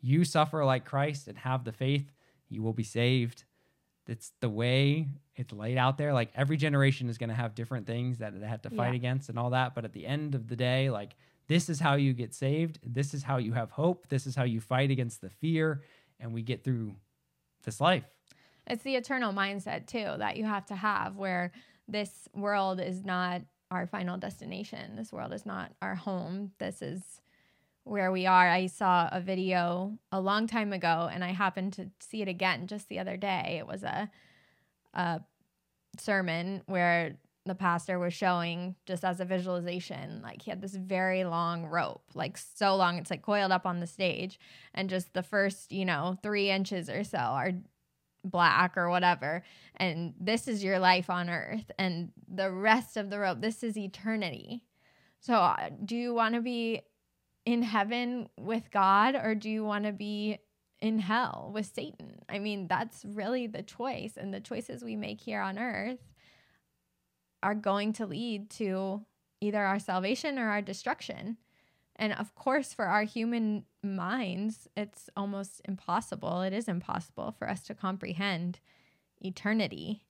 you 0.00 0.24
suffer 0.24 0.64
like 0.64 0.84
Christ 0.84 1.28
and 1.28 1.38
have 1.38 1.64
the 1.64 1.72
faith, 1.72 2.10
you 2.48 2.62
will 2.62 2.72
be 2.72 2.82
saved 2.82 3.44
it's 4.06 4.32
the 4.40 4.48
way 4.48 5.08
it's 5.36 5.52
laid 5.52 5.78
out 5.78 5.96
there. 5.98 6.12
Like 6.12 6.30
every 6.34 6.56
generation 6.56 7.08
is 7.08 7.18
going 7.18 7.30
to 7.30 7.34
have 7.36 7.54
different 7.54 7.86
things 7.86 8.18
that 8.18 8.38
they 8.38 8.46
have 8.46 8.62
to 8.62 8.70
fight 8.70 8.88
Yeah. 8.90 8.96
against 8.96 9.28
and 9.28 9.38
all 9.38 9.50
that. 9.50 9.74
But 9.74 9.84
at 9.84 9.92
the 9.92 10.06
end 10.06 10.34
of 10.34 10.48
the 10.48 10.56
day, 10.56 10.90
like 10.90 11.16
this 11.48 11.68
is 11.68 11.80
how 11.80 11.94
you 11.94 12.12
get 12.12 12.34
saved. 12.34 12.78
This 12.84 13.14
is 13.14 13.22
how 13.22 13.36
you 13.38 13.52
have 13.52 13.70
hope. 13.70 14.08
This 14.08 14.26
is 14.26 14.34
how 14.36 14.44
you 14.44 14.60
fight 14.60 14.90
against 14.90 15.20
the 15.20 15.30
fear, 15.30 15.82
and 16.20 16.32
we 16.32 16.42
get 16.42 16.64
through 16.64 16.94
this 17.64 17.80
life. 17.80 18.04
It's 18.66 18.82
the 18.84 18.96
eternal 18.96 19.32
mindset 19.32 19.86
too 19.86 20.14
that 20.18 20.36
you 20.36 20.44
have 20.44 20.66
to 20.66 20.76
have 20.76 21.16
where 21.16 21.52
this 21.88 22.28
world 22.34 22.80
is 22.80 23.04
not 23.04 23.42
our 23.70 23.86
final 23.86 24.16
destination. 24.18 24.96
This 24.96 25.12
world 25.12 25.32
is 25.32 25.44
not 25.46 25.72
our 25.82 25.94
home. 25.94 26.52
This 26.58 26.80
is 26.82 27.02
where 27.84 28.12
we 28.12 28.26
are. 28.26 28.48
I 28.48 28.66
saw 28.66 29.08
a 29.10 29.20
video 29.20 29.98
a 30.10 30.20
long 30.20 30.46
time 30.46 30.72
ago 30.72 31.08
and 31.12 31.24
I 31.24 31.32
happened 31.32 31.72
to 31.74 31.90
see 32.00 32.22
it 32.22 32.28
again 32.28 32.66
just 32.66 32.88
the 32.88 32.98
other 32.98 33.16
day. 33.16 33.56
It 33.58 33.66
was 33.66 33.82
a 33.82 34.10
a 34.94 35.20
sermon 35.98 36.62
where 36.66 37.16
the 37.44 37.54
pastor 37.54 37.98
was 37.98 38.14
showing 38.14 38.76
just 38.86 39.04
as 39.04 39.20
a 39.20 39.24
visualization 39.24 40.20
like 40.22 40.42
he 40.42 40.50
had 40.50 40.60
this 40.60 40.74
very 40.74 41.24
long 41.24 41.66
rope 41.66 42.04
like 42.14 42.38
so 42.38 42.76
long 42.76 42.98
it's 42.98 43.10
like 43.10 43.22
coiled 43.22 43.50
up 43.50 43.66
on 43.66 43.80
the 43.80 43.86
stage 43.86 44.38
and 44.74 44.88
just 44.88 45.12
the 45.12 45.22
first 45.22 45.72
you 45.72 45.84
know 45.84 46.16
three 46.22 46.50
inches 46.50 46.88
or 46.88 47.02
so 47.02 47.18
are 47.18 47.52
black 48.24 48.76
or 48.76 48.88
whatever 48.88 49.42
and 49.76 50.14
this 50.20 50.46
is 50.46 50.62
your 50.62 50.78
life 50.78 51.10
on 51.10 51.28
earth 51.28 51.70
and 51.78 52.12
the 52.32 52.50
rest 52.50 52.96
of 52.96 53.10
the 53.10 53.18
rope 53.18 53.40
this 53.40 53.64
is 53.64 53.76
eternity 53.76 54.62
so 55.18 55.34
uh, 55.34 55.70
do 55.84 55.96
you 55.96 56.14
want 56.14 56.34
to 56.34 56.40
be 56.40 56.82
in 57.44 57.62
heaven 57.62 58.28
with 58.38 58.70
god 58.70 59.14
or 59.14 59.34
do 59.34 59.50
you 59.50 59.64
want 59.64 59.84
to 59.84 59.92
be 59.92 60.38
in 60.80 60.98
hell 60.98 61.50
with 61.54 61.70
satan 61.74 62.20
i 62.28 62.38
mean 62.38 62.66
that's 62.68 63.04
really 63.04 63.46
the 63.46 63.62
choice 63.62 64.16
and 64.16 64.32
the 64.32 64.40
choices 64.40 64.82
we 64.82 64.96
make 64.96 65.20
here 65.20 65.40
on 65.40 65.58
earth 65.58 65.98
are 67.42 67.54
going 67.54 67.92
to 67.92 68.06
lead 68.06 68.48
to 68.50 69.04
either 69.42 69.64
our 69.64 69.78
salvation 69.78 70.38
or 70.38 70.48
our 70.48 70.62
destruction. 70.62 71.36
And 71.96 72.12
of 72.12 72.34
course, 72.34 72.72
for 72.72 72.86
our 72.86 73.02
human 73.02 73.64
minds, 73.82 74.68
it's 74.76 75.10
almost 75.16 75.60
impossible. 75.66 76.42
It 76.42 76.52
is 76.52 76.68
impossible 76.68 77.34
for 77.36 77.48
us 77.48 77.60
to 77.62 77.74
comprehend 77.74 78.60
eternity. 79.20 80.04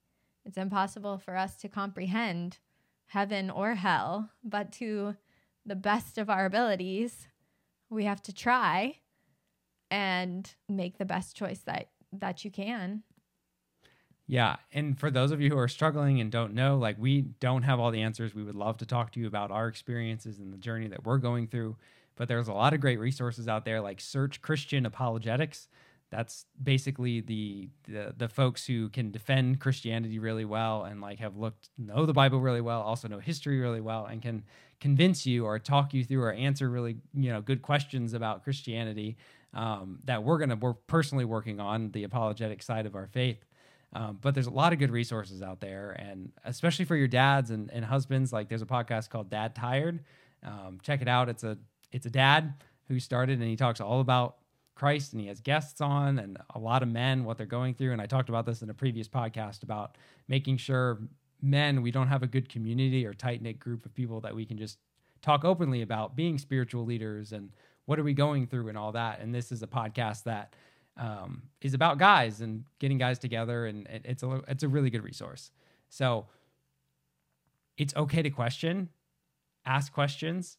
It's 0.45 0.59
impossible 0.59 1.18
for 1.18 1.37
us 1.37 1.57
to 1.57 1.68
comprehend 1.68 2.59
heaven 3.07 3.51
or 3.51 3.74
hell. 3.74 4.30
But 4.45 4.70
to 4.72 5.16
the 5.64 5.76
best 5.76 6.18
of 6.18 6.28
our 6.28 6.44
abilities, 6.44 7.28
we 7.90 8.04
have 8.04 8.22
to 8.22 8.32
try 8.32 8.96
and 9.90 10.54
make 10.68 10.98
the 10.98 11.04
best 11.04 11.36
choice 11.36 11.60
that, 11.60 11.88
that 12.12 12.44
you 12.44 12.50
can. 12.50 13.02
Yeah. 14.26 14.56
And 14.72 14.98
for 14.98 15.10
those 15.10 15.30
of 15.30 15.40
you 15.40 15.50
who 15.50 15.58
are 15.58 15.68
struggling 15.68 16.20
and 16.20 16.30
don't 16.30 16.54
know, 16.54 16.78
like 16.78 16.96
we 16.98 17.20
don't 17.20 17.64
have 17.64 17.78
all 17.78 17.90
the 17.90 18.02
answers. 18.02 18.34
We 18.34 18.42
would 18.42 18.54
love 18.54 18.78
to 18.78 18.86
talk 18.86 19.12
to 19.12 19.20
you 19.20 19.26
about 19.26 19.50
our 19.50 19.68
experiences 19.68 20.38
and 20.38 20.52
the 20.52 20.58
journey 20.58 20.88
that 20.88 21.04
we're 21.04 21.18
going 21.18 21.48
through. 21.48 21.76
But 22.16 22.28
there's 22.28 22.48
a 22.48 22.52
lot 22.52 22.72
of 22.72 22.80
great 22.80 22.98
resources 22.98 23.48
out 23.48 23.64
there, 23.64 23.80
like 23.80 24.00
Search 24.00 24.40
Christian 24.40 24.86
Apologetics. 24.86 25.68
That's 26.12 26.44
basically 26.62 27.22
the, 27.22 27.70
the 27.88 28.14
the 28.14 28.28
folks 28.28 28.66
who 28.66 28.90
can 28.90 29.10
defend 29.10 29.60
Christianity 29.60 30.18
really 30.18 30.44
well 30.44 30.84
and 30.84 31.00
like 31.00 31.18
have 31.20 31.38
looked 31.38 31.70
know 31.78 32.04
the 32.04 32.12
Bible 32.12 32.38
really 32.38 32.60
well, 32.60 32.82
also 32.82 33.08
know 33.08 33.18
history 33.18 33.58
really 33.58 33.80
well, 33.80 34.04
and 34.04 34.20
can 34.20 34.44
convince 34.78 35.24
you 35.24 35.46
or 35.46 35.58
talk 35.58 35.94
you 35.94 36.04
through 36.04 36.22
or 36.22 36.30
answer 36.30 36.68
really 36.68 36.98
you 37.14 37.32
know 37.32 37.40
good 37.40 37.62
questions 37.62 38.12
about 38.12 38.44
Christianity 38.44 39.16
um, 39.54 40.00
that 40.04 40.22
we're 40.22 40.36
gonna 40.36 40.56
we're 40.56 40.74
personally 40.74 41.24
working 41.24 41.60
on 41.60 41.90
the 41.92 42.04
apologetic 42.04 42.62
side 42.62 42.84
of 42.84 42.94
our 42.94 43.06
faith. 43.06 43.42
Um, 43.94 44.18
but 44.20 44.34
there's 44.34 44.46
a 44.46 44.50
lot 44.50 44.74
of 44.74 44.78
good 44.78 44.90
resources 44.90 45.40
out 45.40 45.60
there, 45.60 45.92
and 45.92 46.30
especially 46.44 46.84
for 46.84 46.96
your 46.96 47.08
dads 47.08 47.50
and, 47.50 47.70
and 47.72 47.86
husbands. 47.86 48.34
Like 48.34 48.50
there's 48.50 48.60
a 48.60 48.66
podcast 48.66 49.08
called 49.08 49.30
Dad 49.30 49.54
Tired. 49.54 50.00
Um, 50.44 50.78
check 50.82 51.00
it 51.00 51.08
out. 51.08 51.30
It's 51.30 51.42
a 51.42 51.56
it's 51.90 52.04
a 52.04 52.10
dad 52.10 52.52
who 52.88 53.00
started, 53.00 53.38
and 53.38 53.48
he 53.48 53.56
talks 53.56 53.80
all 53.80 54.00
about 54.00 54.36
Christ, 54.74 55.12
and 55.12 55.20
he 55.20 55.28
has 55.28 55.40
guests 55.40 55.80
on, 55.80 56.18
and 56.18 56.38
a 56.54 56.58
lot 56.58 56.82
of 56.82 56.88
men 56.88 57.24
what 57.24 57.36
they're 57.36 57.46
going 57.46 57.74
through. 57.74 57.92
And 57.92 58.00
I 58.00 58.06
talked 58.06 58.28
about 58.28 58.46
this 58.46 58.62
in 58.62 58.70
a 58.70 58.74
previous 58.74 59.08
podcast 59.08 59.62
about 59.62 59.96
making 60.28 60.56
sure 60.56 61.00
men 61.40 61.82
we 61.82 61.90
don't 61.90 62.08
have 62.08 62.22
a 62.22 62.26
good 62.26 62.48
community 62.48 63.04
or 63.04 63.12
tight 63.12 63.42
knit 63.42 63.58
group 63.58 63.84
of 63.84 63.94
people 63.94 64.20
that 64.20 64.34
we 64.34 64.46
can 64.46 64.56
just 64.56 64.78
talk 65.20 65.44
openly 65.44 65.82
about 65.82 66.16
being 66.16 66.38
spiritual 66.38 66.84
leaders 66.84 67.32
and 67.32 67.50
what 67.86 67.98
are 67.98 68.04
we 68.04 68.14
going 68.14 68.46
through 68.46 68.68
and 68.68 68.78
all 68.78 68.92
that. 68.92 69.20
And 69.20 69.34
this 69.34 69.50
is 69.52 69.62
a 69.62 69.66
podcast 69.66 70.24
that 70.24 70.54
um, 70.96 71.42
is 71.60 71.74
about 71.74 71.98
guys 71.98 72.40
and 72.40 72.64
getting 72.78 72.98
guys 72.98 73.18
together, 73.18 73.66
and 73.66 73.86
it, 73.86 74.02
it's 74.04 74.22
a 74.22 74.42
it's 74.46 74.62
a 74.62 74.68
really 74.68 74.90
good 74.90 75.02
resource. 75.02 75.50
So 75.88 76.26
it's 77.78 77.94
okay 77.96 78.22
to 78.22 78.30
question, 78.30 78.90
ask 79.64 79.92
questions, 79.92 80.58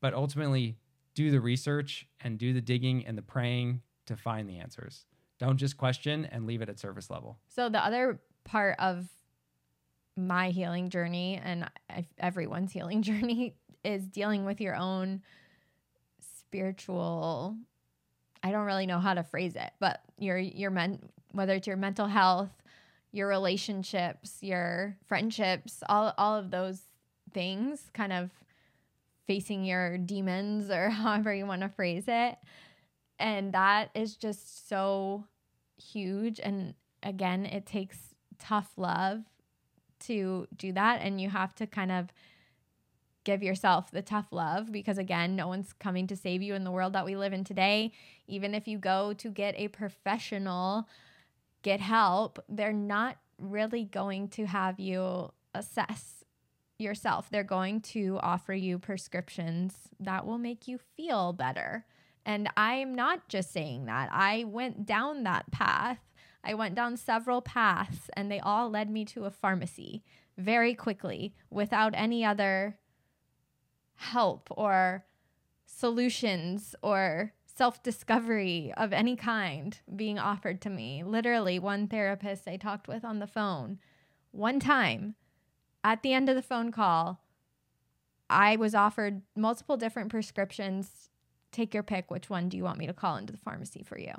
but 0.00 0.14
ultimately 0.14 0.76
do 1.14 1.30
the 1.30 1.40
research 1.40 2.06
and 2.20 2.38
do 2.38 2.52
the 2.52 2.60
digging 2.60 3.06
and 3.06 3.16
the 3.16 3.22
praying 3.22 3.82
to 4.06 4.16
find 4.16 4.48
the 4.48 4.58
answers. 4.58 5.06
Don't 5.38 5.56
just 5.56 5.76
question 5.76 6.26
and 6.26 6.46
leave 6.46 6.62
it 6.62 6.68
at 6.68 6.78
surface 6.78 7.10
level. 7.10 7.38
So 7.48 7.68
the 7.68 7.84
other 7.84 8.20
part 8.44 8.76
of 8.78 9.06
my 10.16 10.50
healing 10.50 10.90
journey 10.90 11.40
and 11.42 11.68
everyone's 12.18 12.72
healing 12.72 13.02
journey 13.02 13.56
is 13.84 14.06
dealing 14.06 14.44
with 14.44 14.60
your 14.60 14.76
own 14.76 15.22
spiritual 16.36 17.56
I 18.44 18.50
don't 18.50 18.66
really 18.66 18.86
know 18.86 18.98
how 18.98 19.14
to 19.14 19.22
phrase 19.22 19.54
it, 19.54 19.70
but 19.78 20.02
your 20.18 20.36
your 20.36 20.70
men 20.70 20.98
whether 21.30 21.54
it's 21.54 21.66
your 21.66 21.76
mental 21.76 22.06
health, 22.06 22.50
your 23.12 23.28
relationships, 23.28 24.38
your 24.42 24.96
friendships, 25.06 25.82
all 25.88 26.12
all 26.18 26.36
of 26.36 26.50
those 26.50 26.82
things 27.32 27.88
kind 27.94 28.12
of 28.12 28.30
facing 29.26 29.64
your 29.64 29.98
demons 29.98 30.70
or 30.70 30.90
however 30.90 31.34
you 31.34 31.46
want 31.46 31.62
to 31.62 31.68
phrase 31.68 32.04
it. 32.06 32.36
And 33.18 33.52
that 33.52 33.90
is 33.94 34.16
just 34.16 34.68
so 34.68 35.24
huge. 35.76 36.40
And 36.42 36.74
again, 37.02 37.46
it 37.46 37.66
takes 37.66 37.98
tough 38.38 38.72
love 38.76 39.22
to 40.00 40.48
do 40.56 40.72
that. 40.72 41.00
And 41.02 41.20
you 41.20 41.30
have 41.30 41.54
to 41.56 41.66
kind 41.66 41.92
of 41.92 42.12
give 43.24 43.42
yourself 43.42 43.90
the 43.90 44.02
tough 44.02 44.26
love 44.32 44.72
because 44.72 44.98
again 44.98 45.36
no 45.36 45.46
one's 45.46 45.72
coming 45.72 46.08
to 46.08 46.16
save 46.16 46.42
you 46.42 46.54
in 46.54 46.64
the 46.64 46.72
world 46.72 46.92
that 46.92 47.04
we 47.04 47.16
live 47.16 47.32
in 47.32 47.44
today. 47.44 47.92
Even 48.26 48.54
if 48.54 48.66
you 48.66 48.78
go 48.78 49.12
to 49.14 49.30
get 49.30 49.54
a 49.56 49.68
professional 49.68 50.88
get 51.62 51.80
help 51.80 52.40
they're 52.48 52.72
not 52.72 53.16
really 53.38 53.84
going 53.84 54.26
to 54.26 54.44
have 54.46 54.80
you 54.80 55.30
assess 55.54 56.21
yourself. 56.82 57.30
They're 57.30 57.44
going 57.44 57.80
to 57.80 58.18
offer 58.22 58.52
you 58.52 58.78
prescriptions 58.78 59.74
that 60.00 60.26
will 60.26 60.38
make 60.38 60.68
you 60.68 60.78
feel 60.96 61.32
better. 61.32 61.86
And 62.24 62.48
i'm 62.56 62.94
not 62.94 63.28
just 63.28 63.52
saying 63.52 63.86
that. 63.86 64.08
I 64.12 64.44
went 64.44 64.86
down 64.86 65.22
that 65.24 65.50
path. 65.50 65.98
I 66.44 66.54
went 66.54 66.74
down 66.74 66.96
several 66.96 67.40
paths 67.40 68.10
and 68.14 68.30
they 68.30 68.40
all 68.40 68.68
led 68.68 68.90
me 68.90 69.04
to 69.06 69.24
a 69.24 69.30
pharmacy 69.30 70.02
very 70.36 70.74
quickly 70.74 71.34
without 71.50 71.94
any 71.96 72.24
other 72.24 72.78
help 73.94 74.48
or 74.50 75.04
solutions 75.66 76.74
or 76.82 77.32
self 77.46 77.82
discovery 77.82 78.72
of 78.76 78.92
any 78.92 79.16
kind 79.16 79.78
being 79.94 80.18
offered 80.18 80.60
to 80.62 80.70
me. 80.70 81.02
Literally, 81.04 81.58
one 81.58 81.86
therapist 81.86 82.48
I 82.48 82.56
talked 82.56 82.88
with 82.88 83.04
on 83.04 83.18
the 83.18 83.26
phone, 83.26 83.78
one 84.30 84.58
time 84.58 85.14
at 85.84 86.02
the 86.02 86.12
end 86.12 86.28
of 86.28 86.36
the 86.36 86.42
phone 86.42 86.72
call, 86.72 87.20
I 88.30 88.56
was 88.56 88.74
offered 88.74 89.22
multiple 89.36 89.76
different 89.76 90.10
prescriptions. 90.10 91.10
Take 91.50 91.74
your 91.74 91.82
pick. 91.82 92.10
Which 92.10 92.30
one 92.30 92.48
do 92.48 92.56
you 92.56 92.64
want 92.64 92.78
me 92.78 92.86
to 92.86 92.92
call 92.92 93.16
into 93.16 93.32
the 93.32 93.38
pharmacy 93.38 93.82
for 93.82 93.98
you? 93.98 94.12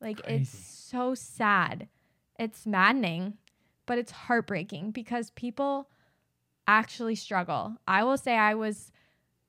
Like, 0.00 0.22
Crazy. 0.22 0.42
it's 0.42 0.50
so 0.50 1.14
sad. 1.14 1.88
It's 2.38 2.66
maddening, 2.66 3.38
but 3.86 3.98
it's 3.98 4.12
heartbreaking 4.12 4.90
because 4.90 5.30
people 5.30 5.88
actually 6.66 7.14
struggle. 7.14 7.76
I 7.86 8.04
will 8.04 8.16
say 8.16 8.36
I 8.36 8.54
was 8.54 8.90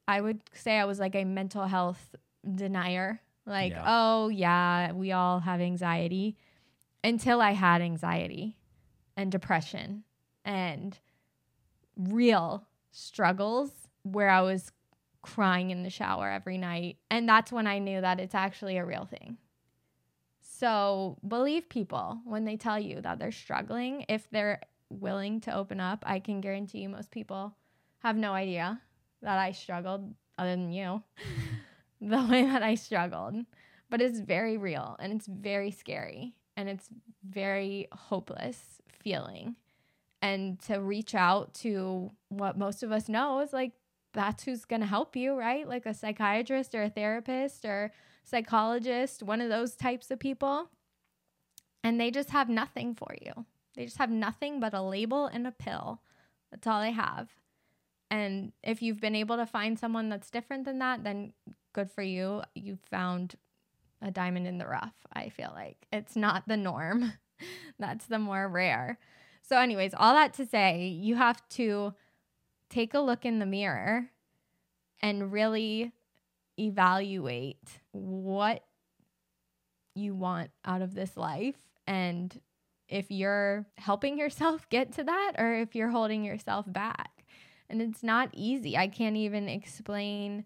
I 0.07 0.21
would 0.21 0.41
say 0.53 0.77
I 0.77 0.85
was 0.85 0.99
like 0.99 1.15
a 1.15 1.25
mental 1.25 1.65
health 1.65 2.15
denier. 2.53 3.21
Like, 3.45 3.73
yeah. 3.73 3.83
oh, 3.85 4.29
yeah, 4.29 4.91
we 4.91 5.11
all 5.11 5.39
have 5.39 5.61
anxiety 5.61 6.35
until 7.03 7.41
I 7.41 7.51
had 7.51 7.81
anxiety 7.81 8.57
and 9.15 9.31
depression 9.31 10.03
and 10.43 10.97
real 11.97 12.65
struggles 12.91 13.71
where 14.03 14.29
I 14.29 14.41
was 14.41 14.71
crying 15.21 15.71
in 15.71 15.83
the 15.83 15.89
shower 15.89 16.29
every 16.29 16.57
night. 16.57 16.97
And 17.09 17.27
that's 17.27 17.51
when 17.51 17.67
I 17.67 17.79
knew 17.79 17.99
that 18.01 18.19
it's 18.19 18.35
actually 18.35 18.77
a 18.77 18.85
real 18.85 19.05
thing. 19.05 19.37
So 20.39 21.17
believe 21.27 21.67
people 21.67 22.19
when 22.23 22.45
they 22.45 22.55
tell 22.55 22.79
you 22.79 23.01
that 23.01 23.19
they're 23.19 23.31
struggling. 23.31 24.05
If 24.07 24.29
they're 24.29 24.61
willing 24.89 25.41
to 25.41 25.55
open 25.55 25.79
up, 25.79 26.03
I 26.05 26.19
can 26.19 26.41
guarantee 26.41 26.79
you 26.79 26.89
most 26.89 27.11
people 27.11 27.55
have 27.99 28.15
no 28.15 28.33
idea 28.33 28.79
that 29.21 29.39
I 29.39 29.51
struggled, 29.51 30.13
other 30.37 30.51
than 30.51 30.71
you, 30.71 31.01
the 32.01 32.25
way 32.29 32.43
that 32.45 32.61
I 32.63 32.75
struggled. 32.75 33.35
But 33.89 34.01
it's 34.01 34.19
very 34.19 34.57
real 34.57 34.95
and 34.99 35.11
it's 35.11 35.27
very 35.27 35.71
scary 35.71 36.35
and 36.55 36.69
it's 36.69 36.87
very 37.27 37.87
hopeless 37.91 38.81
feeling. 38.87 39.55
And 40.25 40.59
to 40.61 40.77
reach 40.77 41.13
out 41.13 41.53
to 41.55 42.09
what 42.29 42.57
most 42.57 42.81
of 42.81 42.91
us 42.91 43.07
know 43.07 43.41
is 43.41 43.53
like 43.53 43.73
that's 44.15 44.43
who's 44.43 44.65
going 44.65 44.79
to 44.81 44.87
help 44.87 45.15
you, 45.15 45.37
right? 45.37 45.69
Like 45.69 45.85
a 45.85 45.93
psychiatrist 45.93 46.73
or 46.73 46.81
a 46.81 46.89
therapist 46.89 47.63
or 47.63 47.91
psychologist, 48.23 49.21
one 49.21 49.39
of 49.39 49.49
those 49.49 49.75
types 49.75 50.09
of 50.09 50.17
people. 50.17 50.71
And 51.83 52.01
they 52.01 52.09
just 52.09 52.31
have 52.31 52.49
nothing 52.49 52.95
for 52.95 53.15
you. 53.21 53.45
They 53.75 53.85
just 53.85 53.99
have 53.99 54.09
nothing 54.09 54.59
but 54.59 54.73
a 54.73 54.81
label 54.81 55.27
and 55.27 55.45
a 55.45 55.51
pill. 55.51 56.01
That's 56.49 56.65
all 56.65 56.81
they 56.81 56.91
have. 56.91 57.29
And 58.09 58.51
if 58.63 58.81
you've 58.81 59.01
been 59.01 59.13
able 59.13 59.35
to 59.35 59.45
find 59.45 59.77
someone 59.77 60.09
that's 60.09 60.31
different 60.31 60.65
than 60.65 60.79
that, 60.79 61.03
then 61.03 61.33
good 61.73 61.91
for 61.91 62.01
you. 62.01 62.41
You've 62.55 62.83
found 62.89 63.35
a 64.01 64.09
diamond 64.09 64.47
in 64.47 64.57
the 64.57 64.65
rough, 64.65 64.95
I 65.13 65.29
feel 65.29 65.51
like. 65.53 65.85
It's 65.93 66.15
not 66.15 66.47
the 66.47 66.57
norm. 66.57 67.13
that's 67.79 68.07
the 68.07 68.17
more 68.17 68.47
rare. 68.47 68.97
So, 69.47 69.59
anyways, 69.59 69.93
all 69.95 70.13
that 70.15 70.33
to 70.35 70.45
say, 70.45 70.87
you 70.87 71.15
have 71.15 71.47
to 71.49 71.93
take 72.69 72.93
a 72.93 72.99
look 72.99 73.25
in 73.25 73.39
the 73.39 73.45
mirror 73.45 74.09
and 75.01 75.31
really 75.31 75.91
evaluate 76.57 77.79
what 77.91 78.63
you 79.93 80.15
want 80.15 80.49
out 80.65 80.81
of 80.81 80.93
this 80.93 81.15
life 81.15 81.55
and 81.87 82.39
if 82.87 83.09
you're 83.09 83.65
helping 83.77 84.17
yourself 84.17 84.67
get 84.69 84.93
to 84.93 85.03
that 85.03 85.33
or 85.37 85.53
if 85.53 85.75
you're 85.75 85.89
holding 85.89 86.23
yourself 86.23 86.65
back. 86.67 87.25
And 87.69 87.81
it's 87.81 88.03
not 88.03 88.29
easy. 88.33 88.77
I 88.77 88.87
can't 88.87 89.15
even 89.15 89.49
explain 89.49 90.45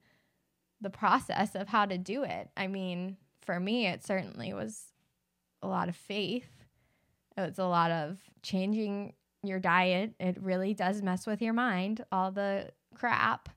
the 0.80 0.90
process 0.90 1.54
of 1.54 1.68
how 1.68 1.86
to 1.86 1.98
do 1.98 2.24
it. 2.24 2.50
I 2.56 2.68
mean, 2.68 3.18
for 3.42 3.60
me, 3.60 3.88
it 3.88 4.06
certainly 4.06 4.54
was 4.54 4.94
a 5.62 5.68
lot 5.68 5.90
of 5.90 5.98
faith. 5.98 6.59
It 7.44 7.50
was 7.50 7.60
a 7.60 7.66
lot 7.66 7.92
of 7.92 8.20
changing 8.42 9.14
your 9.44 9.60
diet. 9.60 10.14
It 10.20 10.38
really 10.42 10.74
does 10.74 11.02
mess 11.02 11.26
with 11.26 11.42
your 11.42 11.54
mind, 11.54 12.04
all 12.12 12.32
the 12.32 12.72
crap. 12.96 13.50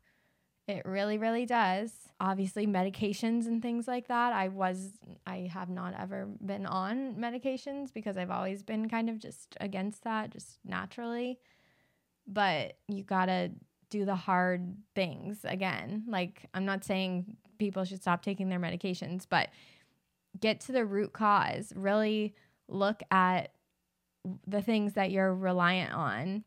It 0.69 0.83
really, 0.85 1.19
really 1.19 1.45
does. 1.45 1.93
Obviously, 2.21 2.67
medications 2.67 3.47
and 3.47 3.61
things 3.61 3.89
like 3.89 4.07
that. 4.09 4.33
I 4.33 4.49
was, 4.49 4.93
I 5.27 5.51
have 5.53 5.69
not 5.69 5.95
ever 5.99 6.29
been 6.45 6.67
on 6.67 7.17
medications 7.17 7.93
because 7.93 8.17
I've 8.17 8.31
always 8.31 8.63
been 8.63 8.89
kind 8.89 9.11
of 9.11 9.19
just 9.19 9.57
against 9.61 10.05
that, 10.05 10.31
just 10.31 10.59
naturally. 10.65 11.41
But 12.29 12.79
you 12.87 13.03
gotta 13.03 13.51
do 13.91 14.05
the 14.05 14.15
hard 14.15 14.77
things 14.95 15.41
again. 15.45 16.05
Like, 16.07 16.49
I'm 16.55 16.65
not 16.65 16.85
saying 16.85 17.37
people 17.59 17.85
should 17.85 18.01
stop 18.01 18.23
taking 18.23 18.49
their 18.49 18.61
medications, 18.61 19.27
but 19.29 19.51
get 20.39 20.61
to 20.61 20.73
the 20.73 20.85
root 20.85 21.13
cause. 21.13 21.73
Really 21.75 22.35
look 22.69 23.03
at 23.11 23.51
the 24.47 24.63
things 24.63 24.95
that 24.95 25.11
you're 25.11 25.35
reliant 25.35 25.93
on 25.93 26.45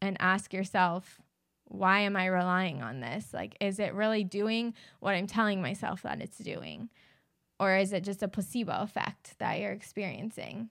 and 0.00 0.16
ask 0.20 0.52
yourself, 0.52 1.20
why 1.64 2.00
am 2.00 2.16
I 2.16 2.26
relying 2.26 2.82
on 2.82 3.00
this? 3.00 3.32
Like, 3.32 3.56
is 3.60 3.78
it 3.78 3.94
really 3.94 4.24
doing 4.24 4.74
what 5.00 5.14
I'm 5.14 5.26
telling 5.26 5.60
myself 5.60 6.02
that 6.02 6.20
it's 6.20 6.38
doing? 6.38 6.88
Or 7.60 7.76
is 7.76 7.92
it 7.92 8.04
just 8.04 8.22
a 8.22 8.28
placebo 8.28 8.80
effect 8.80 9.38
that 9.38 9.60
you're 9.60 9.72
experiencing? 9.72 10.70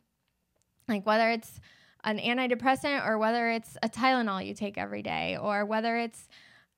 Like, 0.88 1.06
whether 1.06 1.30
it's 1.30 1.60
an 2.04 2.20
antidepressant 2.20 3.06
or 3.06 3.18
whether 3.18 3.50
it's 3.50 3.78
a 3.84 3.90
Tylenol 3.90 4.46
you 4.46 4.54
take 4.54 4.78
every 4.78 5.02
day, 5.02 5.38
or 5.40 5.66
whether 5.66 5.98
it's 5.98 6.30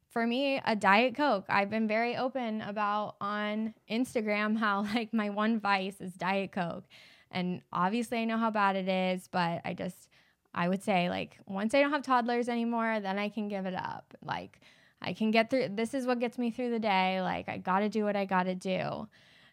for 0.10 0.26
me 0.26 0.60
a 0.66 0.76
Diet 0.76 1.16
Coke. 1.16 1.46
I've 1.50 1.70
been 1.70 1.88
very 1.88 2.18
open 2.18 2.62
about 2.62 3.16
on 3.22 3.76
Instagram 3.90 4.58
how, 4.58 4.82
like, 4.96 5.14
my 5.14 5.30
one 5.30 5.60
vice 5.60 6.02
is 6.02 6.14
Diet 6.14 6.52
Coke. 6.52 6.86
And 7.32 7.62
obviously, 7.72 8.20
I 8.20 8.26
know 8.26 8.38
how 8.38 8.52
bad 8.52 8.76
it 8.76 8.88
is, 8.88 9.28
but 9.28 9.62
I 9.64 9.74
just, 9.74 10.10
I 10.54 10.68
would 10.68 10.84
say, 10.84 11.10
like, 11.10 11.38
once 11.48 11.74
I 11.74 11.82
don't 11.82 11.92
have 11.92 12.04
toddlers 12.04 12.50
anymore, 12.50 13.00
then 13.00 13.20
I 13.20 13.30
can 13.30 13.48
give 13.48 13.66
it 13.66 13.76
up. 13.76 14.16
Like, 14.24 14.62
I 15.02 15.14
can 15.14 15.32
get 15.32 15.50
through, 15.50 15.70
this 15.70 15.94
is 15.94 16.06
what 16.06 16.20
gets 16.20 16.38
me 16.38 16.52
through 16.52 16.72
the 16.72 16.80
day. 16.80 17.22
Like, 17.22 17.48
I 17.48 17.58
got 17.58 17.80
to 17.80 17.90
do 17.90 18.04
what 18.04 18.16
I 18.16 18.26
got 18.26 18.44
to 18.44 18.56
do. 18.56 19.08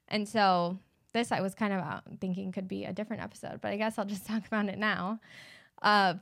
And 0.08 0.28
so, 0.28 0.78
this 1.12 1.32
I 1.32 1.40
was 1.40 1.54
kind 1.54 1.72
of 1.72 1.80
uh, 1.80 2.00
thinking 2.20 2.52
could 2.52 2.68
be 2.68 2.84
a 2.84 2.92
different 2.92 3.22
episode, 3.22 3.60
but 3.60 3.72
I 3.72 3.76
guess 3.76 3.98
I'll 3.98 4.04
just 4.04 4.26
talk 4.28 4.46
about 4.46 4.68
it 4.68 4.78
now. 4.78 5.20
Uh, 5.82 6.14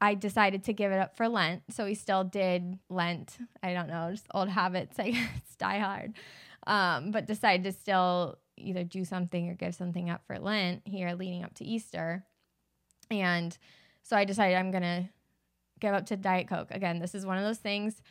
I 0.00 0.14
decided 0.14 0.64
to 0.64 0.72
give 0.72 0.92
it 0.92 0.98
up 0.98 1.16
for 1.16 1.28
Lent. 1.28 1.62
So 1.70 1.84
we 1.84 1.94
still 1.94 2.24
did 2.24 2.78
Lent. 2.88 3.36
I 3.62 3.74
don't 3.74 3.88
know, 3.88 4.08
just 4.10 4.26
old 4.32 4.48
habits, 4.48 4.98
I 4.98 5.10
guess, 5.10 5.56
die 5.58 5.78
hard. 5.78 6.14
Um, 6.66 7.10
but 7.10 7.26
decided 7.26 7.64
to 7.64 7.72
still 7.72 8.38
either 8.60 8.84
do 8.84 9.04
something 9.04 9.48
or 9.48 9.54
give 9.54 9.74
something 9.74 10.10
up 10.10 10.22
for 10.26 10.38
Lent 10.38 10.82
here 10.84 11.12
leading 11.14 11.44
up 11.44 11.54
to 11.54 11.64
Easter. 11.64 12.24
And 13.10 13.56
so 14.02 14.16
I 14.16 14.24
decided 14.24 14.56
I'm 14.56 14.70
going 14.70 14.82
to 14.82 15.08
give 15.80 15.94
up 15.94 16.06
to 16.06 16.16
Diet 16.16 16.48
Coke. 16.48 16.68
Again, 16.70 16.98
this 16.98 17.14
is 17.14 17.26
one 17.26 17.38
of 17.38 17.44
those 17.44 17.58
things 17.58 18.02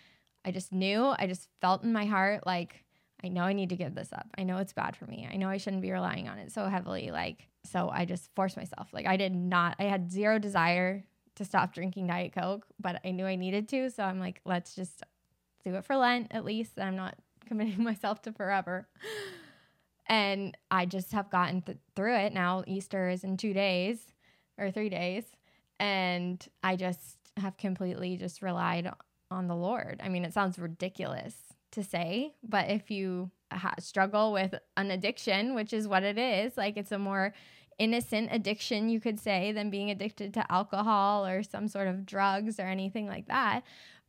I 0.46 0.52
just 0.52 0.72
knew, 0.72 1.14
I 1.18 1.28
just 1.28 1.50
felt 1.62 1.84
in 1.84 1.94
my 1.94 2.06
heart 2.06 2.46
like, 2.46 2.84
I 3.24 3.28
know 3.28 3.44
I 3.44 3.54
need 3.54 3.70
to 3.70 3.76
give 3.76 3.96
this 3.96 4.14
up. 4.14 4.28
I 4.38 4.44
know 4.44 4.58
it's 4.58 4.74
bad 4.74 4.96
for 4.96 5.06
me. 5.06 5.28
I 5.30 5.36
know 5.36 5.50
I 5.50 5.58
shouldn't 5.58 5.82
be 5.82 5.92
relying 5.92 6.30
on 6.30 6.38
it 6.38 6.52
so 6.52 6.66
heavily. 6.68 7.12
Like, 7.12 7.50
so 7.66 7.90
I 7.90 8.06
just 8.06 8.30
forced 8.36 8.56
myself. 8.56 8.88
Like, 8.94 9.06
I 9.06 9.18
did 9.18 9.36
not, 9.36 9.76
I 9.80 9.84
had 9.84 10.10
zero 10.10 10.40
desire 10.40 11.04
to 11.36 11.46
stop 11.46 11.74
drinking 11.74 12.08
Diet 12.08 12.34
Coke, 12.34 12.66
but 12.80 13.02
I 13.04 13.12
knew 13.12 13.26
I 13.26 13.36
needed 13.36 13.68
to. 13.70 13.90
So 13.90 14.04
I'm 14.04 14.20
like, 14.20 14.40
let's 14.46 14.74
just 14.74 15.04
do 15.66 15.76
it 15.76 15.84
for 15.84 15.98
Lent 15.98 16.28
at 16.32 16.46
least. 16.46 16.80
I'm 16.80 16.96
not 16.96 17.16
committing 17.46 17.84
myself 17.84 18.22
to 18.24 18.32
forever. 18.32 18.88
And 20.10 20.58
I 20.72 20.86
just 20.86 21.12
have 21.12 21.30
gotten 21.30 21.62
th- 21.62 21.78
through 21.96 22.16
it. 22.16 22.34
Now 22.34 22.64
Easter 22.68 23.10
is 23.10 23.24
in 23.24 23.38
two 23.38 23.54
days 23.54 24.00
or 24.58 24.72
three 24.72 24.90
days. 24.90 25.24
And 25.80 26.46
I 26.64 26.76
just 26.76 27.18
have 27.38 27.56
completely 27.58 28.18
just 28.18 28.42
relied 28.42 28.92
on 29.32 29.48
the 29.48 29.56
Lord. 29.56 30.02
I 30.04 30.10
mean, 30.10 30.26
it 30.26 30.34
sounds 30.34 30.60
ridiculous 30.60 31.36
to 31.72 31.84
say, 31.84 32.34
but 32.44 32.70
if 32.70 32.90
you 32.90 33.30
ha- 33.54 33.76
struggle 33.80 34.34
with 34.34 34.56
an 34.76 34.92
addiction, 34.92 35.54
which 35.54 35.72
is 35.72 35.88
what 35.88 36.04
it 36.04 36.18
is, 36.18 36.58
like 36.58 36.78
it's 36.78 36.92
a 36.92 37.00
more 37.00 37.34
innocent 37.78 38.30
addiction, 38.32 38.90
you 38.90 39.00
could 39.00 39.20
say, 39.20 39.52
than 39.52 39.70
being 39.70 39.90
addicted 39.90 40.34
to 40.34 40.52
alcohol 40.52 41.26
or 41.26 41.44
some 41.44 41.68
sort 41.68 41.88
of 41.88 42.06
drugs 42.06 42.60
or 42.60 42.64
anything 42.64 43.08
like 43.08 43.28
that. 43.28 43.62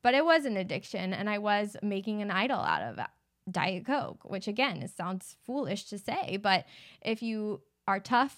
But 0.03 0.15
it 0.15 0.25
was 0.25 0.47
an 0.47 0.57
addiction, 0.57 1.13
and 1.13 1.29
I 1.29 1.39
was 1.39 1.77
making 1.83 2.23
an 2.23 2.31
idol 2.31 2.59
out 2.59 2.83
of 2.83 2.99
Diet 3.51 3.85
Coke, 3.85 4.21
which 4.25 4.49
again, 4.49 4.83
it 4.83 4.91
sounds 4.91 5.37
foolish 5.45 5.85
to 5.85 5.99
say, 5.99 6.39
but 6.43 6.65
if 7.01 7.23
you 7.23 7.61
are 7.87 8.01
tough 8.01 8.37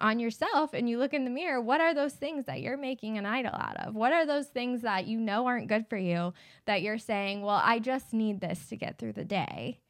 on 0.00 0.18
yourself 0.18 0.72
and 0.72 0.88
you 0.88 0.98
look 0.98 1.12
in 1.12 1.24
the 1.24 1.30
mirror, 1.30 1.60
what 1.60 1.80
are 1.80 1.94
those 1.94 2.14
things 2.14 2.46
that 2.46 2.60
you're 2.60 2.76
making 2.76 3.18
an 3.18 3.26
idol 3.26 3.54
out 3.54 3.76
of? 3.76 3.94
What 3.94 4.12
are 4.12 4.26
those 4.26 4.46
things 4.46 4.82
that 4.82 5.06
you 5.06 5.18
know 5.18 5.46
aren't 5.46 5.68
good 5.68 5.86
for 5.88 5.96
you 5.96 6.32
that 6.66 6.82
you're 6.82 6.98
saying, 6.98 7.42
well, 7.42 7.60
I 7.62 7.78
just 7.78 8.12
need 8.12 8.40
this 8.40 8.68
to 8.68 8.76
get 8.76 8.98
through 8.98 9.12
the 9.14 9.24
day? 9.24 9.80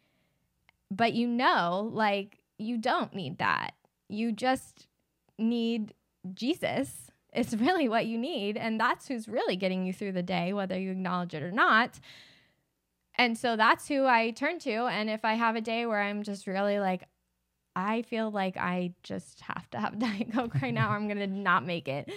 But 0.91 1.13
you 1.13 1.29
know, 1.29 1.91
like, 1.93 2.39
you 2.59 2.77
don't 2.77 3.15
need 3.15 3.39
that. 3.39 3.73
You 4.09 4.33
just 4.33 4.87
need 5.39 5.95
Jesus. 6.35 7.11
It's 7.33 7.55
really 7.55 7.89
what 7.89 8.07
you 8.07 8.19
need. 8.19 8.57
And 8.57 8.81
that's 8.81 9.07
who's 9.09 9.29
really 9.29 9.57
getting 9.57 9.87
you 9.87 9.93
through 9.93 10.13
the 10.13 10.23
day, 10.23 10.53
whether 10.53 10.79
you 10.79 10.91
acknowledge 10.91 11.35
it 11.35 11.43
or 11.43 11.53
not. 11.53 12.01
And 13.21 13.37
so 13.37 13.55
that's 13.55 13.87
who 13.87 14.07
I 14.07 14.31
turn 14.31 14.59
to. 14.61 14.87
And 14.87 15.11
if 15.11 15.27
I 15.27 15.35
have 15.35 15.55
a 15.55 15.61
day 15.61 15.85
where 15.85 16.01
I'm 16.01 16.23
just 16.23 16.47
really 16.47 16.81
like, 16.81 17.07
I 17.77 18.01
feel 18.01 18.31
like 18.31 18.57
I 18.57 18.95
just 19.03 19.43
have 19.43 19.69
to 19.73 19.79
have 19.79 19.99
Diet 19.99 20.33
Coke 20.33 20.55
right 20.63 20.73
now, 20.73 20.89
I'm 20.89 21.07
going 21.07 21.19
to 21.19 21.27
not 21.27 21.67
make 21.67 21.87
it. 21.87 22.11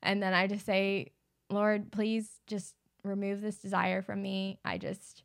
And 0.00 0.22
then 0.22 0.32
I 0.32 0.46
just 0.46 0.64
say, 0.64 1.10
Lord, 1.50 1.90
please 1.90 2.30
just 2.46 2.76
remove 3.02 3.40
this 3.40 3.56
desire 3.56 4.00
from 4.00 4.22
me. 4.22 4.60
I 4.64 4.78
just, 4.78 5.24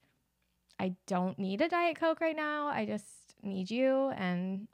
I 0.79 0.95
don't 1.05 1.37
need 1.37 1.61
a 1.61 1.69
Diet 1.69 1.99
Coke 1.99 2.21
right 2.21 2.35
now. 2.35 2.65
I 2.65 2.87
just 2.87 3.35
need 3.43 3.69
you. 3.69 4.09
And 4.15 4.67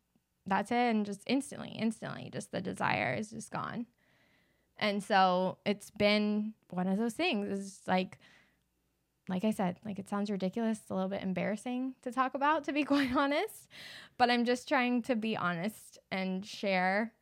that's 0.45 0.71
it. 0.71 0.75
And 0.75 1.05
just 1.05 1.19
instantly, 1.27 1.75
instantly, 1.77 2.29
just 2.31 2.53
the 2.53 2.61
desire 2.61 3.13
is 3.13 3.29
just 3.29 3.51
gone. 3.51 3.87
And 4.77 5.03
so 5.03 5.57
it's 5.65 5.91
been 5.91 6.53
one 6.69 6.87
of 6.87 6.97
those 6.97 7.13
things. 7.13 7.49
It's 7.59 7.85
like, 7.89 8.19
like 9.27 9.43
I 9.43 9.51
said, 9.51 9.79
like 9.83 9.99
it 9.99 10.09
sounds 10.09 10.29
ridiculous, 10.29 10.79
a 10.89 10.93
little 10.93 11.09
bit 11.09 11.23
embarrassing 11.23 11.95
to 12.03 12.11
talk 12.11 12.35
about, 12.35 12.63
to 12.65 12.73
be 12.73 12.83
quite 12.85 13.15
honest. 13.15 13.67
But 14.17 14.29
I'm 14.29 14.45
just 14.45 14.67
trying 14.67 15.01
to 15.03 15.15
be 15.15 15.35
honest 15.35 15.97
and 16.11 16.45
share 16.45 17.13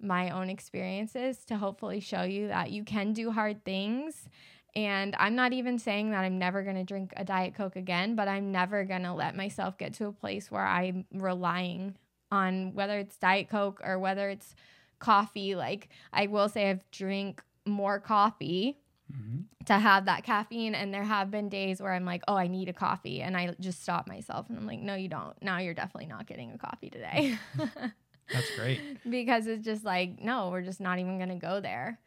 my 0.00 0.30
own 0.30 0.50
experiences 0.50 1.44
to 1.46 1.56
hopefully 1.56 2.00
show 2.00 2.22
you 2.22 2.48
that 2.48 2.70
you 2.70 2.84
can 2.84 3.12
do 3.12 3.30
hard 3.30 3.64
things. 3.64 4.28
And 4.74 5.16
I'm 5.18 5.34
not 5.34 5.54
even 5.54 5.78
saying 5.78 6.10
that 6.10 6.22
I'm 6.22 6.38
never 6.38 6.62
going 6.62 6.76
to 6.76 6.84
drink 6.84 7.14
a 7.16 7.24
Diet 7.24 7.54
Coke 7.54 7.76
again, 7.76 8.14
but 8.14 8.28
I'm 8.28 8.52
never 8.52 8.84
going 8.84 9.04
to 9.04 9.14
let 9.14 9.34
myself 9.34 9.78
get 9.78 9.94
to 9.94 10.06
a 10.06 10.12
place 10.12 10.50
where 10.50 10.66
I'm 10.66 11.06
relying 11.14 11.96
on 12.30 12.74
whether 12.74 12.98
it's 12.98 13.16
Diet 13.16 13.48
Coke 13.48 13.80
or 13.82 13.98
whether 13.98 14.28
it's 14.28 14.54
coffee. 14.98 15.54
Like 15.54 15.88
I 16.12 16.26
will 16.26 16.50
say 16.50 16.68
I've 16.68 16.90
drank 16.90 17.42
more 17.64 17.98
coffee 17.98 18.76
mm-hmm. 19.12 19.40
to 19.66 19.74
have 19.74 20.06
that 20.06 20.24
caffeine. 20.24 20.74
And 20.74 20.92
there 20.92 21.04
have 21.04 21.30
been 21.30 21.48
days 21.48 21.80
where 21.80 21.92
I'm 21.92 22.04
like, 22.04 22.22
oh, 22.28 22.36
I 22.36 22.46
need 22.46 22.68
a 22.68 22.72
coffee. 22.72 23.22
And 23.22 23.36
I 23.36 23.54
just 23.60 23.82
stop 23.82 24.08
myself 24.08 24.48
and 24.48 24.58
I'm 24.58 24.66
like, 24.66 24.80
no, 24.80 24.94
you 24.94 25.08
don't. 25.08 25.40
Now 25.42 25.58
you're 25.58 25.74
definitely 25.74 26.06
not 26.06 26.26
getting 26.26 26.52
a 26.52 26.58
coffee 26.58 26.90
today. 26.90 27.38
That's 28.32 28.56
great. 28.56 28.80
because 29.08 29.46
it's 29.46 29.64
just 29.64 29.84
like, 29.84 30.20
no, 30.20 30.50
we're 30.50 30.62
just 30.62 30.80
not 30.80 30.98
even 30.98 31.18
going 31.18 31.28
to 31.28 31.36
go 31.36 31.60
there. 31.60 31.98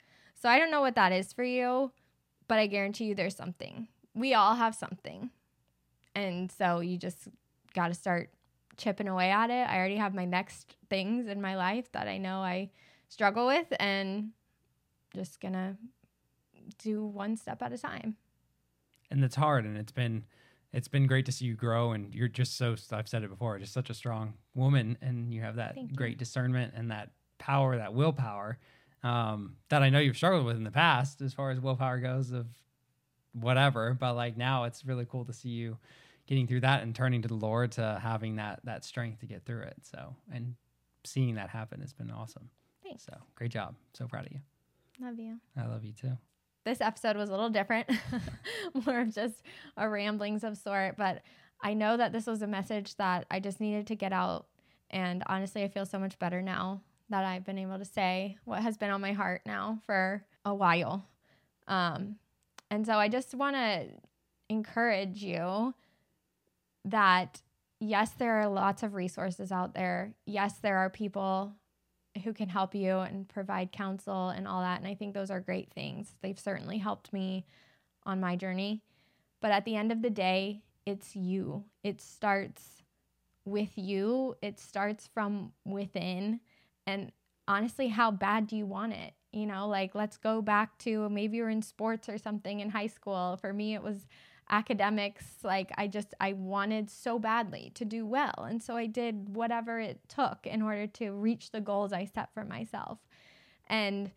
So 0.42 0.50
I 0.50 0.60
don't 0.60 0.72
know 0.72 0.82
what 0.82 0.96
that 0.96 1.12
is 1.12 1.34
for 1.34 1.44
you, 1.44 1.92
but 2.48 2.60
I 2.60 2.68
guarantee 2.68 3.06
you 3.06 3.16
there's 3.16 3.36
something. 3.36 3.88
We 4.14 4.34
all 4.34 4.56
have 4.56 4.76
something. 4.76 5.30
And 6.16 6.52
so 6.52 6.80
you 6.80 6.98
just 6.98 7.28
got 7.74 7.90
to 7.90 7.94
start 7.94 8.30
chipping 8.78 9.08
away 9.08 9.30
at 9.30 9.50
it. 9.50 9.70
I 9.70 9.78
already 9.78 9.98
have 9.98 10.14
my 10.14 10.26
next 10.26 10.76
things 10.90 11.28
in 11.28 11.42
my 11.42 11.56
life 11.56 11.92
that 11.92 12.08
I 12.08 12.18
know 12.18 12.40
I 12.40 12.72
struggle 13.10 13.48
with 13.48 13.68
and 13.80 14.32
just 15.14 15.40
going 15.40 15.54
to 15.54 15.76
do 16.80 17.06
one 17.06 17.38
step 17.38 17.62
at 17.62 17.72
a 17.72 17.78
time. 17.78 18.16
and 19.12 19.24
it's 19.24 19.36
hard 19.36 19.66
and 19.66 19.78
it's 19.78 19.92
been 19.92 20.24
it's 20.72 20.88
been 20.88 21.08
great 21.08 21.26
to 21.26 21.32
see 21.32 21.46
you 21.46 21.56
grow 21.56 21.92
and 21.94 22.14
you're 22.14 22.28
just 22.28 22.56
so 22.58 22.76
I've 22.92 23.08
said 23.08 23.24
it 23.24 23.30
before, 23.30 23.58
just 23.60 23.74
such 23.74 23.90
a 23.90 23.94
strong 23.94 24.34
woman 24.54 24.98
and 25.02 25.34
you 25.34 25.42
have 25.42 25.56
that 25.56 25.76
Thank 25.76 25.92
you. 25.92 25.96
great 25.98 26.18
discernment 26.20 26.74
and 26.76 26.92
that 26.92 27.10
power, 27.40 27.78
that 27.78 27.94
willpower 27.94 28.58
um, 29.02 29.56
that 29.70 29.82
I 29.82 29.90
know 29.90 30.00
you've 30.00 30.18
struggled 30.18 30.46
with 30.46 30.58
in 30.58 30.64
the 30.64 30.72
past 30.72 31.22
as 31.22 31.34
far 31.34 31.52
as 31.52 31.60
willpower 31.60 32.00
goes 32.00 32.32
of 32.32 32.46
whatever, 33.34 33.94
but 33.94 34.14
like 34.16 34.38
now 34.38 34.66
it's 34.66 34.86
really 34.86 35.06
cool 35.10 35.26
to 35.26 35.34
see 35.34 35.50
you 35.50 35.78
getting 36.28 36.46
through 36.48 36.60
that 36.62 36.84
and 36.84 36.94
turning 36.94 37.22
to 37.24 37.28
the 37.28 37.34
Lord 37.36 37.72
to 37.74 38.00
having 38.04 38.36
that 38.36 38.60
that 38.66 38.84
strength 38.86 39.20
to 39.22 39.26
get 39.26 39.46
through 39.46 39.62
it. 39.64 39.78
So 39.82 40.16
and 40.32 40.56
seeing 41.04 41.36
that 41.36 41.50
happen 41.50 41.82
has 41.82 41.94
been 41.94 42.12
awesome. 42.12 42.50
Thanks. 42.84 43.06
So 43.06 43.18
great 43.36 43.52
job. 43.52 43.76
So 43.94 44.06
proud 44.08 44.28
of 44.28 44.34
you. 44.34 44.40
Love 45.02 45.18
you. 45.18 45.40
I 45.58 45.66
love 45.66 45.84
you 45.84 45.94
too. 45.94 46.18
This 46.70 46.82
episode 46.82 47.18
was 47.18 47.30
a 47.30 47.32
little 47.32 47.50
different, 47.50 47.90
more 48.86 49.00
of 49.00 49.12
just 49.12 49.42
a 49.76 49.90
ramblings 49.90 50.44
of 50.44 50.56
sort, 50.56 50.98
but 50.98 51.24
I 51.64 51.74
know 51.74 51.98
that 51.98 52.12
this 52.12 52.28
was 52.28 52.44
a 52.44 52.48
message 52.48 52.94
that 52.98 53.26
I 53.32 53.40
just 53.40 53.60
needed 53.60 53.88
to 53.88 53.96
get 53.96 54.14
out. 54.14 54.46
And 54.92 55.24
honestly, 55.26 55.64
I 55.64 55.68
feel 55.68 55.88
so 55.88 55.98
much 55.98 56.20
better 56.20 56.44
now 56.44 56.82
that 57.10 57.26
I've 57.26 57.44
been 57.44 57.58
able 57.58 57.80
to 57.80 57.86
say 57.86 58.38
what 58.46 58.62
has 58.62 58.78
been 58.78 58.92
on 58.92 59.02
my 59.02 59.14
heart 59.14 59.42
now 59.48 59.80
for 59.88 60.24
a 60.46 60.54
while. 60.54 61.08
Um, 61.68 62.18
and 62.70 62.86
so 62.86 63.00
I 63.00 63.08
just 63.08 63.34
want 63.34 63.56
to 63.56 63.88
encourage 64.48 65.24
you 65.24 65.74
that 66.86 67.42
yes, 67.80 68.12
there 68.12 68.42
are 68.42 68.48
lots 68.48 68.84
of 68.84 68.94
resources 68.94 69.52
out 69.52 69.74
there. 69.74 70.14
Yes, 70.28 70.60
there 70.60 70.78
are 70.78 70.92
people 70.92 71.56
who 72.20 72.34
can 72.34 72.50
help 72.50 72.76
you 72.76 73.00
and 73.00 73.28
provide 73.28 73.72
counsel 73.72 74.30
and 74.30 74.48
all 74.48 74.62
that. 74.62 74.80
And 74.80 74.88
I 74.88 74.96
think 74.96 75.14
those 75.14 75.32
are 75.32 75.40
great 75.40 75.72
things. 75.74 76.16
They've 76.22 76.40
certainly 76.40 76.78
helped 76.78 77.12
me 77.14 77.46
on 78.06 78.20
my 78.20 78.36
journey. 78.36 78.82
But 79.42 79.52
at 79.52 79.66
the 79.66 79.76
end 79.76 79.92
of 79.92 80.02
the 80.02 80.10
day, 80.10 80.62
it's 80.86 81.16
you. 81.16 81.66
It 81.84 82.02
starts 82.02 82.84
with 83.46 83.78
you, 83.78 84.36
it 84.42 84.60
starts 84.60 85.08
from 85.08 85.54
within. 85.66 86.40
And 86.86 87.12
honestly, 87.48 87.88
how 87.88 88.12
bad 88.12 88.48
do 88.48 88.56
you 88.56 88.66
want 88.66 88.94
it? 88.94 89.14
You 89.32 89.46
know, 89.46 89.68
like 89.68 89.96
let's 89.96 90.18
go 90.18 90.42
back 90.42 90.78
to 90.80 91.10
maybe 91.10 91.38
you're 91.38 91.50
in 91.50 91.62
sports 91.62 92.10
or 92.10 92.18
something 92.18 92.60
in 92.60 92.70
high 92.70 92.88
school. 92.88 93.38
For 93.42 93.54
me, 93.54 93.74
it 93.74 93.84
was 93.84 94.08
academics 94.50 95.26
like 95.44 95.72
i 95.78 95.88
just 95.88 96.14
i 96.20 96.34
wanted 96.34 96.90
so 96.90 97.20
badly 97.20 97.72
to 97.76 97.86
do 97.86 98.06
well. 98.06 98.46
And 98.50 98.62
so 98.62 98.76
i 98.76 98.86
did 98.86 99.36
whatever 99.36 99.80
it 99.80 100.00
took 100.08 100.46
in 100.46 100.62
order 100.62 100.88
to 100.88 101.12
reach 101.12 101.52
the 101.52 101.62
goals 101.62 101.94
i 101.94 102.06
set 102.06 102.34
for 102.34 102.44
myself. 102.44 103.00
And 103.68 104.12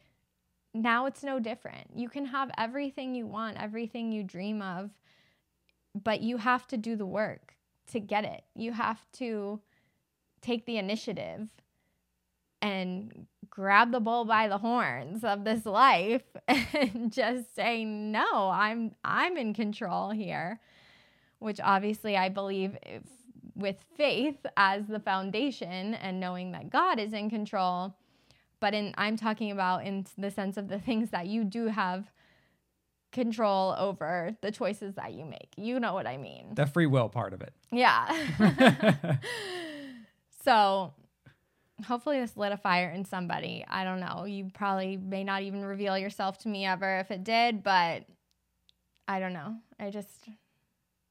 now 0.74 1.04
it's 1.04 1.22
no 1.22 1.38
different. 1.38 1.88
You 1.94 2.08
can 2.08 2.26
have 2.26 2.50
everything 2.56 3.14
you 3.14 3.26
want 3.26 3.62
everything 3.62 4.12
you 4.12 4.22
dream 4.22 4.62
of 4.62 4.90
but 5.94 6.22
you 6.22 6.38
have 6.38 6.66
to 6.68 6.76
do 6.76 6.96
the 6.96 7.06
work 7.06 7.54
to 7.88 8.00
get 8.00 8.24
it. 8.24 8.42
You 8.54 8.72
have 8.72 9.00
to 9.14 9.60
take 10.40 10.64
the 10.64 10.78
initiative 10.78 11.48
and 12.62 13.26
grab 13.53 13.92
the 13.92 14.00
bull 14.00 14.24
by 14.24 14.48
the 14.48 14.57
horns 14.57 15.22
of 15.22 15.44
this 15.44 15.66
life 15.66 16.22
and 16.48 17.12
just 17.12 17.55
say 17.55 17.84
no 17.84 18.48
i'm 18.48 18.92
i'm 19.05 19.36
in 19.36 19.53
control 19.53 20.09
here 20.11 20.59
which 21.38 21.61
obviously 21.62 22.16
i 22.16 22.30
believe 22.30 22.76
if, 22.82 23.03
with 23.55 23.76
faith 23.94 24.38
as 24.57 24.86
the 24.86 24.98
foundation 24.98 25.92
and 25.94 26.18
knowing 26.18 26.53
that 26.53 26.70
god 26.70 26.98
is 26.98 27.12
in 27.12 27.28
control. 27.28 27.94
But 28.59 28.72
in 28.72 28.94
i'm 28.96 29.18
talking 29.18 29.50
about 29.50 29.84
in 29.84 30.07
the 30.16 30.30
sense 30.30 30.57
of 30.57 30.68
the 30.68 30.78
things 30.78 31.11
that 31.11 31.26
you 31.26 31.44
do 31.44 31.66
have 31.66 32.11
control 33.12 33.74
over 33.76 34.34
the 34.40 34.50
choices 34.50 34.94
that 34.94 35.12
you 35.12 35.26
make. 35.26 35.50
You 35.59 35.78
know 35.78 35.92
what 35.92 36.07
i 36.07 36.16
mean. 36.16 36.55
The 36.55 36.64
free 36.64 36.86
will 36.86 37.11
part 37.11 37.34
of 37.34 37.42
it. 37.42 37.53
yeah. 37.70 39.18
So 40.44 40.92
hopefully 41.84 42.20
this 42.20 42.36
lit 42.36 42.52
a 42.52 42.56
fire 42.56 42.90
in 42.90 43.04
somebody. 43.04 43.64
I 43.68 43.84
don't 43.84 44.00
know. 44.00 44.24
You 44.24 44.50
probably 44.52 44.96
may 44.96 45.24
not 45.24 45.42
even 45.42 45.64
reveal 45.64 45.96
yourself 45.98 46.38
to 46.38 46.48
me 46.48 46.66
ever 46.66 46.98
if 46.98 47.10
it 47.10 47.24
did, 47.24 47.62
but 47.62 48.04
I 49.08 49.20
don't 49.20 49.32
know. 49.32 49.56
I 49.78 49.90
just 49.90 50.28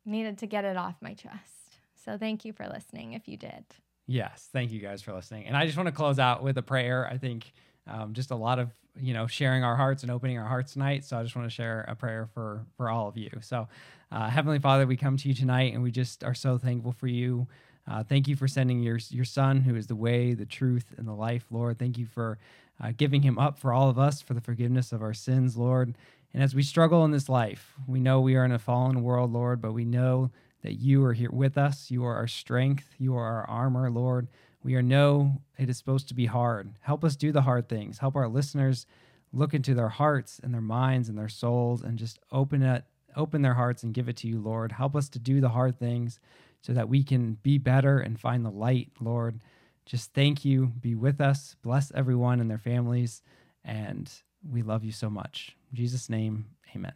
needed 0.05 0.37
to 0.39 0.47
get 0.47 0.65
it 0.65 0.77
off 0.77 0.95
my 1.01 1.13
chest. 1.13 1.79
So 2.03 2.17
thank 2.17 2.45
you 2.45 2.53
for 2.53 2.67
listening 2.67 3.13
if 3.13 3.27
you 3.27 3.37
did. 3.37 3.65
Yes, 4.07 4.49
thank 4.51 4.71
you 4.71 4.79
guys 4.79 5.01
for 5.01 5.13
listening. 5.13 5.45
And 5.45 5.55
I 5.55 5.65
just 5.65 5.77
want 5.77 5.87
to 5.87 5.93
close 5.93 6.19
out 6.19 6.43
with 6.43 6.57
a 6.57 6.63
prayer. 6.63 7.07
I 7.07 7.17
think 7.17 7.53
um, 7.87 8.13
just 8.13 8.31
a 8.31 8.35
lot 8.35 8.59
of 8.59 8.71
you 8.99 9.13
know 9.13 9.27
sharing 9.27 9.63
our 9.63 9.75
hearts 9.75 10.03
and 10.03 10.11
opening 10.11 10.37
our 10.37 10.47
hearts 10.47 10.73
tonight. 10.73 11.05
So 11.05 11.17
I 11.17 11.23
just 11.23 11.35
want 11.35 11.49
to 11.49 11.53
share 11.53 11.85
a 11.87 11.95
prayer 11.95 12.27
for 12.33 12.65
for 12.75 12.89
all 12.89 13.07
of 13.07 13.17
you. 13.17 13.29
So 13.41 13.67
uh, 14.11 14.29
Heavenly 14.29 14.59
Father, 14.59 14.85
we 14.85 14.97
come 14.97 15.17
to 15.17 15.27
you 15.27 15.33
tonight, 15.33 15.73
and 15.73 15.83
we 15.83 15.91
just 15.91 16.23
are 16.23 16.33
so 16.33 16.57
thankful 16.57 16.91
for 16.91 17.07
you. 17.07 17.47
Uh, 17.91 18.03
thank 18.03 18.25
you 18.29 18.37
for 18.37 18.47
sending 18.47 18.81
your 18.81 18.99
your 19.09 19.25
Son, 19.25 19.59
who 19.59 19.75
is 19.75 19.87
the 19.87 19.95
way, 19.95 20.33
the 20.33 20.45
truth, 20.45 20.93
and 20.97 21.05
the 21.05 21.13
life, 21.13 21.45
Lord. 21.51 21.77
Thank 21.77 21.97
you 21.97 22.05
for 22.05 22.37
uh, 22.81 22.93
giving 22.95 23.21
him 23.21 23.37
up 23.37 23.59
for 23.59 23.73
all 23.73 23.89
of 23.89 23.99
us 23.99 24.21
for 24.21 24.33
the 24.33 24.39
forgiveness 24.39 24.93
of 24.93 25.01
our 25.01 25.13
sins, 25.13 25.57
Lord. 25.57 25.93
And 26.33 26.41
as 26.41 26.55
we 26.55 26.63
struggle 26.63 27.03
in 27.03 27.11
this 27.11 27.27
life, 27.27 27.73
we 27.87 27.99
know 27.99 28.21
we 28.21 28.37
are 28.37 28.45
in 28.45 28.53
a 28.53 28.59
fallen 28.59 29.03
world, 29.03 29.33
Lord, 29.33 29.61
but 29.61 29.73
we 29.73 29.83
know 29.83 30.31
that 30.63 30.75
you 30.75 31.03
are 31.03 31.11
here 31.11 31.31
with 31.31 31.57
us. 31.57 31.91
You 31.91 32.05
are 32.05 32.15
our 32.15 32.27
strength. 32.27 32.95
You 32.97 33.17
are 33.17 33.25
our 33.25 33.49
armor, 33.49 33.91
Lord. 33.91 34.29
We 34.63 34.75
are 34.75 34.81
know 34.81 35.41
it 35.57 35.69
is 35.69 35.77
supposed 35.77 36.07
to 36.07 36.13
be 36.13 36.27
hard. 36.27 36.71
Help 36.79 37.03
us 37.03 37.17
do 37.17 37.33
the 37.33 37.41
hard 37.41 37.67
things. 37.67 37.97
Help 37.97 38.15
our 38.15 38.29
listeners 38.29 38.85
look 39.33 39.53
into 39.53 39.73
their 39.73 39.89
hearts 39.89 40.39
and 40.41 40.53
their 40.53 40.61
minds 40.61 41.09
and 41.09 41.17
their 41.17 41.27
souls 41.27 41.81
and 41.81 41.99
just 41.99 42.19
open 42.31 42.61
it, 42.63 42.85
open 43.17 43.41
their 43.41 43.55
hearts 43.55 43.83
and 43.83 43.93
give 43.93 44.07
it 44.07 44.15
to 44.17 44.29
you, 44.29 44.39
Lord. 44.39 44.71
Help 44.71 44.95
us 44.95 45.09
to 45.09 45.19
do 45.19 45.41
the 45.41 45.49
hard 45.49 45.77
things 45.77 46.21
so 46.61 46.73
that 46.73 46.89
we 46.89 47.03
can 47.03 47.33
be 47.43 47.57
better 47.57 47.99
and 47.99 48.19
find 48.19 48.45
the 48.45 48.51
light, 48.51 48.91
Lord. 48.99 49.41
Just 49.85 50.13
thank 50.13 50.45
you. 50.45 50.67
Be 50.79 50.95
with 50.95 51.19
us. 51.19 51.55
Bless 51.63 51.91
everyone 51.93 52.39
and 52.39 52.49
their 52.49 52.57
families. 52.57 53.21
And 53.65 54.11
we 54.49 54.61
love 54.61 54.83
you 54.83 54.91
so 54.91 55.09
much. 55.09 55.55
In 55.71 55.77
Jesus' 55.77 56.09
name, 56.09 56.45
amen. 56.75 56.93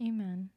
Amen. 0.00 0.50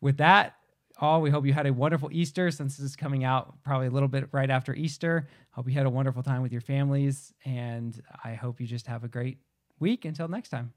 With 0.00 0.16
that, 0.18 0.54
all, 1.00 1.20
we 1.20 1.30
hope 1.30 1.46
you 1.46 1.52
had 1.52 1.66
a 1.66 1.72
wonderful 1.72 2.10
Easter 2.12 2.50
since 2.50 2.76
this 2.76 2.84
is 2.84 2.96
coming 2.96 3.22
out 3.24 3.62
probably 3.62 3.86
a 3.86 3.90
little 3.90 4.08
bit 4.08 4.28
right 4.32 4.50
after 4.50 4.74
Easter. 4.74 5.28
Hope 5.50 5.68
you 5.68 5.74
had 5.74 5.86
a 5.86 5.90
wonderful 5.90 6.22
time 6.22 6.42
with 6.42 6.52
your 6.52 6.60
families. 6.60 7.32
And 7.44 8.00
I 8.24 8.34
hope 8.34 8.60
you 8.60 8.66
just 8.66 8.86
have 8.88 9.04
a 9.04 9.08
great 9.08 9.38
week. 9.78 10.04
Until 10.04 10.28
next 10.28 10.48
time. 10.48 10.72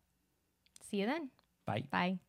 See 0.90 0.98
you 0.98 1.08
then. 1.08 1.30
Bye. 1.66 1.84
Bye. 1.92 2.20